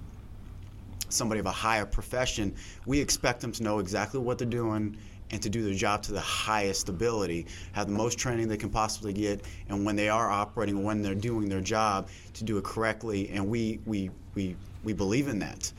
somebody 1.09 1.39
of 1.39 1.47
a 1.47 1.53
higher 1.53 1.87
profession, 1.87 2.55
we 2.85 2.99
expect 2.99 3.41
them 3.41 3.53
to 3.53 3.63
know 3.63 3.79
exactly 3.79 4.19
what 4.19 4.39
they're 4.39 4.49
doing 4.49 4.97
and 5.31 5.41
to 5.41 5.49
do 5.49 5.63
their 5.63 5.75
job 5.75 6.03
to 6.03 6.13
the 6.13 6.21
highest 6.21 6.89
ability, 6.89 7.47
have 7.73 7.87
the 7.87 7.93
most 7.93 8.19
training 8.19 8.49
they 8.49 8.57
can 8.57 8.71
possibly 8.71 9.13
get, 9.13 9.45
and 9.69 9.85
when 9.85 9.95
they 9.95 10.09
are 10.09 10.29
operating, 10.29 10.83
when 10.83 11.03
they're 11.03 11.15
doing 11.15 11.49
their 11.49 11.61
job, 11.61 12.09
to 12.35 12.43
do 12.43 12.59
it 12.59 12.65
correctly. 12.65 13.31
And 13.31 13.49
we 13.49 13.79
we 13.87 14.11
we 14.35 14.57
we 14.83 14.93
believe 14.93 15.29
in 15.29 15.39
that. 15.39 15.73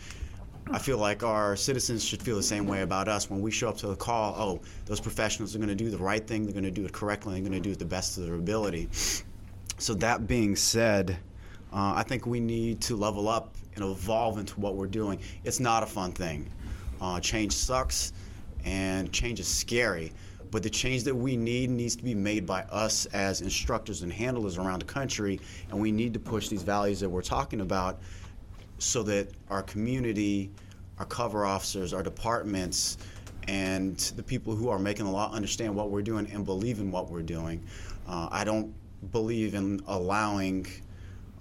I 0.70 0.78
feel 0.78 0.98
like 0.98 1.24
our 1.24 1.56
citizens 1.56 2.04
should 2.04 2.22
feel 2.22 2.36
the 2.36 2.44
same 2.44 2.68
way 2.68 2.82
about 2.82 3.08
us 3.08 3.30
when 3.30 3.42
we 3.42 3.52
show 3.52 3.70
up 3.70 3.78
to 3.78 3.88
the 3.88 3.96
call. 3.96 4.36
Oh, 4.38 4.62
those 4.86 5.00
professionals 5.00 5.56
are 5.56 5.58
going 5.58 5.70
to 5.70 5.76
do 5.76 5.90
the 5.90 5.98
right 5.98 6.26
thing. 6.26 6.44
They're 6.44 6.54
going 6.54 6.64
to 6.64 6.72
do 6.72 6.86
it 6.86 6.94
correctly. 6.94 7.34
They're 7.34 7.50
going 7.50 7.62
to 7.62 7.68
do 7.68 7.72
it 7.72 7.80
the 7.80 7.86
best 7.86 8.18
of 8.18 8.26
their 8.26 8.36
ability. 8.36 8.88
So 9.78 9.94
that 9.96 10.28
being 10.28 10.56
said, 10.56 11.18
uh, 11.74 11.94
I 11.96 12.04
think 12.04 12.26
we 12.26 12.40
need 12.40 12.80
to 12.82 12.96
level 12.96 13.28
up 13.28 13.56
and 13.76 13.84
evolve 13.84 14.38
into 14.38 14.60
what 14.60 14.76
we're 14.76 14.88
doing. 14.88 15.20
It's 15.44 15.60
not 15.60 15.84
a 15.84 15.88
fun 15.88 16.12
thing. 16.12 16.50
Uh, 17.02 17.20
change 17.20 17.54
sucks, 17.54 18.14
and 18.64 19.12
change 19.12 19.40
is 19.40 19.48
scary. 19.48 20.14
But 20.52 20.64
the 20.64 20.70
change 20.70 21.06
that 21.06 21.16
we 21.16 21.38
need 21.38 21.70
needs 21.70 21.96
to 21.96 22.04
be 22.04 22.14
made 22.14 22.46
by 22.46 22.64
us 22.64 23.06
as 23.08 23.42
instructors 23.42 24.02
and 24.02 24.12
handlers 24.12 24.58
around 24.58 24.80
the 24.80 24.86
country, 24.86 25.40
and 25.70 25.80
we 25.80 25.92
need 25.92 26.14
to 26.14 26.20
push 26.20 26.50
these 26.50 26.62
values 26.62 27.00
that 27.00 27.10
we're 27.10 27.22
talking 27.22 27.62
about 27.62 28.02
so 28.82 29.04
that 29.04 29.30
our 29.50 29.62
community, 29.62 30.50
our 30.98 31.06
cover 31.06 31.46
officers, 31.46 31.94
our 31.94 32.02
departments, 32.02 32.98
and 33.48 33.98
the 34.16 34.24
people 34.24 34.56
who 34.56 34.70
are 34.70 34.80
making 34.80 35.06
the 35.06 35.12
law 35.12 35.32
understand 35.32 35.76
what 35.76 35.90
we're 35.90 36.02
doing 36.02 36.28
and 36.32 36.46
believe 36.46 36.80
in 36.80 36.92
what 36.92 37.10
we're 37.10 37.22
doing. 37.22 37.64
Uh, 38.08 38.28
I 38.32 38.44
don't 38.44 38.74
believe 39.12 39.54
in 39.54 39.82
allowing 39.88 40.66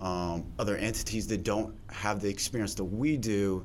um, 0.00 0.44
other 0.58 0.76
entities 0.76 1.26
that 1.28 1.42
don't 1.42 1.74
have 1.88 2.20
the 2.20 2.28
experience 2.28 2.74
that 2.74 2.84
we 2.84 3.16
do 3.16 3.64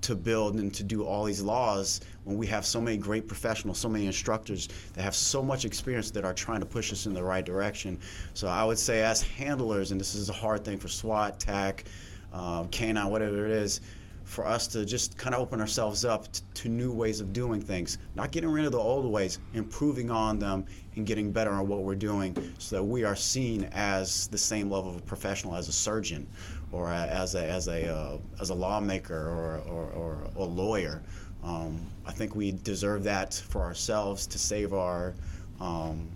to 0.00 0.16
build 0.16 0.56
and 0.56 0.74
to 0.74 0.82
do 0.82 1.04
all 1.04 1.24
these 1.24 1.42
laws 1.42 2.00
when 2.24 2.36
we 2.36 2.46
have 2.48 2.66
so 2.66 2.80
many 2.80 2.96
great 2.96 3.28
professionals, 3.28 3.78
so 3.78 3.88
many 3.88 4.06
instructors 4.06 4.68
that 4.94 5.02
have 5.02 5.14
so 5.14 5.42
much 5.44 5.64
experience 5.64 6.10
that 6.10 6.24
are 6.24 6.34
trying 6.34 6.58
to 6.58 6.66
push 6.66 6.92
us 6.92 7.06
in 7.06 7.14
the 7.14 7.22
right 7.22 7.44
direction. 7.44 7.98
So 8.34 8.48
I 8.48 8.64
would 8.64 8.80
say, 8.80 9.02
as 9.02 9.22
handlers, 9.22 9.92
and 9.92 10.00
this 10.00 10.16
is 10.16 10.28
a 10.28 10.32
hard 10.32 10.64
thing 10.64 10.78
for 10.78 10.88
SWAT, 10.88 11.38
TAC, 11.38 11.84
um, 12.32 12.68
canine, 12.68 13.10
whatever 13.10 13.46
it 13.46 13.52
is, 13.52 13.80
for 14.24 14.46
us 14.46 14.66
to 14.68 14.84
just 14.84 15.18
kind 15.18 15.34
of 15.34 15.40
open 15.40 15.60
ourselves 15.60 16.04
up 16.04 16.30
t- 16.32 16.42
to 16.54 16.68
new 16.68 16.92
ways 16.92 17.20
of 17.20 17.32
doing 17.32 17.60
things, 17.60 17.98
not 18.14 18.30
getting 18.30 18.48
rid 18.48 18.64
of 18.64 18.72
the 18.72 18.78
old 18.78 19.10
ways, 19.10 19.38
improving 19.54 20.10
on 20.10 20.38
them, 20.38 20.64
and 20.96 21.06
getting 21.06 21.32
better 21.32 21.50
on 21.50 21.68
what 21.68 21.82
we're 21.82 21.94
doing, 21.94 22.36
so 22.58 22.76
that 22.76 22.84
we 22.84 23.04
are 23.04 23.16
seen 23.16 23.68
as 23.72 24.28
the 24.28 24.38
same 24.38 24.70
level 24.70 24.90
of 24.90 24.96
a 24.96 25.02
professional 25.02 25.54
as 25.54 25.68
a 25.68 25.72
surgeon, 25.72 26.26
or 26.70 26.88
a, 26.90 27.06
as 27.08 27.34
a 27.34 27.44
as 27.44 27.68
a 27.68 27.94
uh, 27.94 28.18
as 28.40 28.50
a 28.50 28.54
lawmaker 28.54 29.28
or 29.28 29.62
or, 29.68 29.90
or, 29.90 30.18
or 30.34 30.46
lawyer. 30.46 31.02
Um, 31.42 31.80
I 32.06 32.12
think 32.12 32.36
we 32.36 32.52
deserve 32.52 33.02
that 33.04 33.34
for 33.34 33.62
ourselves 33.62 34.26
to 34.28 34.38
save 34.38 34.72
our 34.72 35.14
um, 35.60 36.08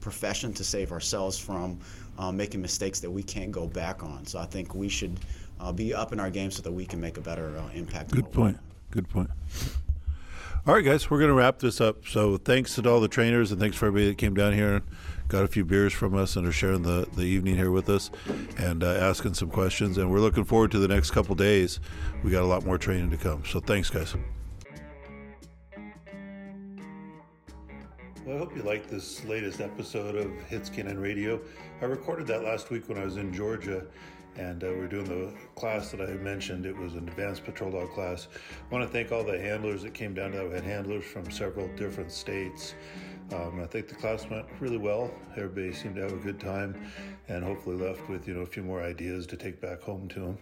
profession, 0.00 0.52
to 0.54 0.64
save 0.64 0.92
ourselves 0.92 1.38
from 1.38 1.78
uh, 2.20 2.30
making 2.30 2.60
mistakes 2.60 3.00
that 3.00 3.10
we 3.10 3.22
can't 3.22 3.50
go 3.50 3.66
back 3.66 4.04
on. 4.04 4.26
So 4.26 4.38
I 4.38 4.44
think 4.44 4.74
we 4.74 4.88
should 4.88 5.18
uh, 5.58 5.72
be 5.72 5.94
up 5.94 6.12
in 6.12 6.20
our 6.20 6.30
game 6.30 6.50
so 6.50 6.62
that 6.62 6.70
we 6.70 6.84
can 6.84 7.00
make 7.00 7.16
a 7.16 7.20
better 7.20 7.56
uh, 7.56 7.68
impact. 7.74 8.10
Good 8.10 8.30
point. 8.30 8.58
Good 8.90 9.08
point. 9.08 9.30
All 10.66 10.74
right, 10.74 10.84
guys, 10.84 11.10
we're 11.10 11.18
going 11.18 11.30
to 11.30 11.34
wrap 11.34 11.58
this 11.58 11.80
up. 11.80 12.06
So 12.06 12.36
thanks 12.36 12.74
to 12.74 12.88
all 12.88 13.00
the 13.00 13.08
trainers 13.08 13.50
and 13.50 13.58
thanks 13.58 13.78
for 13.78 13.86
everybody 13.86 14.10
that 14.10 14.18
came 14.18 14.34
down 14.34 14.52
here 14.52 14.74
and 14.74 14.84
got 15.28 15.44
a 15.44 15.48
few 15.48 15.64
beers 15.64 15.94
from 15.94 16.14
us 16.14 16.36
and 16.36 16.46
are 16.46 16.52
sharing 16.52 16.82
the, 16.82 17.08
the 17.16 17.22
evening 17.22 17.56
here 17.56 17.70
with 17.70 17.88
us 17.88 18.10
and 18.58 18.84
uh, 18.84 18.88
asking 18.88 19.34
some 19.34 19.48
questions. 19.48 19.96
And 19.96 20.10
we're 20.10 20.20
looking 20.20 20.44
forward 20.44 20.70
to 20.72 20.78
the 20.78 20.88
next 20.88 21.12
couple 21.12 21.34
days. 21.34 21.80
We 22.22 22.30
got 22.30 22.42
a 22.42 22.46
lot 22.46 22.66
more 22.66 22.76
training 22.76 23.10
to 23.10 23.16
come. 23.16 23.44
So 23.46 23.60
thanks, 23.60 23.88
guys. 23.88 24.14
Well, 28.26 28.36
I 28.36 28.38
hope 28.38 28.54
you 28.54 28.62
liked 28.62 28.90
this 28.90 29.24
latest 29.24 29.62
episode 29.62 30.14
of 30.14 30.30
Hits 30.42 30.68
Canine 30.68 30.98
Radio. 30.98 31.40
I 31.80 31.86
recorded 31.86 32.26
that 32.26 32.44
last 32.44 32.68
week 32.68 32.86
when 32.86 32.98
I 32.98 33.04
was 33.06 33.16
in 33.16 33.32
Georgia, 33.32 33.86
and 34.36 34.62
uh, 34.62 34.66
we 34.66 34.80
are 34.80 34.88
doing 34.88 35.06
the 35.06 35.32
class 35.54 35.90
that 35.90 36.02
I 36.02 36.10
had 36.10 36.20
mentioned. 36.20 36.66
It 36.66 36.76
was 36.76 36.92
an 36.92 37.08
advanced 37.08 37.44
patrol 37.44 37.70
dog 37.70 37.92
class. 37.92 38.28
I 38.70 38.74
want 38.74 38.86
to 38.86 38.92
thank 38.92 39.10
all 39.10 39.24
the 39.24 39.40
handlers 39.40 39.82
that 39.84 39.94
came 39.94 40.12
down 40.12 40.32
to 40.32 40.36
that. 40.36 40.48
We 40.48 40.54
had 40.54 40.64
handlers 40.64 41.06
from 41.06 41.30
several 41.30 41.68
different 41.76 42.12
states. 42.12 42.74
Um, 43.32 43.58
I 43.58 43.64
think 43.64 43.88
the 43.88 43.94
class 43.94 44.28
went 44.28 44.44
really 44.60 44.76
well. 44.76 45.10
Everybody 45.38 45.72
seemed 45.72 45.94
to 45.94 46.02
have 46.02 46.12
a 46.12 46.16
good 46.16 46.38
time, 46.38 46.78
and 47.28 47.42
hopefully 47.42 47.76
left 47.76 48.06
with 48.10 48.28
you 48.28 48.34
know 48.34 48.40
a 48.40 48.46
few 48.46 48.62
more 48.62 48.82
ideas 48.82 49.26
to 49.28 49.36
take 49.38 49.62
back 49.62 49.80
home 49.80 50.08
to 50.08 50.20
them. 50.20 50.38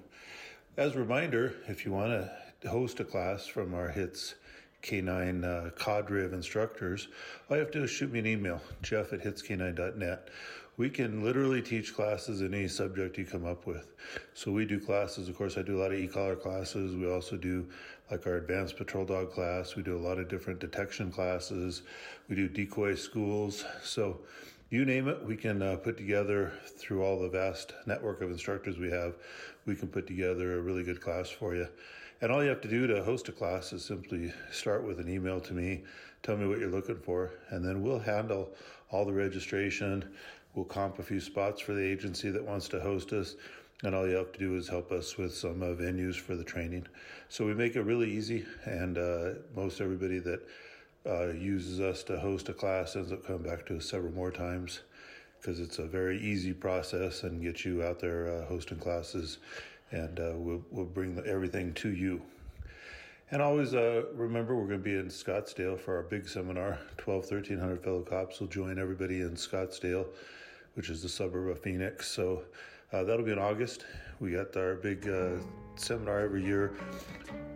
As 0.76 0.96
a 0.96 0.98
reminder, 0.98 1.54
if 1.68 1.86
you 1.86 1.92
want 1.92 2.10
to 2.10 2.68
host 2.68 2.98
a 2.98 3.04
class 3.04 3.46
from 3.46 3.72
our 3.72 3.88
Hits 3.88 4.34
canine 4.82 5.44
uh, 5.44 5.70
cadre 5.78 6.24
of 6.24 6.32
instructors, 6.32 7.08
all 7.48 7.56
you 7.56 7.62
have 7.62 7.72
to 7.72 7.78
do 7.78 7.84
is 7.84 7.90
shoot 7.90 8.12
me 8.12 8.18
an 8.18 8.26
email, 8.26 8.60
jeff 8.82 9.12
at 9.12 9.22
HITSK9.net. 9.22 10.28
We 10.76 10.88
can 10.88 11.24
literally 11.24 11.60
teach 11.60 11.92
classes 11.92 12.40
in 12.40 12.54
any 12.54 12.68
subject 12.68 13.18
you 13.18 13.24
come 13.24 13.44
up 13.44 13.66
with. 13.66 13.94
So 14.34 14.52
we 14.52 14.64
do 14.64 14.78
classes, 14.78 15.28
of 15.28 15.36
course, 15.36 15.58
I 15.58 15.62
do 15.62 15.76
a 15.76 15.80
lot 15.80 15.92
of 15.92 15.98
e-collar 15.98 16.36
classes. 16.36 16.94
We 16.94 17.10
also 17.10 17.36
do 17.36 17.66
like 18.10 18.26
our 18.26 18.36
advanced 18.36 18.76
patrol 18.76 19.04
dog 19.04 19.32
class. 19.32 19.74
We 19.74 19.82
do 19.82 19.96
a 19.96 19.98
lot 19.98 20.18
of 20.18 20.28
different 20.28 20.60
detection 20.60 21.10
classes. 21.10 21.82
We 22.28 22.36
do 22.36 22.48
decoy 22.48 22.94
schools. 22.94 23.64
So 23.82 24.20
you 24.70 24.84
name 24.84 25.08
it, 25.08 25.24
we 25.24 25.36
can 25.36 25.62
uh, 25.62 25.76
put 25.76 25.96
together 25.96 26.52
through 26.76 27.02
all 27.02 27.18
the 27.18 27.28
vast 27.28 27.72
network 27.86 28.20
of 28.20 28.30
instructors 28.30 28.78
we 28.78 28.90
have, 28.90 29.14
we 29.64 29.74
can 29.74 29.88
put 29.88 30.06
together 30.06 30.58
a 30.58 30.60
really 30.60 30.84
good 30.84 31.00
class 31.00 31.30
for 31.30 31.54
you. 31.54 31.66
And 32.20 32.32
all 32.32 32.42
you 32.42 32.48
have 32.48 32.60
to 32.62 32.68
do 32.68 32.88
to 32.88 33.04
host 33.04 33.28
a 33.28 33.32
class 33.32 33.72
is 33.72 33.84
simply 33.84 34.32
start 34.50 34.82
with 34.82 34.98
an 34.98 35.08
email 35.08 35.40
to 35.40 35.52
me, 35.52 35.84
tell 36.24 36.36
me 36.36 36.48
what 36.48 36.58
you're 36.58 36.68
looking 36.68 36.98
for, 36.98 37.30
and 37.50 37.64
then 37.64 37.80
we'll 37.80 38.00
handle 38.00 38.50
all 38.90 39.04
the 39.04 39.12
registration. 39.12 40.04
We'll 40.54 40.64
comp 40.64 40.98
a 40.98 41.02
few 41.04 41.20
spots 41.20 41.60
for 41.60 41.74
the 41.74 41.84
agency 41.84 42.30
that 42.30 42.44
wants 42.44 42.66
to 42.70 42.80
host 42.80 43.12
us. 43.12 43.36
And 43.84 43.94
all 43.94 44.08
you 44.08 44.16
have 44.16 44.32
to 44.32 44.38
do 44.40 44.56
is 44.56 44.66
help 44.66 44.90
us 44.90 45.16
with 45.16 45.32
some 45.32 45.62
uh, 45.62 45.66
venues 45.66 46.16
for 46.16 46.34
the 46.34 46.42
training. 46.42 46.88
So 47.28 47.46
we 47.46 47.54
make 47.54 47.76
it 47.76 47.82
really 47.82 48.10
easy, 48.10 48.44
and 48.64 48.98
uh, 48.98 49.30
most 49.54 49.80
everybody 49.80 50.18
that 50.18 50.40
uh, 51.06 51.28
uses 51.28 51.78
us 51.78 52.02
to 52.04 52.18
host 52.18 52.48
a 52.48 52.52
class 52.52 52.96
ends 52.96 53.12
up 53.12 53.24
coming 53.24 53.48
back 53.48 53.64
to 53.66 53.76
us 53.76 53.88
several 53.88 54.12
more 54.12 54.32
times 54.32 54.80
because 55.40 55.60
it's 55.60 55.78
a 55.78 55.86
very 55.86 56.20
easy 56.20 56.52
process 56.52 57.22
and 57.22 57.40
get 57.40 57.64
you 57.64 57.84
out 57.84 58.00
there 58.00 58.28
uh, 58.28 58.44
hosting 58.46 58.78
classes 58.78 59.38
and 59.90 60.18
uh, 60.20 60.32
we'll, 60.34 60.62
we'll 60.70 60.86
bring 60.86 61.14
the, 61.14 61.24
everything 61.26 61.72
to 61.74 61.90
you. 61.90 62.20
And 63.30 63.42
always 63.42 63.74
uh, 63.74 64.04
remember, 64.14 64.54
we're 64.56 64.66
going 64.66 64.80
to 64.80 64.84
be 64.84 64.96
in 64.96 65.08
Scottsdale 65.08 65.78
for 65.78 65.96
our 65.96 66.02
big 66.02 66.26
seminar. 66.26 66.78
12, 66.96 67.30
1300 67.30 67.82
fellow 67.82 68.00
cops 68.00 68.40
will 68.40 68.46
join 68.46 68.78
everybody 68.78 69.20
in 69.20 69.32
Scottsdale, 69.32 70.06
which 70.74 70.88
is 70.88 71.02
the 71.02 71.08
suburb 71.08 71.50
of 71.50 71.60
Phoenix. 71.60 72.10
So 72.10 72.42
uh, 72.92 73.04
that'll 73.04 73.24
be 73.24 73.32
in 73.32 73.38
August. 73.38 73.84
We 74.18 74.32
got 74.32 74.56
our 74.56 74.76
big 74.76 75.06
uh, 75.06 75.42
seminar 75.76 76.20
every 76.20 76.42
year. 76.42 76.72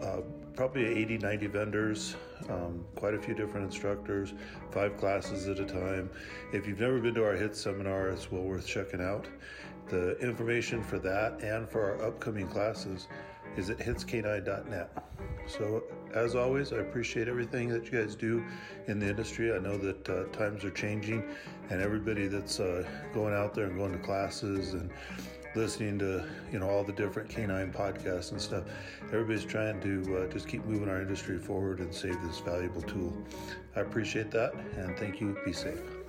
Uh, 0.02 0.20
probably 0.54 0.84
80, 0.84 1.18
90 1.18 1.46
vendors, 1.46 2.16
um, 2.50 2.84
quite 2.94 3.14
a 3.14 3.18
few 3.18 3.34
different 3.34 3.64
instructors, 3.64 4.34
five 4.70 4.98
classes 4.98 5.48
at 5.48 5.58
a 5.58 5.64
time. 5.64 6.10
If 6.52 6.66
you've 6.66 6.80
never 6.80 6.98
been 6.98 7.14
to 7.14 7.24
our 7.24 7.34
HIT 7.34 7.56
seminar, 7.56 8.08
it's 8.08 8.30
well 8.30 8.42
worth 8.42 8.66
checking 8.66 9.00
out. 9.00 9.26
The 9.88 10.18
information 10.18 10.82
for 10.82 10.98
that 11.00 11.40
and 11.42 11.68
for 11.68 11.92
our 11.92 12.06
upcoming 12.06 12.48
classes 12.48 13.08
is 13.56 13.70
at 13.70 13.78
HITSK9.net. 13.78 14.90
So, 15.46 15.82
as 16.14 16.34
always, 16.34 16.72
I 16.72 16.76
appreciate 16.76 17.28
everything 17.28 17.68
that 17.68 17.84
you 17.90 17.98
guys 17.98 18.14
do 18.14 18.44
in 18.86 18.98
the 18.98 19.08
industry. 19.08 19.52
I 19.52 19.58
know 19.58 19.76
that 19.78 20.08
uh, 20.08 20.24
times 20.36 20.64
are 20.64 20.70
changing, 20.70 21.24
and 21.70 21.82
everybody 21.82 22.28
that's 22.28 22.60
uh, 22.60 22.86
going 23.12 23.34
out 23.34 23.54
there 23.54 23.66
and 23.66 23.76
going 23.76 23.92
to 23.92 23.98
classes 23.98 24.74
and 24.74 24.90
listening 25.54 25.98
to 25.98 26.24
you 26.50 26.58
know 26.58 26.68
all 26.68 26.84
the 26.84 26.92
different 26.92 27.28
canine 27.28 27.72
podcasts 27.72 28.32
and 28.32 28.40
stuff. 28.40 28.64
Everybody's 29.06 29.44
trying 29.44 29.80
to 29.80 30.18
uh, 30.18 30.32
just 30.32 30.48
keep 30.48 30.64
moving 30.64 30.88
our 30.88 31.00
industry 31.00 31.38
forward 31.38 31.80
and 31.80 31.92
save 31.94 32.20
this 32.22 32.38
valuable 32.40 32.82
tool. 32.82 33.12
I 33.76 33.80
appreciate 33.80 34.30
that, 34.30 34.54
and 34.76 34.96
thank 34.96 35.20
you. 35.20 35.36
Be 35.44 35.52
safe. 35.52 36.01